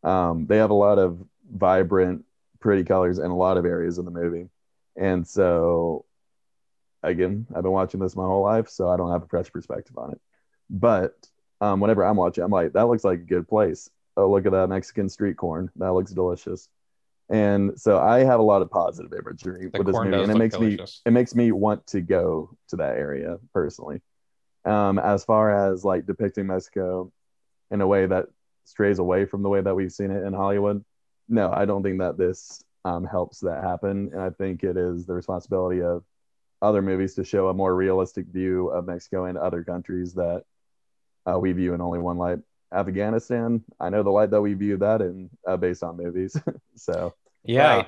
um, 0.03 0.45
they 0.47 0.57
have 0.57 0.69
a 0.69 0.75
lot 0.75 0.97
of 0.99 1.19
vibrant, 1.51 2.25
pretty 2.59 2.83
colors 2.83 3.19
in 3.19 3.29
a 3.29 3.35
lot 3.35 3.57
of 3.57 3.65
areas 3.65 3.97
of 3.97 4.05
the 4.05 4.11
movie. 4.11 4.49
And 4.95 5.27
so, 5.27 6.05
again, 7.03 7.45
I've 7.53 7.63
been 7.63 7.71
watching 7.71 7.99
this 7.99 8.15
my 8.15 8.23
whole 8.23 8.43
life, 8.43 8.69
so 8.69 8.89
I 8.89 8.97
don't 8.97 9.11
have 9.11 9.23
a 9.23 9.27
fresh 9.27 9.51
perspective 9.51 9.97
on 9.97 10.11
it. 10.11 10.21
But 10.69 11.15
um, 11.61 11.79
whenever 11.79 12.03
I'm 12.03 12.17
watching, 12.17 12.43
I'm 12.43 12.51
like, 12.51 12.73
that 12.73 12.87
looks 12.87 13.03
like 13.03 13.19
a 13.19 13.23
good 13.23 13.47
place. 13.47 13.89
Oh, 14.17 14.29
look 14.29 14.45
at 14.45 14.51
that 14.53 14.69
Mexican 14.69 15.09
street 15.09 15.37
corn. 15.37 15.69
That 15.75 15.93
looks 15.93 16.11
delicious. 16.11 16.69
And 17.29 17.79
so 17.79 17.99
I 17.99 18.23
have 18.23 18.39
a 18.39 18.43
lot 18.43 18.61
of 18.61 18.69
positive 18.69 19.11
imagery 19.13 19.69
The 19.71 19.79
with 19.79 19.87
this 19.87 19.95
movie, 19.95 20.21
and 20.21 20.31
it 20.31 20.37
makes 20.37 20.59
me 20.59 20.79
it 21.05 21.11
makes 21.11 21.33
me 21.33 21.51
want 21.51 21.85
to 21.87 22.01
go 22.01 22.55
to 22.69 22.75
that 22.77 22.97
area 22.97 23.37
personally. 23.53 24.01
Um, 24.65 24.97
as 24.99 25.23
far 25.23 25.71
as 25.71 25.85
like 25.85 26.05
depicting 26.05 26.47
Mexico 26.47 27.11
in 27.71 27.81
a 27.81 27.87
way 27.87 28.05
that 28.07 28.25
strays 28.63 28.99
away 28.99 29.25
from 29.25 29.43
the 29.43 29.49
way 29.49 29.61
that 29.61 29.75
we've 29.75 29.91
seen 29.91 30.11
it 30.11 30.23
in 30.23 30.33
Hollywood, 30.33 30.83
no, 31.29 31.51
I 31.51 31.65
don't 31.65 31.83
think 31.83 31.99
that 31.99 32.17
this 32.17 32.63
um, 32.83 33.05
helps 33.05 33.39
that 33.41 33.63
happen. 33.63 34.09
And 34.13 34.21
I 34.21 34.29
think 34.29 34.63
it 34.63 34.77
is 34.77 35.05
the 35.05 35.13
responsibility 35.13 35.81
of 35.81 36.03
other 36.61 36.81
movies 36.81 37.15
to 37.15 37.23
show 37.23 37.49
a 37.49 37.53
more 37.53 37.75
realistic 37.75 38.27
view 38.27 38.69
of 38.69 38.85
Mexico 38.85 39.25
and 39.25 39.37
other 39.37 39.63
countries 39.63 40.13
that 40.13 40.43
uh, 41.31 41.37
we 41.37 41.51
view 41.51 41.73
in 41.73 41.81
only 41.81 41.99
one 41.99 42.17
light. 42.17 42.39
Afghanistan, 42.73 43.63
I 43.79 43.89
know 43.89 44.03
the 44.03 44.09
light 44.09 44.31
that 44.31 44.41
we 44.41 44.53
view 44.53 44.77
that 44.77 45.01
in 45.01 45.29
uh, 45.47 45.57
based 45.57 45.83
on 45.83 45.97
movies. 45.97 46.35
so 46.75 47.13
Yeah, 47.43 47.77
Right. 47.77 47.87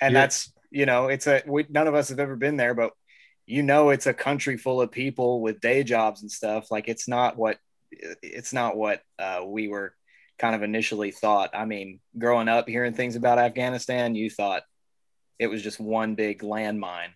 And 0.00 0.12
You're- 0.12 0.22
that's, 0.22 0.52
you 0.70 0.86
know, 0.86 1.08
it's 1.08 1.26
a, 1.26 1.42
we, 1.46 1.66
none 1.68 1.86
of 1.88 1.94
us 1.94 2.08
have 2.08 2.18
ever 2.20 2.36
been 2.36 2.56
there, 2.56 2.74
but 2.74 2.92
you 3.50 3.64
know, 3.64 3.90
it's 3.90 4.06
a 4.06 4.14
country 4.14 4.56
full 4.56 4.80
of 4.80 4.92
people 4.92 5.40
with 5.40 5.60
day 5.60 5.82
jobs 5.82 6.22
and 6.22 6.30
stuff. 6.30 6.70
Like 6.70 6.88
it's 6.88 7.08
not 7.08 7.36
what, 7.36 7.58
it's 7.90 8.52
not 8.52 8.76
what 8.76 9.02
uh, 9.18 9.42
we 9.44 9.66
were 9.66 9.94
kind 10.38 10.54
of 10.54 10.62
initially 10.62 11.10
thought. 11.10 11.50
I 11.52 11.64
mean, 11.64 11.98
growing 12.16 12.48
up 12.48 12.68
hearing 12.68 12.92
things 12.94 13.16
about 13.16 13.40
Afghanistan, 13.40 14.14
you 14.14 14.30
thought 14.30 14.62
it 15.40 15.48
was 15.48 15.62
just 15.62 15.80
one 15.80 16.14
big 16.14 16.42
landmine, 16.42 17.08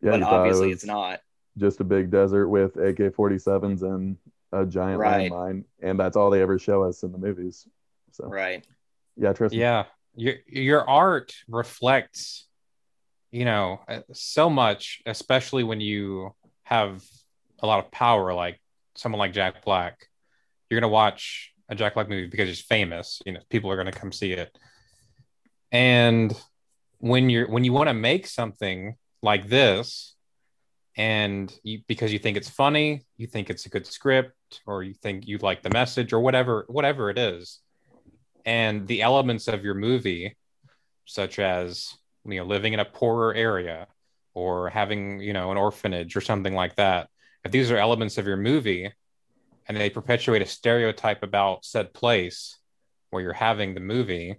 yeah, 0.00 0.12
but 0.12 0.20
you 0.20 0.24
thought 0.24 0.34
it 0.34 0.38
obviously 0.38 0.70
it's 0.72 0.86
not. 0.86 1.20
just 1.58 1.80
a 1.80 1.84
big 1.84 2.10
desert 2.10 2.48
with 2.48 2.76
AK 2.76 3.14
47s 3.14 3.82
and 3.82 4.16
a 4.52 4.64
giant 4.64 5.00
Right. 5.00 5.30
landmine. 5.30 5.64
And 5.82 6.00
that's 6.00 6.16
all 6.16 6.30
they 6.30 6.40
ever 6.40 6.58
show 6.58 6.82
us 6.84 7.02
in 7.02 7.12
the 7.12 7.18
movies. 7.18 7.68
So, 8.12 8.24
Right. 8.26 8.66
yeah, 9.16 9.34
trust 9.34 9.52
me. 9.54 9.60
yeah 9.60 9.84
your 10.16 10.36
your 10.46 10.88
art 10.88 11.34
reflects 11.48 12.46
you 13.34 13.44
know 13.44 13.80
uh, 13.88 14.00
so 14.12 14.48
much 14.48 15.02
especially 15.06 15.64
when 15.64 15.80
you 15.80 16.32
have 16.62 17.02
a 17.60 17.66
lot 17.66 17.84
of 17.84 17.90
power 17.90 18.32
like 18.32 18.60
someone 18.94 19.18
like 19.18 19.32
jack 19.32 19.64
black 19.64 20.08
you're 20.68 20.80
going 20.80 20.88
to 20.88 20.92
watch 20.92 21.52
a 21.68 21.74
jack 21.74 21.94
black 21.94 22.08
movie 22.08 22.26
because 22.26 22.48
he's 22.48 22.60
famous 22.60 23.20
you 23.26 23.32
know 23.32 23.40
people 23.48 23.70
are 23.70 23.76
going 23.76 23.90
to 23.90 23.98
come 23.98 24.12
see 24.12 24.32
it. 24.32 24.56
And 25.72 26.34
when 26.98 27.30
you're 27.30 27.48
when 27.48 27.64
you 27.64 27.72
want 27.72 27.88
to 27.88 27.94
make 27.94 28.26
something 28.26 28.96
like 29.22 29.48
this 29.48 30.14
and 30.96 31.52
you 31.62 31.80
because 31.88 32.12
you 32.12 32.18
think 32.18 32.36
it's 32.36 32.48
funny 32.48 33.04
you 33.16 33.26
think 33.26 33.50
it's 33.50 33.66
a 33.66 33.68
good 33.68 33.86
script 33.86 34.60
or 34.66 34.82
you 34.84 34.94
think 34.94 35.26
you 35.26 35.38
like 35.38 35.62
the 35.62 35.70
message 35.70 36.12
or 36.12 36.20
whatever 36.20 36.64
whatever 36.68 37.10
it 37.10 37.18
is 37.18 37.60
and 38.44 38.86
the 38.86 39.02
elements 39.02 39.48
of 39.48 39.64
your 39.64 39.74
movie 39.74 40.36
such 41.04 41.38
as 41.38 41.94
you 42.24 42.40
know 42.40 42.44
living 42.44 42.72
in 42.72 42.80
a 42.80 42.84
poorer 42.84 43.34
area 43.34 43.86
or 44.34 44.70
having 44.70 45.20
you 45.20 45.32
know 45.32 45.50
an 45.50 45.56
orphanage 45.56 46.16
or 46.16 46.20
something 46.20 46.54
like 46.54 46.76
that. 46.76 47.08
If 47.44 47.52
these 47.52 47.70
are 47.70 47.76
elements 47.76 48.18
of 48.18 48.26
your 48.26 48.36
movie 48.36 48.92
and 49.66 49.76
they 49.76 49.90
perpetuate 49.90 50.42
a 50.42 50.46
stereotype 50.46 51.22
about 51.22 51.64
said 51.64 51.92
place 51.92 52.58
where 53.10 53.22
you're 53.22 53.32
having 53.32 53.74
the 53.74 53.80
movie 53.80 54.36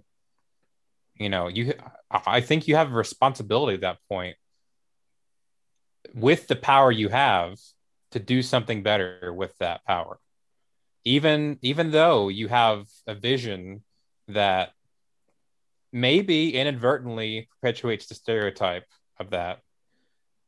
you 1.18 1.28
know 1.30 1.48
you 1.48 1.72
i 2.10 2.40
think 2.42 2.68
you 2.68 2.76
have 2.76 2.92
a 2.92 2.94
responsibility 2.94 3.74
at 3.74 3.80
that 3.80 3.96
point 4.08 4.36
with 6.14 6.46
the 6.46 6.56
power 6.56 6.92
you 6.92 7.08
have 7.08 7.58
to 8.12 8.18
do 8.18 8.42
something 8.42 8.82
better 8.82 9.32
with 9.32 9.56
that 9.58 9.84
power. 9.84 10.18
Even 11.04 11.58
even 11.62 11.90
though 11.90 12.28
you 12.28 12.48
have 12.48 12.86
a 13.06 13.14
vision 13.14 13.82
that 14.28 14.72
maybe 15.96 16.54
inadvertently 16.54 17.48
perpetuates 17.50 18.06
the 18.06 18.14
stereotype 18.14 18.84
of 19.18 19.30
that 19.30 19.60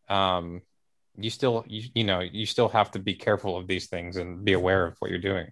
um 0.08 0.60
you 1.16 1.30
still 1.30 1.64
you, 1.66 1.88
you 1.94 2.04
know 2.04 2.20
you 2.20 2.46
still 2.46 2.68
have 2.68 2.90
to 2.90 2.98
be 2.98 3.14
careful 3.14 3.56
of 3.56 3.66
these 3.66 3.86
things 3.86 4.16
and 4.16 4.44
be 4.44 4.52
aware 4.52 4.86
of 4.86 4.94
what 4.98 5.10
you're 5.10 5.18
doing 5.18 5.50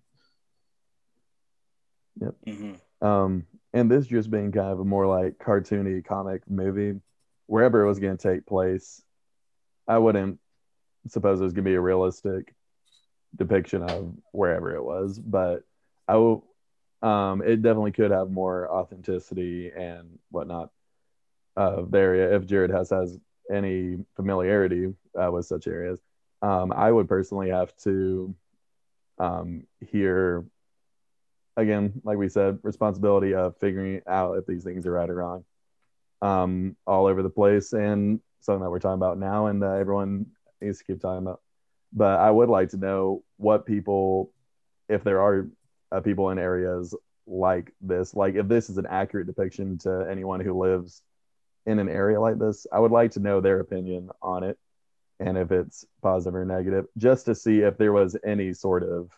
Mhm. 2.47 2.80
Um, 3.03 3.47
and 3.72 3.90
this 3.90 4.07
just 4.07 4.30
being 4.30 4.53
kind 4.53 4.72
of 4.72 4.80
a 4.80 4.84
more 4.84 5.07
like 5.07 5.38
cartoony 5.38 6.05
comic 6.05 6.49
movie, 6.49 6.99
wherever 7.47 7.82
it 7.82 7.88
was 7.88 7.99
going 7.99 8.16
to 8.16 8.32
take 8.32 8.47
place, 8.47 9.03
I 9.86 9.99
wouldn't 9.99 10.38
suppose 11.09 11.40
it 11.40 11.44
was 11.44 11.53
going 11.53 11.64
to 11.64 11.70
be 11.70 11.74
a 11.74 11.80
realistic 11.80 12.55
depiction 13.36 13.82
of 13.82 14.14
wherever 14.32 14.74
it 14.74 14.82
was. 14.82 15.18
But 15.18 15.62
I 16.09 16.16
will, 16.16 16.47
um, 17.03 17.42
it 17.42 17.62
definitely 17.62 17.92
could 17.92 18.11
have 18.11 18.30
more 18.30 18.70
authenticity 18.70 19.70
and 19.70 20.18
whatnot 20.30 20.70
of 21.57 21.90
the 21.90 21.99
area 21.99 22.36
if 22.36 22.47
Jared 22.47 22.70
Hess 22.70 22.90
has 22.90 23.18
any 23.51 23.99
familiarity 24.14 24.94
uh, 25.20 25.30
with 25.30 25.47
such 25.47 25.66
areas. 25.66 26.01
Um, 26.42 26.72
I 26.72 26.90
would 26.90 27.09
personally 27.09 27.51
have 27.51 27.74
to 27.78 28.34
um, 29.18 29.66
hear 29.80 30.44
again, 31.57 32.01
like 32.05 32.18
we 32.18 32.28
said, 32.28 32.59
responsibility 32.62 33.34
of 33.34 33.57
figuring 33.57 34.03
out 34.07 34.36
if 34.38 34.47
these 34.47 34.64
things 34.64 34.86
are 34.86 34.92
right 34.92 35.09
or 35.09 35.14
wrong, 35.14 35.44
um, 36.22 36.76
all 36.86 37.07
over 37.07 37.22
the 37.22 37.30
place, 37.30 37.72
and 37.72 38.20
something 38.40 38.62
that 38.62 38.70
we're 38.70 38.78
talking 38.78 38.94
about 38.94 39.18
now, 39.18 39.47
and 39.47 39.62
that 39.62 39.78
everyone 39.78 40.26
needs 40.61 40.78
to 40.78 40.84
keep 40.84 41.01
talking 41.01 41.26
about. 41.26 41.40
But 41.92 42.20
I 42.20 42.30
would 42.30 42.49
like 42.49 42.70
to 42.70 42.76
know 42.76 43.24
what 43.38 43.66
people, 43.66 44.32
if 44.88 45.03
there 45.03 45.22
are 45.22 45.49
uh, 45.93 46.01
people 46.01 46.30
in 46.30 46.39
areas 46.39 46.95
like 47.26 47.72
this, 47.80 48.14
like 48.14 48.34
if 48.34 48.49
this 48.49 48.70
is 48.70 48.78
an 48.78 48.87
accurate 48.87 49.26
depiction 49.26 49.78
to 49.78 50.07
anyone 50.11 50.41
who 50.41 50.59
lives 50.59 51.03
in 51.66 51.78
an 51.78 51.89
area 51.89 52.20
like 52.20 52.39
this, 52.39 52.66
I 52.72 52.78
would 52.78 52.93
like 52.93 53.12
to 53.12 53.20
know 53.20 53.41
their 53.41 53.61
opinion 53.61 54.11
on 54.22 54.45
it 54.45 54.59
and 55.18 55.39
if 55.39 55.51
it's 55.51 55.84
positive 56.03 56.34
or 56.34 56.45
negative, 56.45 56.87
just 56.99 57.26
to 57.26 57.34
see 57.34 57.61
if 57.61 57.78
there 57.78 57.93
was 57.93 58.16
any 58.24 58.53
sort 58.53 58.82
of 58.82 59.11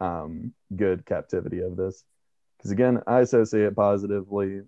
um, 0.00 0.52
good 0.74 1.06
captivity 1.06 1.60
of 1.60 1.76
this. 1.76 2.04
Because 2.56 2.70
again, 2.70 3.02
I 3.06 3.20
associate 3.20 3.64
it 3.64 3.76
positively. 3.76 4.62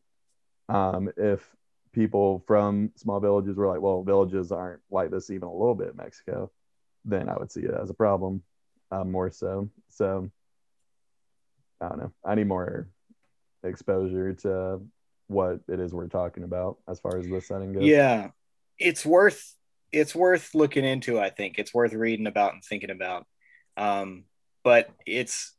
Um, 0.68 1.10
if 1.16 1.48
people 1.92 2.44
from 2.46 2.92
small 2.96 3.20
villages 3.20 3.56
were 3.56 3.66
like, 3.66 3.80
well, 3.80 4.02
villages 4.02 4.52
aren't 4.52 4.80
like 4.90 5.10
this 5.10 5.30
even 5.30 5.48
a 5.48 5.52
little 5.52 5.74
bit 5.74 5.90
in 5.90 5.96
Mexico, 5.96 6.50
then 7.04 7.28
I 7.28 7.36
would 7.36 7.50
see 7.50 7.62
it 7.62 7.74
as 7.74 7.90
a 7.90 7.94
problem 7.94 8.42
uh, 8.90 9.04
more 9.04 9.30
so. 9.30 9.68
So 9.88 10.30
I 11.80 11.88
don't 11.88 11.98
know. 11.98 12.12
I 12.24 12.34
need 12.34 12.48
more 12.48 12.88
exposure 13.62 14.34
to 14.34 14.80
what 15.28 15.60
it 15.68 15.78
is 15.78 15.92
we're 15.92 16.08
talking 16.08 16.42
about 16.42 16.78
as 16.88 17.00
far 17.00 17.18
as 17.18 17.28
the 17.28 17.40
setting 17.40 17.72
goes. 17.72 17.84
Yeah, 17.84 18.28
it's 18.78 19.04
worth 19.04 19.54
it's 19.92 20.14
worth 20.14 20.54
looking 20.54 20.84
into. 20.84 21.18
I 21.18 21.30
think 21.30 21.58
it's 21.58 21.72
worth 21.72 21.92
reading 21.92 22.26
about 22.26 22.54
and 22.54 22.64
thinking 22.64 22.90
about. 22.90 23.26
Um, 23.76 24.24
but 24.64 24.90
it's 25.06 25.54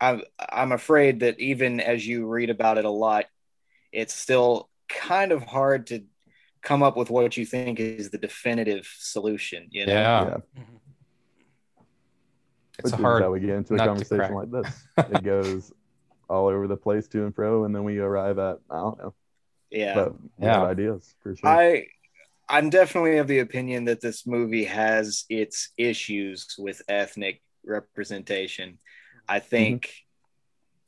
I'm 0.00 0.22
I'm 0.38 0.72
afraid 0.72 1.20
that 1.20 1.38
even 1.38 1.80
as 1.80 2.06
you 2.06 2.26
read 2.26 2.50
about 2.50 2.78
it 2.78 2.84
a 2.84 2.90
lot, 2.90 3.26
it's 3.92 4.14
still 4.14 4.68
kind 4.88 5.32
of 5.32 5.42
hard 5.42 5.86
to 5.88 6.04
come 6.62 6.82
up 6.82 6.96
with 6.96 7.10
what 7.10 7.36
you 7.36 7.46
think 7.46 7.78
is 7.78 8.10
the 8.10 8.18
definitive 8.18 8.90
solution. 8.98 9.68
You 9.70 9.86
know? 9.86 9.92
Yeah. 9.92 10.38
Yeah. 10.56 10.62
It's 12.78 12.90
Which 12.90 12.94
is 12.94 13.00
hard. 13.00 13.22
how 13.22 13.30
we 13.30 13.40
get 13.40 13.50
into 13.50 13.74
a 13.74 13.78
conversation 13.78 14.34
like 14.34 14.50
this. 14.50 14.86
It 14.98 15.22
goes 15.22 15.72
all 16.28 16.48
over 16.48 16.66
the 16.66 16.76
place 16.76 17.06
to 17.08 17.24
and 17.24 17.34
fro, 17.34 17.64
and 17.64 17.74
then 17.74 17.84
we 17.84 17.98
arrive 17.98 18.38
at 18.38 18.58
I 18.70 18.76
don't 18.76 18.98
know, 18.98 19.14
Yeah. 19.70 19.94
but 19.94 20.20
we 20.20 20.28
Yeah. 20.46 20.54
have 20.54 20.68
ideas 20.68 21.14
for 21.22 21.36
sure. 21.36 21.48
I 21.48 21.86
I'm 22.48 22.70
definitely 22.70 23.18
of 23.18 23.26
the 23.26 23.38
opinion 23.38 23.86
that 23.86 24.00
this 24.00 24.26
movie 24.26 24.64
has 24.64 25.24
its 25.28 25.70
issues 25.78 26.54
with 26.58 26.82
ethnic 26.88 27.40
representation. 27.64 28.78
I 29.28 29.38
mm-hmm. 29.38 29.48
think 29.48 29.92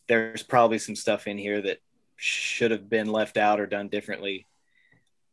there's 0.08 0.42
probably 0.42 0.78
some 0.78 0.96
stuff 0.96 1.26
in 1.26 1.38
here 1.38 1.62
that 1.62 1.78
should 2.16 2.70
have 2.70 2.88
been 2.88 3.10
left 3.10 3.36
out 3.36 3.60
or 3.60 3.66
done 3.66 3.88
differently. 3.88 4.46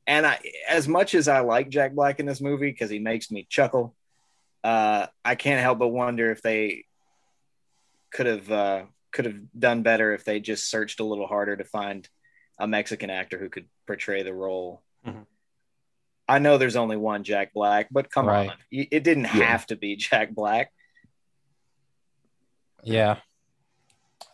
And 0.06 0.26
I, 0.26 0.40
as 0.68 0.88
much 0.88 1.16
as 1.16 1.28
I 1.28 1.40
like 1.40 1.70
Jack 1.70 1.94
Black 1.94 2.20
in 2.20 2.26
this 2.26 2.42
movie 2.42 2.72
because 2.72 2.90
he 2.90 3.00
makes 3.00 3.32
me 3.32 3.46
chuckle, 3.50 3.96
uh, 4.64 5.08
I 5.26 5.36
can't 5.36 5.62
help 5.62 5.80
but 5.80 5.90
wonder 5.90 6.32
if 6.32 6.42
they 6.42 6.86
could 8.12 8.26
have 8.28 8.52
uh, 8.52 8.84
could 9.12 9.26
have 9.26 9.38
done 9.58 9.84
better 9.84 10.14
if 10.14 10.24
they 10.24 10.40
just 10.40 10.70
searched 10.70 11.00
a 11.00 11.04
little 11.04 11.28
harder 11.28 11.56
to 11.58 11.64
find 11.64 12.08
a 12.60 12.68
Mexican 12.68 13.10
actor 13.10 13.38
who 13.38 13.50
could 13.50 13.68
portray 13.88 14.24
the 14.24 14.34
role. 14.34 14.82
Mhm. 15.06 15.26
I 16.28 16.40
know 16.40 16.58
there's 16.58 16.76
only 16.78 16.96
one 16.98 17.24
Jack 17.24 17.54
Black, 17.54 17.88
but 17.92 18.10
come 18.10 18.28
Right. 18.28 18.50
on, 18.50 18.58
it 18.72 19.04
didn't 19.04 19.26
Yeah. 19.26 19.46
have 19.46 19.66
to 19.68 19.76
be 19.76 19.96
Jack 19.98 20.32
Black. 20.32 20.72
Yeah. 22.84 23.20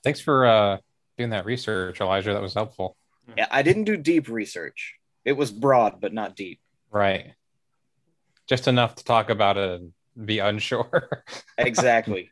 Thanks 0.03 0.21
for 0.21 0.45
uh, 0.45 0.77
doing 1.17 1.31
that 1.31 1.45
research, 1.45 1.99
Elijah. 2.01 2.33
That 2.33 2.41
was 2.41 2.53
helpful. 2.53 2.95
Yeah, 3.37 3.47
I 3.51 3.61
didn't 3.61 3.83
do 3.83 3.97
deep 3.97 4.27
research. 4.27 4.95
It 5.25 5.33
was 5.33 5.51
broad, 5.51 5.99
but 6.01 6.13
not 6.13 6.35
deep. 6.35 6.59
Right. 6.89 7.33
Just 8.47 8.67
enough 8.67 8.95
to 8.95 9.03
talk 9.03 9.29
about 9.29 9.57
it 9.57 9.81
be 10.23 10.39
unsure. 10.39 11.23
Exactly. 11.57 12.29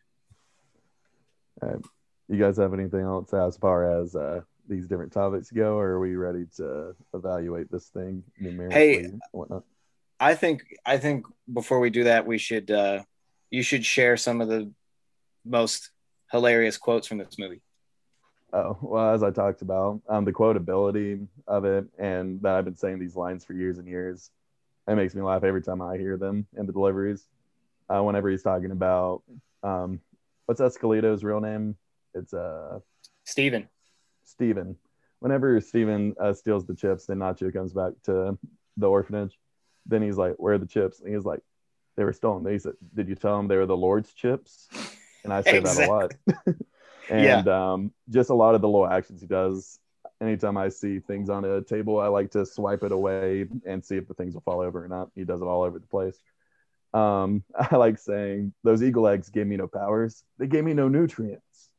you 2.29 2.39
guys 2.39 2.57
have 2.57 2.73
anything 2.73 3.01
else 3.01 3.33
as 3.33 3.57
far 3.57 4.01
as 4.01 4.15
uh, 4.15 4.41
these 4.69 4.87
different 4.87 5.11
topics 5.11 5.51
go, 5.51 5.75
or 5.75 5.89
are 5.89 5.99
we 5.99 6.15
ready 6.15 6.45
to 6.57 6.95
evaluate 7.13 7.69
this 7.69 7.87
thing 7.87 8.23
numerically? 8.39 9.03
and 9.03 9.21
whatnot? 9.31 9.63
I 10.19 10.35
think 10.35 10.63
I 10.85 10.97
think 10.97 11.25
before 11.51 11.79
we 11.79 11.89
do 11.89 12.05
that, 12.05 12.25
we 12.25 12.37
should 12.37 12.71
uh, 12.71 13.03
you 13.49 13.61
should 13.63 13.85
share 13.85 14.17
some 14.17 14.41
of 14.41 14.47
the 14.47 14.71
most 15.45 15.91
hilarious 16.31 16.77
quotes 16.77 17.07
from 17.07 17.17
this 17.17 17.37
movie. 17.37 17.61
Oh, 18.53 18.77
well, 18.81 19.13
as 19.13 19.23
I 19.23 19.31
talked 19.31 19.61
about, 19.61 20.01
um, 20.07 20.23
the 20.23 20.31
quotability 20.31 21.27
of 21.47 21.65
it, 21.65 21.85
and 21.99 22.41
that 22.41 22.55
I've 22.55 22.65
been 22.65 22.77
saying 22.77 22.99
these 22.99 23.15
lines 23.15 23.43
for 23.43 23.53
years 23.53 23.77
and 23.77 23.87
years, 23.87 24.31
it 24.87 24.95
makes 24.95 25.13
me 25.13 25.21
laugh 25.21 25.43
every 25.43 25.61
time 25.61 25.81
I 25.81 25.97
hear 25.97 26.17
them 26.17 26.47
in 26.55 26.65
the 26.65 26.71
deliveries. 26.71 27.27
Uh, 27.89 28.03
whenever 28.03 28.29
he's 28.29 28.43
talking 28.43 28.71
about, 28.71 29.23
um, 29.63 29.99
what's 30.45 30.61
Escalito's 30.61 31.23
real 31.23 31.39
name? 31.39 31.75
It's 32.13 32.33
uh, 32.33 32.79
Steven. 33.23 33.69
Steven. 34.23 34.75
Whenever 35.19 35.59
Steven 35.61 36.15
uh, 36.19 36.33
steals 36.33 36.65
the 36.65 36.75
chips, 36.75 37.05
then 37.05 37.17
Nacho 37.19 37.51
comes 37.51 37.73
back 37.73 37.93
to 38.03 38.37
the 38.75 38.89
orphanage. 38.89 39.37
Then 39.85 40.01
he's 40.01 40.17
like, 40.17 40.35
"Where 40.37 40.53
are 40.53 40.57
the 40.57 40.67
chips?" 40.67 40.99
And 40.99 41.13
he's 41.13 41.25
like, 41.25 41.41
"They 41.95 42.03
were 42.03 42.13
stolen." 42.13 42.45
He 42.51 42.59
said, 42.59 42.73
"Did 42.93 43.07
you 43.07 43.15
tell 43.15 43.39
him 43.39 43.47
they 43.47 43.55
were 43.55 43.65
the 43.65 43.77
Lord's 43.77 44.13
chips?" 44.13 44.67
And 45.23 45.33
I 45.33 45.41
say 45.41 45.59
that 45.59 45.77
a 45.77 45.91
lot. 45.91 46.13
and 47.09 47.47
um, 47.47 47.91
just 48.09 48.29
a 48.29 48.33
lot 48.33 48.55
of 48.55 48.61
the 48.61 48.67
little 48.67 48.87
actions 48.87 49.21
he 49.21 49.27
does. 49.27 49.79
Anytime 50.21 50.57
I 50.57 50.69
see 50.69 50.99
things 50.99 51.29
on 51.29 51.45
a 51.45 51.61
table, 51.61 51.99
I 51.99 52.07
like 52.07 52.31
to 52.31 52.45
swipe 52.45 52.83
it 52.83 52.91
away 52.91 53.45
and 53.65 53.83
see 53.83 53.97
if 53.97 54.07
the 54.07 54.13
things 54.13 54.33
will 54.33 54.41
fall 54.41 54.61
over 54.61 54.83
or 54.83 54.87
not. 54.87 55.09
He 55.15 55.23
does 55.23 55.41
it 55.41 55.45
all 55.45 55.63
over 55.63 55.79
the 55.79 55.87
place. 55.87 56.17
Um, 56.97 57.43
I 57.55 57.75
like 57.75 57.99
saying 57.99 58.53
those 58.63 58.81
eagle 58.83 59.07
eggs 59.07 59.29
gave 59.29 59.47
me 59.47 59.57
no 59.57 59.67
powers; 59.67 60.23
they 60.37 60.47
gave 60.47 60.63
me 60.63 60.73
no 60.73 60.87
nutrients 60.87 61.69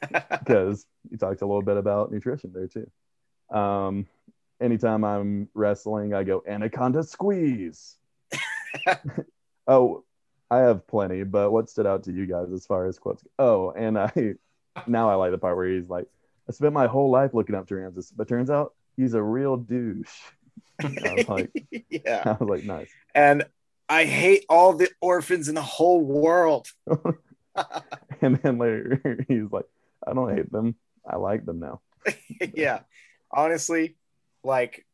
because 0.30 0.86
you 1.10 1.18
talked 1.18 1.42
a 1.42 1.46
little 1.46 1.62
bit 1.62 1.76
about 1.76 2.12
nutrition 2.12 2.52
there 2.52 2.68
too. 2.68 3.56
Um, 3.56 4.06
anytime 4.60 5.04
I'm 5.04 5.48
wrestling, 5.54 6.14
I 6.14 6.24
go 6.24 6.42
anaconda 6.46 7.02
squeeze. 7.02 7.96
oh, 9.66 10.04
I 10.50 10.58
have 10.58 10.86
plenty, 10.86 11.24
but 11.24 11.50
what 11.50 11.70
stood 11.70 11.86
out 11.86 12.04
to 12.04 12.12
you 12.12 12.26
guys 12.26 12.52
as 12.52 12.66
far 12.66 12.86
as 12.86 12.98
quotes? 12.98 13.24
Oh, 13.38 13.72
and 13.72 13.98
I 13.98 14.34
now 14.86 15.10
I 15.10 15.14
like 15.14 15.32
the 15.32 15.38
part 15.38 15.56
where 15.56 15.68
he's 15.68 15.88
like, 15.88 16.06
I 16.48 16.52
spent 16.52 16.72
my 16.72 16.86
whole 16.86 17.10
life 17.10 17.34
looking 17.34 17.54
up 17.54 17.66
to 17.68 17.76
Ramses, 17.76 18.12
but 18.16 18.28
turns 18.28 18.50
out 18.50 18.74
he's 18.96 19.14
a 19.14 19.22
real 19.22 19.56
douche. 19.56 20.08
I 20.82 21.14
was 21.14 21.28
like, 21.28 21.50
yeah. 21.90 22.22
I 22.24 22.42
was 22.42 22.48
like, 22.48 22.64
nice. 22.64 22.88
And 23.14 23.44
I 23.90 24.04
hate 24.04 24.46
all 24.48 24.72
the 24.72 24.88
orphans 25.02 25.48
in 25.48 25.54
the 25.54 25.62
whole 25.62 26.00
world. 26.00 26.68
And 28.22 28.36
then 28.42 28.58
later 28.58 29.24
he's 29.28 29.50
like, 29.50 29.66
I 30.06 30.12
don't 30.12 30.34
hate 30.34 30.50
them. 30.52 30.74
I 31.08 31.16
like 31.16 31.44
them 31.46 31.60
now. 31.60 31.80
yeah. 32.54 32.80
Honestly, 33.30 33.96
like 34.44 34.86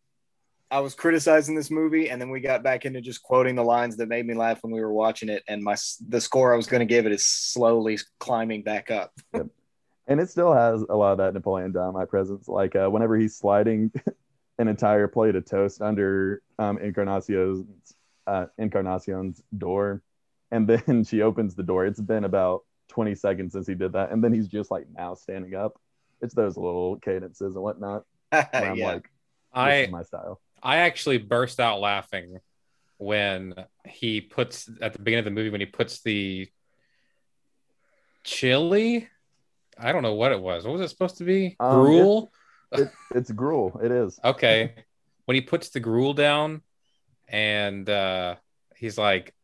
I 0.70 0.80
was 0.80 0.94
criticizing 0.94 1.54
this 1.54 1.70
movie 1.70 2.10
and 2.10 2.20
then 2.20 2.30
we 2.30 2.40
got 2.40 2.62
back 2.62 2.84
into 2.84 3.00
just 3.00 3.22
quoting 3.22 3.54
the 3.54 3.62
lines 3.62 3.96
that 3.96 4.08
made 4.08 4.26
me 4.26 4.34
laugh 4.34 4.62
when 4.62 4.72
we 4.72 4.80
were 4.80 4.92
watching 4.92 5.28
it 5.28 5.42
and 5.48 5.62
my 5.62 5.76
the 6.08 6.20
score 6.20 6.52
I 6.52 6.56
was 6.56 6.66
going 6.66 6.80
to 6.80 6.86
give 6.86 7.06
it 7.06 7.12
is 7.12 7.26
slowly 7.26 7.98
climbing 8.18 8.62
back 8.62 8.90
up. 8.90 9.12
and 9.32 10.20
it 10.20 10.30
still 10.30 10.52
has 10.52 10.82
a 10.88 10.96
lot 10.96 11.12
of 11.12 11.18
that 11.18 11.34
Napoleon 11.34 11.72
Dynamite 11.72 12.08
presence. 12.08 12.48
Like 12.48 12.76
uh, 12.76 12.88
whenever 12.88 13.16
he's 13.16 13.36
sliding 13.36 13.92
an 14.58 14.68
entire 14.68 15.08
plate 15.08 15.36
of 15.36 15.44
toast 15.44 15.82
under 15.82 16.42
um, 16.58 16.78
Encarnacion's 16.78 17.95
uh, 18.26 18.46
Encarnacion's 18.58 19.42
door, 19.56 20.02
and 20.50 20.68
then 20.68 21.04
she 21.08 21.22
opens 21.22 21.54
the 21.54 21.62
door. 21.62 21.86
It's 21.86 22.00
been 22.00 22.24
about 22.24 22.62
20 22.88 23.14
seconds 23.14 23.52
since 23.52 23.66
he 23.66 23.74
did 23.74 23.92
that, 23.92 24.10
and 24.10 24.22
then 24.22 24.32
he's 24.32 24.48
just 24.48 24.70
like 24.70 24.86
now 24.94 25.14
standing 25.14 25.54
up. 25.54 25.80
It's 26.20 26.34
those 26.34 26.56
little 26.56 26.96
cadences 26.96 27.54
and 27.54 27.62
whatnot. 27.62 28.04
Where 28.30 28.48
I'm 28.52 28.76
yeah. 28.76 28.86
like, 28.86 29.02
this 29.02 29.10
I 29.52 29.74
is 29.74 29.90
my 29.90 30.02
style. 30.02 30.40
I 30.62 30.78
actually 30.78 31.18
burst 31.18 31.60
out 31.60 31.80
laughing 31.80 32.38
when 32.98 33.54
he 33.86 34.20
puts 34.20 34.70
at 34.80 34.94
the 34.94 34.98
beginning 34.98 35.20
of 35.20 35.24
the 35.26 35.30
movie 35.30 35.50
when 35.50 35.60
he 35.60 35.66
puts 35.66 36.02
the 36.02 36.48
chili. 38.24 39.08
I 39.78 39.92
don't 39.92 40.02
know 40.02 40.14
what 40.14 40.32
it 40.32 40.40
was. 40.40 40.64
What 40.64 40.72
was 40.72 40.80
it 40.80 40.88
supposed 40.88 41.18
to 41.18 41.24
be? 41.24 41.56
Um, 41.60 41.84
Gruel. 41.84 42.32
It, 42.72 42.90
it's 43.14 43.30
gruel. 43.30 43.80
It 43.82 43.90
is. 43.90 44.18
Okay. 44.24 44.74
when 45.26 45.34
he 45.34 45.40
puts 45.40 45.70
the 45.70 45.80
gruel 45.80 46.14
down 46.14 46.62
and 47.28 47.88
uh 47.88 48.36
he's 48.76 48.96
like 48.98 49.34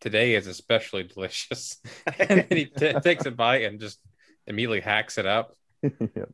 today 0.00 0.34
is 0.34 0.46
especially 0.46 1.02
delicious 1.02 1.78
and 2.18 2.40
then 2.40 2.46
he 2.50 2.64
t- 2.66 2.94
takes 3.02 3.26
a 3.26 3.30
bite 3.30 3.64
and 3.64 3.80
just 3.80 4.00
immediately 4.46 4.80
hacks 4.80 5.18
it 5.18 5.26
up. 5.26 5.56
yeah. 5.82 6.24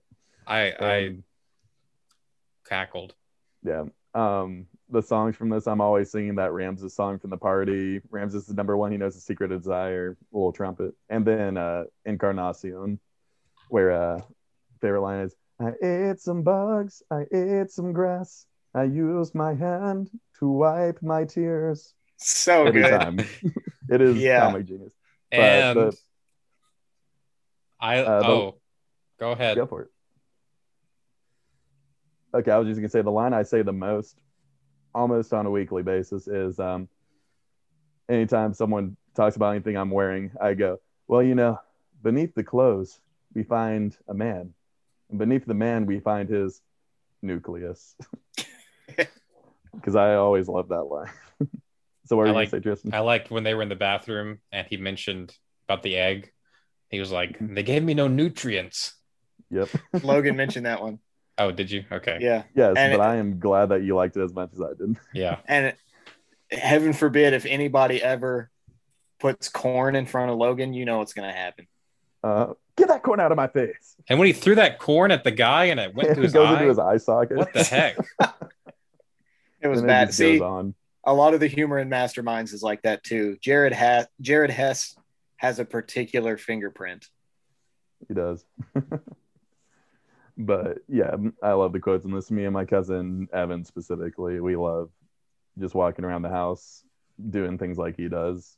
I 0.47 0.73
I 0.79 1.07
Um, 1.09 1.25
cackled. 2.69 3.15
Yeah. 3.63 3.85
Um, 4.15 4.67
the 4.89 5.03
songs 5.03 5.37
from 5.37 5.49
this, 5.51 5.67
I'm 5.67 5.81
always 5.81 6.11
singing 6.11 6.37
that 6.37 6.53
Ramses 6.53 6.95
song 6.95 7.19
from 7.19 7.31
the 7.31 7.37
party. 7.37 8.01
Ramses 8.11 8.49
is 8.49 8.55
number 8.55 8.77
one. 8.77 8.93
He 8.93 8.99
knows 8.99 9.15
the 9.15 9.21
secret 9.21 9.53
of 9.53 9.61
desire, 9.63 10.17
little 10.33 10.53
trumpet. 10.53 10.95
And 11.09 11.25
then 11.27 11.57
uh, 11.57 11.85
Encarnacion, 12.05 12.99
where 13.69 13.91
uh, 13.93 14.21
favorite 14.81 15.03
line 15.03 15.21
is, 15.21 15.35
I 15.61 15.73
ate 15.83 16.21
some 16.21 16.43
bugs, 16.43 17.03
I 17.11 17.25
ate 17.33 17.71
some 17.71 17.93
grass, 17.93 18.47
I 18.77 18.85
use 18.85 19.35
my 19.35 19.55
hand 19.55 20.11
to 20.39 20.49
wipe 20.49 21.03
my 21.03 21.25
tears. 21.25 21.95
So 22.19 22.67
Every 22.67 22.83
good. 22.83 22.91
time. 22.91 23.19
it 23.89 24.01
is 24.03 24.17
Yeah. 24.19 24.41
comic 24.41 24.67
genius. 24.67 24.93
But 25.31 25.41
And 25.41 25.77
the- 25.79 25.99
I 27.81 27.99
uh, 28.01 28.21
the- 28.23 28.29
oh, 28.29 28.61
go 29.19 29.33
ahead. 29.33 29.57
Go 29.57 29.67
for 29.67 29.83
it. 29.83 29.89
Okay, 32.35 32.51
I 32.51 32.59
was 32.59 32.69
just 32.69 32.79
gonna 32.79 32.89
say 32.91 33.01
the 33.03 33.11
line 33.11 33.33
I 33.33 33.43
say 33.45 33.63
the 33.63 33.73
most, 33.73 34.19
almost 34.95 35.33
on 35.33 35.47
a 35.47 35.51
weekly 35.51 35.83
basis, 35.83 36.29
is 36.29 36.59
um, 36.61 36.89
anytime 38.09 38.53
someone 38.53 38.97
talks 39.15 39.37
about 39.37 39.51
anything 39.53 39.77
I'm 39.77 39.91
wearing, 39.91 40.31
I 40.41 40.53
go, 40.55 40.79
"Well, 41.09 41.23
you 41.23 41.35
know, 41.35 41.59
beneath 42.03 42.35
the 42.35 42.45
clothes 42.45 43.01
we 43.35 43.43
find 43.43 43.97
a 44.09 44.15
man, 44.15 44.53
and 45.09 45.19
beneath 45.19 45.47
the 45.47 45.55
man 45.55 45.87
we 45.87 46.01
find 46.01 46.29
his 46.29 46.61
nucleus." 47.23 47.97
Because 49.77 49.95
I 49.97 50.15
always 50.15 50.49
love 50.49 50.69
that 50.71 50.83
line. 50.83 51.11
so, 52.07 52.17
what 52.17 52.23
I 52.23 52.25
are 52.25 52.27
you 52.29 52.35
like- 52.35 52.51
gonna 52.51 52.61
say, 52.63 52.65
Tristan? 52.65 52.95
I 52.95 53.01
liked 53.01 53.31
when 53.31 53.45
they 53.45 53.55
were 53.55 53.63
in 53.63 53.69
the 53.69 53.77
bathroom 53.77 54.39
and 54.53 54.67
he 54.69 54.77
mentioned 54.77 55.35
about 55.69 55.83
the 55.83 55.97
egg. 55.97 56.33
He 56.91 57.01
was 57.01 57.11
like, 57.13 57.37
"They 57.41 57.63
gave 57.63 57.83
me 57.83 57.95
no 57.95 58.09
nutrients." 58.09 58.95
yep. 59.51 59.69
Logan 60.03 60.37
mentioned 60.37 60.67
that 60.67 60.83
one. 60.83 60.99
Oh, 61.39 61.51
did 61.53 61.71
you? 61.71 61.85
Okay. 61.93 62.19
Yeah. 62.21 62.45
Yes, 62.55 62.75
And 62.79 62.93
but 62.97 63.01
it- 63.01 63.07
I 63.07 63.17
am 63.17 63.39
glad 63.39 63.67
that 63.67 63.83
you 63.83 63.95
liked 63.95 64.17
it 64.17 64.23
as 64.23 64.33
much 64.33 64.51
as 64.55 64.61
I 64.61 64.69
did. 64.79 64.97
Yeah. 65.15 65.39
And 65.47 65.75
heaven 66.51 66.93
forbid 66.93 67.35
if 67.35 67.45
anybody 67.45 68.03
ever 68.03 68.51
puts 69.21 69.49
corn 69.49 69.97
in 69.97 70.07
front 70.07 70.31
of 70.31 70.39
Logan, 70.39 70.73
you 70.75 70.85
know 70.85 70.99
what's 70.99 71.13
going 71.13 71.29
to 71.29 71.35
happen. 71.37 71.67
Uh, 72.25 72.55
get 72.77 72.89
that 72.89 73.03
corn 73.03 73.21
out 73.21 73.33
of 73.33 73.37
my 73.37 73.49
face. 73.49 73.97
And 74.09 74.19
when 74.19 74.27
he 74.27 74.33
threw 74.33 74.55
that 74.57 74.79
corn 74.79 75.11
at 75.11 75.25
the 75.25 75.31
guy 75.31 75.65
and 75.67 75.79
it 75.81 75.95
went 75.95 76.15
to 76.15 76.21
his 76.23 76.33
goes 76.33 76.49
eye, 76.49 76.53
into 76.55 76.69
his 76.69 76.79
eye 76.79 76.97
socket. 76.99 77.37
what 77.37 77.53
the 77.53 77.63
heck? 77.65 77.97
It 79.67 79.71
was 79.71 79.83
bad. 79.83 80.09
just 80.09 80.19
See, 80.19 80.41
on. 80.41 80.75
a 81.05 81.13
lot 81.13 81.35
of 81.35 81.41
the 81.41 81.47
humor 81.47 81.79
in 81.79 81.89
Masterminds 81.89 82.53
is 82.53 82.63
like 82.63 82.83
that 82.83 83.03
too. 83.03 83.37
Jared 83.41 83.73
has 83.73 84.07
Jared 84.21 84.51
Hess 84.51 84.97
has 85.37 85.59
a 85.59 85.65
particular 85.65 86.37
fingerprint. 86.37 87.07
He 88.09 88.15
does. 88.15 88.45
but 90.39 90.79
yeah, 90.89 91.17
I 91.43 91.53
love 91.53 91.73
the 91.73 91.81
quotes 91.81 92.05
in 92.05 92.13
this. 92.13 92.31
Me 92.31 92.45
and 92.45 92.55
my 92.55 92.65
cousin 92.65 93.29
Evan 93.33 93.65
specifically, 93.65 94.41
we 94.41 94.57
love 94.57 94.91
just 95.59 95.75
walking 95.75 96.05
around 96.05 96.23
the 96.23 96.29
house 96.29 96.85
doing 97.31 97.59
things 97.59 97.79
like 97.79 97.97
he 97.97 98.09
does, 98.09 98.57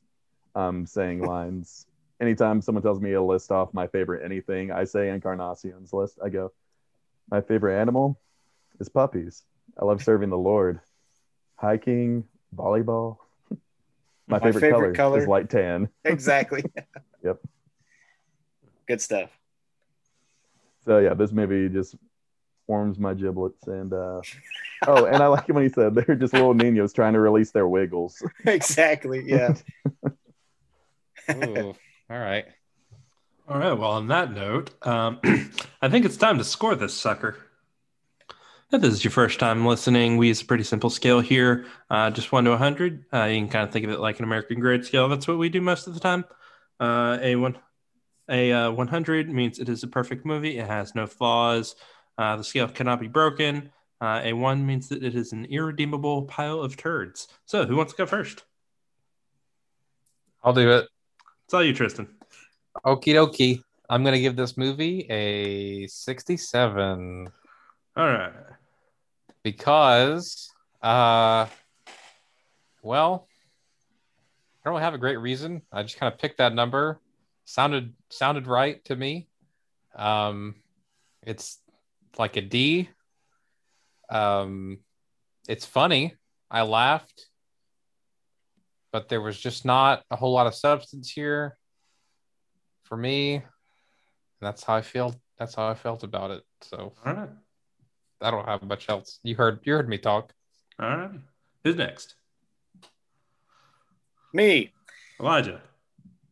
um, 0.55 0.87
saying 0.87 1.23
lines. 1.23 1.87
Anytime 2.21 2.61
someone 2.61 2.83
tells 2.83 3.01
me 3.01 3.13
to 3.13 3.23
list 3.23 3.53
off 3.53 3.73
my 3.73 3.87
favorite 3.87 4.25
anything, 4.25 4.73
I 4.73 4.85
say 4.85 5.09
Encarnacion's 5.09 5.93
list. 5.93 6.19
I 6.23 6.29
go, 6.29 6.53
my 7.31 7.41
favorite 7.41 7.81
animal 7.81 8.21
is 8.81 8.89
puppies. 8.89 9.45
I 9.81 9.85
love 9.85 10.03
serving 10.03 10.31
the 10.31 10.39
Lord. 10.39 10.81
Hiking, 11.59 12.25
volleyball. 12.57 13.19
My, 14.27 14.39
My 14.39 14.39
favorite, 14.39 14.61
favorite 14.61 14.71
color, 14.71 14.95
color- 14.95 15.19
is 15.23 15.27
light 15.29 15.51
tan. 15.51 15.89
Exactly. 16.05 16.63
Yep. 17.25 17.41
Good 18.87 19.01
stuff. 19.01 19.29
So 20.85 20.99
yeah, 20.99 21.15
this 21.15 21.33
movie 21.33 21.69
just 21.69 21.97
warms 22.69 22.97
my 22.97 23.13
giblets 23.13 23.67
and 23.67 23.93
uh 23.93 24.21
oh, 24.87 25.05
and 25.07 25.17
I 25.21 25.27
like 25.27 25.49
it 25.49 25.53
when 25.53 25.65
he 25.65 25.69
said 25.69 25.97
they're 25.97 26.15
just 26.15 26.33
little 26.33 26.55
ninos 26.55 26.93
trying 26.93 27.15
to 27.15 27.21
release 27.21 27.51
their 27.51 27.67
wiggles. 27.67 28.23
exactly. 28.47 29.25
Yeah. 29.27 29.55
Ooh, 31.33 31.75
all 32.09 32.19
right. 32.19 32.47
All 33.49 33.59
right. 33.59 33.73
Well, 33.73 33.91
on 33.91 34.07
that 34.09 34.33
note, 34.33 34.71
um, 34.87 35.19
I 35.83 35.89
think 35.89 36.05
it's 36.05 36.17
time 36.17 36.39
to 36.39 36.45
score 36.45 36.77
this 36.77 36.95
sucker. 36.95 37.37
If 38.71 38.83
this 38.83 38.93
is 38.93 39.03
your 39.03 39.13
first 39.13 39.41
time 39.41 39.65
listening, 39.65 40.19
we 40.19 40.29
use 40.29 40.43
a 40.43 40.45
pretty 40.45 40.63
simple 40.63 40.91
scale 40.91 41.21
here, 41.21 41.65
uh, 41.89 42.11
just 42.11 42.33
one 42.33 42.45
to 42.45 42.51
100. 42.51 43.07
Uh, 43.11 43.25
you 43.25 43.41
can 43.41 43.49
kind 43.49 43.67
of 43.67 43.73
think 43.73 43.87
of 43.87 43.91
it 43.91 43.99
like 43.99 44.19
an 44.19 44.25
American 44.25 44.61
grade 44.61 44.85
scale. 44.85 45.09
That's 45.09 45.27
what 45.27 45.39
we 45.39 45.49
do 45.49 45.63
most 45.63 45.87
of 45.87 45.95
the 45.95 46.01
time. 46.01 46.27
Uh, 46.79 47.17
a 47.23 47.37
one, 47.37 47.57
a 48.29 48.53
uh, 48.53 48.71
100 48.71 49.31
means 49.31 49.59
it 49.59 49.71
is 49.71 49.85
a 49.85 49.87
perfect 49.87 50.27
movie. 50.27 50.59
It 50.59 50.67
has 50.67 50.95
no 50.95 51.07
flaws. 51.07 51.77
Uh, 52.19 52.37
the 52.37 52.45
scale 52.45 52.69
cannot 52.69 53.01
be 53.01 53.09
broken. 53.09 53.73
Uh, 54.03 54.21
a 54.23 54.35
one 54.35 54.67
means 54.67 54.91
that 54.91 55.03
it 55.03 55.15
is 55.15 55.33
an 55.33 55.47
irredeemable 55.47 56.25
pile 56.25 56.61
of 56.61 56.77
turds. 56.77 57.27
So, 57.47 57.65
who 57.65 57.75
wants 57.75 57.95
to 57.95 57.97
go 57.97 58.05
first? 58.05 58.45
I'll 60.45 60.53
do 60.53 60.71
it. 60.73 60.89
It's 61.47 61.55
all 61.55 61.65
you, 61.65 61.73
Tristan. 61.73 62.07
Okie 62.85 63.15
dokie. 63.15 63.63
I'm 63.89 64.05
gonna 64.05 64.21
give 64.21 64.37
this 64.37 64.59
movie 64.59 65.07
a 65.09 65.87
67 65.87 67.29
All 67.97 68.07
right. 68.07 68.33
Because, 69.43 70.51
uh, 70.83 71.47
well, 72.83 73.29
I 74.61 74.61
don't 74.65 74.75
really 74.75 74.85
have 74.85 74.95
a 74.95 74.99
great 74.99 75.19
reason. 75.19 75.63
I 75.73 75.83
just 75.83 75.99
kind 75.99 76.13
of 76.13 76.19
picked 76.19 76.39
that 76.39 76.55
number. 76.55 77.01
sounded 77.45 77.95
sounded 78.11 78.47
right 78.47 78.85
to 78.87 78.97
me. 78.97 79.29
Um, 79.95 80.57
it's 81.23 81.59
like 82.19 82.37
a 82.37 82.43
D. 82.43 82.89
Um, 84.11 84.79
it's 85.49 85.65
funny. 85.67 86.15
I 86.51 86.63
laughed, 86.63 87.29
but 88.93 89.09
there 89.09 89.21
was 89.21 89.39
just 89.39 89.65
not 89.65 90.03
a 90.11 90.17
whole 90.17 90.33
lot 90.33 90.47
of 90.47 90.55
substance 90.55 91.11
here 91.11 91.59
for 92.85 92.97
me. 92.97 93.35
And 93.35 93.45
that's 94.41 94.65
how 94.65 94.75
I 94.75 94.83
feel. 94.83 95.15
That's 95.39 95.55
how 95.55 95.69
I 95.69 95.75
felt 95.75 96.03
about 96.05 96.31
it. 96.31 96.43
So 96.63 96.95
All 97.05 97.13
right. 97.13 97.29
I 98.21 98.31
don't 98.31 98.47
have 98.47 98.63
much 98.63 98.89
else. 98.89 99.21
You 99.23 99.37
heard 99.37 99.61
you 99.65 99.73
heard 99.73 99.89
me 99.89 99.99
talk. 99.99 100.33
All 100.81 100.89
right. 100.89 101.11
Who's 101.65 101.77
next? 101.77 102.15
Me, 104.33 104.73
Elijah. 105.21 105.61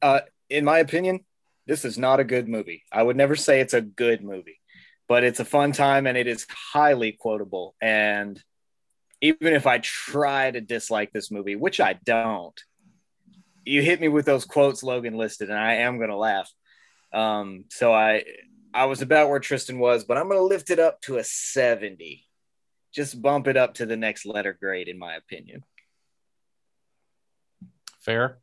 Uh, 0.03 0.21
in 0.51 0.65
my 0.65 0.79
opinion, 0.79 1.21
this 1.67 1.85
is 1.85 1.99
not 1.99 2.21
a 2.21 2.25
good 2.25 2.49
movie. 2.49 2.85
I 2.93 3.03
would 3.03 3.17
never 3.17 3.37
say 3.37 3.61
it's 3.61 3.75
a 3.75 3.81
good 3.81 4.23
movie, 4.23 4.61
but 5.09 5.25
it's 5.25 5.41
a 5.41 5.45
fun 5.45 5.73
time 5.73 6.07
and 6.07 6.17
it 6.17 6.27
is 6.27 6.47
highly 6.73 7.13
quotable. 7.13 7.75
And 7.81 8.41
even 9.21 9.55
if 9.55 9.67
I 9.67 9.79
try 9.79 10.51
to 10.51 10.61
dislike 10.61 11.13
this 11.13 11.31
movie, 11.31 11.57
which 11.57 11.81
I 11.81 11.95
don't, 12.05 12.59
you 13.65 13.83
hit 13.83 14.01
me 14.01 14.09
with 14.09 14.27
those 14.27 14.45
quotes 14.45 14.83
Logan 14.83 15.17
listed, 15.17 15.51
and 15.51 15.59
I 15.59 15.75
am 15.77 15.97
going 15.97 16.11
to 16.11 16.17
laugh. 16.17 16.51
Um, 17.13 17.65
so 17.71 17.93
I, 17.93 18.25
I 18.77 18.85
was 18.85 19.03
about 19.03 19.29
where 19.31 19.39
Tristan 19.41 19.79
was, 19.79 20.05
but 20.05 20.17
I'm 20.17 20.29
going 20.29 20.39
to 20.39 20.45
lift 20.45 20.71
it 20.71 20.79
up 20.79 21.01
to 21.03 21.17
a 21.17 21.25
70. 21.25 22.25
Just 22.93 23.21
bump 23.21 23.47
it 23.49 23.57
up 23.57 23.75
to 23.75 23.87
the 23.87 23.97
next 23.97 24.27
letter 24.27 24.53
grade, 24.53 24.89
in 24.89 24.99
my 24.99 25.15
opinion. 25.15 25.65
Fair. 28.01 28.39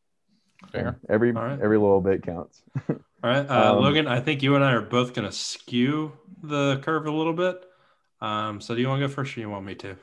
Fair. 0.72 1.00
Every 1.10 1.34
All 1.34 1.42
right. 1.44 1.60
every 1.62 1.78
little 1.78 2.02
bit 2.02 2.24
counts. 2.24 2.62
All 2.90 2.96
right. 3.24 3.50
Uh, 3.50 3.74
Um, 3.76 3.82
Logan, 3.84 4.08
I 4.08 4.20
think 4.20 4.44
you 4.44 4.56
and 4.56 4.64
I 4.64 4.74
are 4.74 4.82
both 4.82 5.14
going 5.14 5.28
to 5.28 5.36
skew 5.36 6.14
the 6.42 6.80
curve 6.84 7.06
a 7.06 7.12
little 7.12 7.34
bit. 7.34 7.64
Um, 8.22 8.62
so 8.62 8.74
do 8.76 8.82
you 8.82 8.88
want 8.88 9.02
to 9.02 9.08
go 9.08 9.14
first 9.14 9.36
or 9.38 9.42
you 9.42 9.50
want 9.50 9.66
me 9.66 9.76
to? 9.76 9.98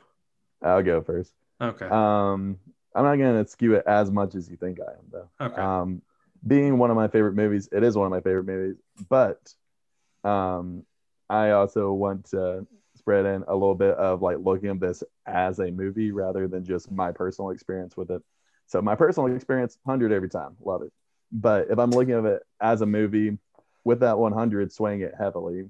I'll 0.61 0.83
go 0.83 1.01
first. 1.01 1.33
Okay. 1.59 1.85
Um, 1.85 2.57
I'm 2.93 3.03
not 3.05 3.15
gonna 3.15 3.47
skew 3.47 3.75
it 3.75 3.83
as 3.87 4.11
much 4.11 4.35
as 4.35 4.49
you 4.49 4.57
think 4.57 4.79
I 4.79 4.91
am, 4.91 5.05
though. 5.11 5.29
okay. 5.39 5.59
Um, 5.61 6.01
being 6.45 6.77
one 6.77 6.91
of 6.91 6.95
my 6.97 7.07
favorite 7.07 7.33
movies, 7.33 7.69
it 7.71 7.83
is 7.83 7.95
one 7.95 8.05
of 8.05 8.11
my 8.11 8.19
favorite 8.21 8.45
movies. 8.45 8.75
But 9.09 9.39
um, 10.23 10.83
I 11.29 11.51
also 11.51 11.91
want 11.93 12.29
to 12.31 12.67
spread 12.97 13.25
in 13.25 13.43
a 13.47 13.53
little 13.53 13.75
bit 13.75 13.95
of 13.95 14.21
like 14.21 14.37
looking 14.39 14.69
at 14.69 14.79
this 14.79 15.03
as 15.25 15.59
a 15.59 15.71
movie 15.71 16.11
rather 16.11 16.47
than 16.47 16.65
just 16.65 16.91
my 16.91 17.11
personal 17.11 17.51
experience 17.51 17.95
with 17.95 18.11
it. 18.11 18.21
So 18.67 18.81
my 18.81 18.95
personal 18.95 19.33
experience, 19.33 19.77
hundred 19.85 20.11
every 20.11 20.29
time, 20.29 20.55
love 20.61 20.81
it. 20.81 20.91
But 21.31 21.67
if 21.69 21.79
I'm 21.79 21.91
looking 21.91 22.13
at 22.13 22.25
it 22.25 22.43
as 22.59 22.81
a 22.81 22.85
movie, 22.85 23.37
with 23.83 24.01
that 24.01 24.17
100 24.17 24.71
swaying 24.71 25.01
it 25.01 25.13
heavily, 25.17 25.69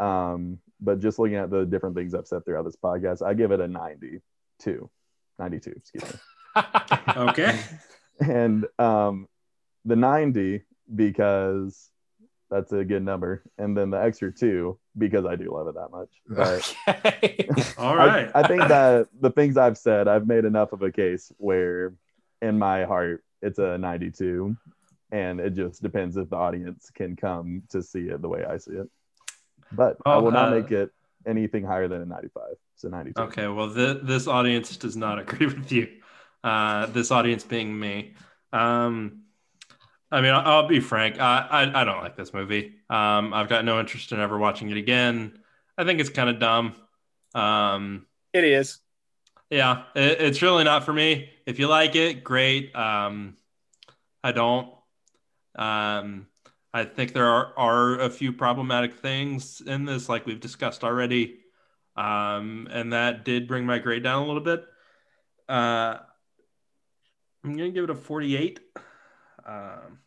um, 0.00 0.58
but 0.80 1.00
just 1.00 1.18
looking 1.18 1.36
at 1.36 1.50
the 1.50 1.64
different 1.64 1.96
things 1.96 2.14
I've 2.14 2.26
said 2.26 2.44
throughout 2.44 2.64
this 2.64 2.76
podcast, 2.76 3.26
I 3.26 3.34
give 3.34 3.50
it 3.52 3.60
a 3.60 3.68
92, 3.68 4.90
92, 5.38 5.70
excuse 5.70 6.04
me 6.04 6.62
okay. 7.16 7.60
and 8.20 8.66
um 8.78 9.28
the 9.84 9.96
90 9.96 10.62
because 10.94 11.90
that's 12.50 12.72
a 12.72 12.84
good 12.84 13.02
number 13.04 13.42
and 13.58 13.76
then 13.76 13.90
the 13.90 14.00
extra 14.00 14.32
two 14.32 14.78
because 14.96 15.26
i 15.26 15.36
do 15.36 15.52
love 15.52 15.68
it 15.68 15.74
that 15.74 15.90
much 15.90 16.08
but 16.28 16.74
okay. 16.88 17.48
All 17.78 17.98
I- 18.00 18.30
I, 18.34 18.46
think 18.48 18.68
that 18.68 19.08
the 19.20 19.30
things 19.30 19.56
i've 19.56 19.76
said 19.76 20.08
i've 20.08 20.26
made 20.26 20.44
enough 20.44 20.72
of 20.72 20.82
a 20.82 20.90
case 20.90 21.30
where 21.36 21.94
in 22.40 22.58
my 22.58 22.84
heart 22.84 23.22
it's 23.42 23.58
a 23.58 23.78
92 23.78 24.56
and 25.10 25.40
it 25.40 25.54
just 25.54 25.82
depends 25.82 26.16
if 26.16 26.28
the 26.30 26.36
audience 26.36 26.90
can 26.94 27.16
come 27.16 27.62
to 27.70 27.82
see 27.82 28.08
it 28.08 28.20
the 28.20 28.28
way 28.28 28.44
I 28.44 28.58
see 28.58 28.72
it. 28.72 28.88
But 29.72 29.96
I 30.04 30.14
Oh, 30.16 30.22
will 30.22 30.32
not 30.32 30.48
uh, 30.48 30.60
make 30.60 30.70
it 30.70 30.90
anything 31.26 31.64
higher 31.64 31.88
than 31.88 32.02
a 32.02 32.04
95. 32.04 32.42
So 32.76 32.88
92. 32.88 33.20
Okay, 33.22 33.48
well, 33.48 33.72
th- 33.72 33.98
this 34.02 34.26
audience 34.26 34.76
does 34.76 34.96
not 34.96 35.18
agree 35.24 35.46
with 35.46 35.72
you. 35.72 35.88
Uh, 36.44 36.86
this 36.86 37.10
audience 37.10 37.42
being 37.44 37.78
me. 37.78 38.14
Um, 38.52 39.22
I 40.10 40.20
mean, 40.20 40.32
I'll, 40.32 40.46
I'll 40.46 40.66
be 40.68 40.80
frank. 40.80 41.20
I, 41.20 41.46
I 41.50 41.82
I 41.82 41.84
don't 41.84 42.02
like 42.02 42.16
this 42.16 42.32
movie. 42.32 42.74
Um, 42.88 43.34
I've 43.34 43.48
got 43.48 43.64
no 43.64 43.78
interest 43.80 44.12
in 44.12 44.20
ever 44.20 44.38
watching 44.38 44.70
it 44.70 44.76
again. 44.76 45.38
I 45.76 45.84
think 45.84 46.00
it's 46.00 46.10
kind 46.10 46.30
of 46.30 46.38
dumb. 46.38 46.74
Um, 47.34 48.06
It 48.32 48.44
is. 48.44 48.80
yeah, 49.50 49.84
it, 49.94 50.20
it's 50.20 50.42
really 50.42 50.64
not 50.64 50.84
for 50.84 50.92
me. 50.92 51.30
If 51.46 51.58
you 51.58 51.68
like 51.68 51.94
it, 51.96 52.22
great. 52.24 52.74
Um, 52.76 53.36
I 54.24 54.32
don't. 54.32 54.72
Um, 55.56 56.28
I 56.74 56.84
think 56.84 57.12
there 57.14 57.26
are, 57.26 57.54
are 57.58 58.00
a 58.00 58.10
few 58.10 58.32
problematic 58.32 58.96
things 59.00 59.62
in 59.62 59.84
this, 59.84 60.08
like 60.08 60.26
we've 60.26 60.40
discussed 60.40 60.84
already. 60.84 61.40
Um, 61.96 62.68
and 62.70 62.92
that 62.92 63.24
did 63.24 63.48
bring 63.48 63.66
my 63.66 63.78
grade 63.78 64.04
down 64.04 64.22
a 64.24 64.26
little 64.26 64.42
bit. 64.42 64.64
Uh, 65.48 65.98
I'm 67.44 67.56
going 67.56 67.70
to 67.70 67.74
give 67.74 67.84
it 67.84 67.90
a 67.90 67.94
48. 67.94 68.60
Um, 69.48 69.98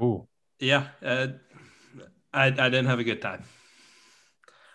Ooh. 0.00 0.28
yeah, 0.60 0.88
uh, 1.02 1.28
I, 2.32 2.46
I 2.46 2.50
didn't 2.50 2.86
have 2.86 2.98
a 2.98 3.04
good 3.04 3.22
time. 3.22 3.44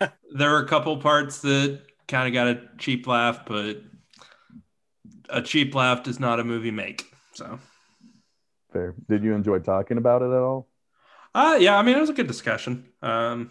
there 0.32 0.50
were 0.50 0.62
a 0.62 0.68
couple 0.68 0.96
parts 0.96 1.40
that 1.42 1.80
kind 2.08 2.26
of 2.26 2.34
got 2.34 2.48
a 2.48 2.68
cheap 2.78 3.06
laugh, 3.06 3.44
but 3.46 3.82
a 5.28 5.42
cheap 5.42 5.74
laugh 5.74 6.02
does 6.02 6.18
not 6.18 6.40
a 6.40 6.44
movie 6.44 6.70
make. 6.72 7.04
So, 7.34 7.60
Fair. 8.72 8.94
Did 9.08 9.22
you 9.24 9.34
enjoy 9.34 9.58
talking 9.60 9.98
about 9.98 10.22
it 10.22 10.26
at 10.26 10.42
all? 10.42 10.68
uh, 11.34 11.56
yeah, 11.60 11.76
I 11.78 11.82
mean, 11.82 11.96
it 11.96 12.00
was 12.00 12.10
a 12.10 12.14
good 12.14 12.26
discussion. 12.26 12.88
Um, 13.02 13.50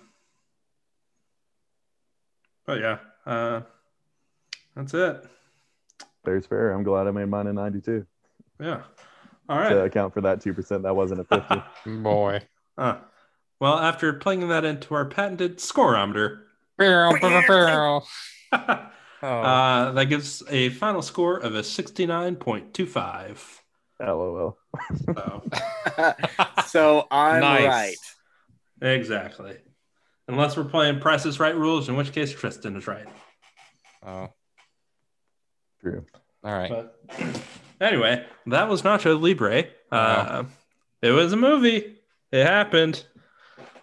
but 2.66 2.80
yeah, 2.80 3.00
uh, 3.26 3.62
that's 4.76 4.94
it. 4.94 5.26
Fair's 6.26 6.46
fair. 6.46 6.72
I'm 6.72 6.84
glad 6.84 7.08
I 7.08 7.12
made 7.12 7.28
mine 7.30 7.48
in 7.48 7.56
92 7.56 8.06
Yeah. 8.60 8.82
All 9.48 9.58
right. 9.58 9.70
to 9.70 9.84
account 9.84 10.14
for 10.14 10.22
that 10.22 10.40
2% 10.42 10.84
that 10.84 10.96
wasn't 10.96 11.22
a 11.22 11.24
50. 11.24 11.62
Boy. 12.04 12.42
Uh, 12.78 12.98
well, 13.60 13.78
after 13.80 14.14
plugging 14.14 14.50
that 14.50 14.64
into 14.66 14.94
our 14.96 15.06
patented 15.06 15.58
scoreometer, 15.58 16.42
Barrel, 16.78 17.18
barrel, 17.20 17.44
barrel. 17.48 18.08
uh, 18.54 18.86
Oh. 19.22 19.92
that 19.96 20.06
gives 20.06 20.42
a 20.50 20.70
final 20.70 21.02
score 21.02 21.38
of 21.38 21.54
a 21.56 21.60
69.25. 21.62 23.60
LOL. 24.00 24.58
So, 25.04 25.44
so 26.68 27.06
I'm 27.12 27.42
Nice. 27.42 27.66
right. 27.68 27.96
exactly. 28.82 29.58
Unless 30.30 30.56
we're 30.56 30.64
playing 30.64 31.00
Price 31.02 31.26
is 31.26 31.38
Right 31.40 31.56
rules, 31.56 31.90
in 31.90 31.98
which 31.98 32.14
case 32.14 32.32
Tristan 32.32 32.78
is 32.78 32.88
right. 32.88 33.08
oh. 34.06 34.30
True. 35.82 36.06
All 36.44 36.52
right. 36.58 36.70
But 36.70 36.96
anyway, 37.82 38.26
that 38.48 38.70
was 38.70 38.82
Nacho 38.82 39.20
Libre. 39.22 39.60
Uh, 39.60 39.66
Wow. 39.92 40.46
It 41.02 41.12
was 41.12 41.32
a 41.32 41.38
movie. 41.38 41.96
It 42.32 42.46
happened. 42.46 43.06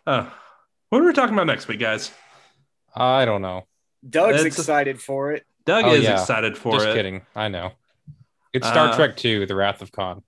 Uh, 0.06 0.28
what 0.90 1.00
are 1.00 1.04
we 1.06 1.12
talking 1.14 1.34
about 1.34 1.46
next 1.46 1.66
week, 1.66 1.80
guys? 1.80 2.10
I 2.94 3.24
don't 3.24 3.42
know. 3.42 3.66
Doug's 4.08 4.40
It's- 4.40 4.58
excited 4.58 5.00
for 5.00 5.32
it. 5.32 5.44
Doug 5.64 5.84
Oh, 5.86 5.94
is 5.94 6.04
yeah. 6.04 6.12
excited 6.20 6.56
for 6.56 6.72
Just 6.74 6.84
it. 6.84 6.88
Just 6.88 6.96
kidding. 6.96 7.22
I 7.34 7.48
know. 7.48 7.72
It's 8.52 8.68
Star 8.68 8.88
Uh, 8.90 8.96
Trek 8.96 9.16
2, 9.16 9.46
The 9.46 9.54
Wrath 9.56 9.82
of 9.82 9.90
Khan. 9.90 10.22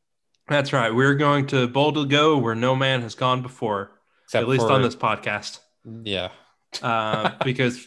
That's 0.49 0.73
right. 0.73 0.93
We're 0.93 1.15
going 1.15 1.47
to 1.49 1.69
boldly 1.69 2.09
go 2.09 2.39
where 2.39 2.55
no 2.57 2.75
man 2.75 3.03
has 3.03 3.15
gone 3.15 3.43
before, 3.43 3.93
Except 4.25 4.43
at 4.43 4.49
least 4.49 4.67
for- 4.67 4.73
on 4.73 4.83
this 4.83 4.97
podcast, 4.97 5.61
Yeah. 6.03 6.31
uh, 6.83 7.31
because 7.45 7.87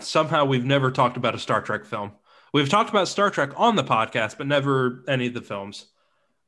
somehow 0.00 0.44
we've 0.46 0.64
never 0.64 0.90
talked 0.92 1.16
about 1.16 1.34
a 1.34 1.38
Star 1.38 1.60
Trek 1.60 1.84
film. 1.84 2.12
We've 2.52 2.68
talked 2.68 2.90
about 2.90 3.08
Star 3.08 3.30
Trek 3.30 3.50
on 3.56 3.76
the 3.76 3.84
podcast, 3.84 4.38
but 4.38 4.46
never 4.46 5.04
any 5.08 5.26
of 5.26 5.34
the 5.34 5.42
films. 5.42 5.86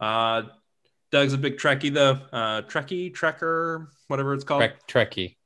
Uh, 0.01 0.42
Doug's 1.12 1.32
a 1.32 1.38
big 1.38 1.59
Trekkie, 1.59 1.92
though. 1.92 2.18
Uh, 2.32 2.62
Trekkie, 2.62 3.12
Trekker, 3.14 3.88
whatever 4.09 4.32
it's 4.34 4.44
called. 4.44 4.61
Trek, 4.61 4.86
Trekkie. 4.86 5.36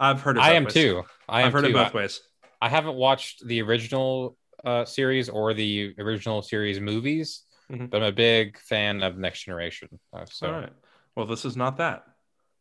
I've 0.00 0.20
heard 0.20 0.36
it. 0.36 0.40
I 0.42 0.52
am 0.54 0.64
ways. 0.64 0.74
too. 0.74 1.02
I 1.28 1.44
I've 1.44 1.52
heard 1.52 1.64
too. 1.64 1.70
it 1.70 1.74
both 1.74 1.94
I, 1.94 1.98
ways. 1.98 2.20
I 2.60 2.68
haven't 2.68 2.96
watched 2.96 3.46
the 3.46 3.62
original 3.62 4.36
uh, 4.64 4.84
series 4.84 5.28
or 5.28 5.54
the 5.54 5.94
original 5.98 6.42
series 6.42 6.80
movies, 6.80 7.42
Mhm. 7.70 7.88
but 7.90 7.98
I'm 7.98 8.08
a 8.08 8.12
big 8.12 8.58
fan 8.58 9.02
of 9.02 9.16
Next 9.18 9.44
Generation. 9.44 9.88
Uh, 10.12 10.24
so 10.28 10.46
All 10.48 10.60
right. 10.60 10.72
Well, 11.14 11.26
this 11.26 11.44
is 11.44 11.56
not 11.56 11.76
that. 11.78 12.04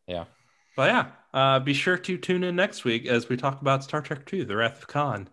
Yeah. 0.08 0.26
But 0.78 0.90
yeah, 0.92 1.06
uh, 1.34 1.60
be 1.60 1.74
sure 1.74 1.98
to 1.98 2.18
tune 2.18 2.44
in 2.44 2.56
next 2.56 2.84
week 2.84 3.06
as 3.08 3.30
we 3.30 3.38
talk 3.38 3.62
about 3.62 3.84
Star 3.84 4.02
Trek 4.02 4.32
II, 4.32 4.44
The 4.44 4.56
Wrath 4.58 4.78
of 4.80 4.88
Khan. 4.88 5.30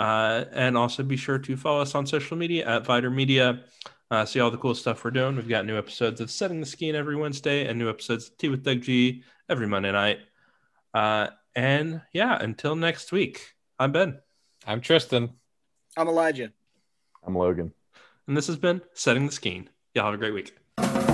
Uh, 0.00 0.46
and 0.52 0.78
also 0.78 1.02
be 1.02 1.14
sure 1.14 1.38
to 1.38 1.58
follow 1.58 1.82
us 1.82 1.94
on 1.94 2.06
social 2.06 2.34
media 2.34 2.66
at 2.66 2.84
Viter 2.84 3.14
Media. 3.14 3.60
Uh, 4.10 4.24
see 4.24 4.40
all 4.40 4.50
the 4.50 4.56
cool 4.56 4.74
stuff 4.74 5.04
we're 5.04 5.10
doing. 5.10 5.36
We've 5.36 5.46
got 5.46 5.66
new 5.66 5.76
episodes 5.76 6.22
of 6.22 6.30
Setting 6.30 6.58
the 6.58 6.64
Skiing 6.64 6.94
every 6.94 7.16
Wednesday 7.16 7.66
and 7.66 7.78
new 7.78 7.90
episodes 7.90 8.28
of 8.28 8.38
Tea 8.38 8.48
with 8.48 8.64
Doug 8.64 8.80
G 8.80 9.22
every 9.50 9.66
Monday 9.66 9.92
night. 9.92 10.20
Uh, 10.94 11.26
and 11.54 12.00
yeah, 12.14 12.38
until 12.40 12.76
next 12.76 13.12
week, 13.12 13.52
I'm 13.78 13.92
Ben. 13.92 14.20
I'm 14.66 14.80
Tristan. 14.80 15.34
I'm 15.98 16.08
Elijah. 16.08 16.50
I'm 17.22 17.36
Logan. 17.36 17.74
And 18.26 18.34
this 18.34 18.46
has 18.46 18.56
been 18.56 18.80
Setting 18.94 19.26
the 19.26 19.32
Skiing. 19.32 19.68
Y'all 19.94 20.06
have 20.06 20.14
a 20.14 20.16
great 20.16 20.32
week. 20.32 21.09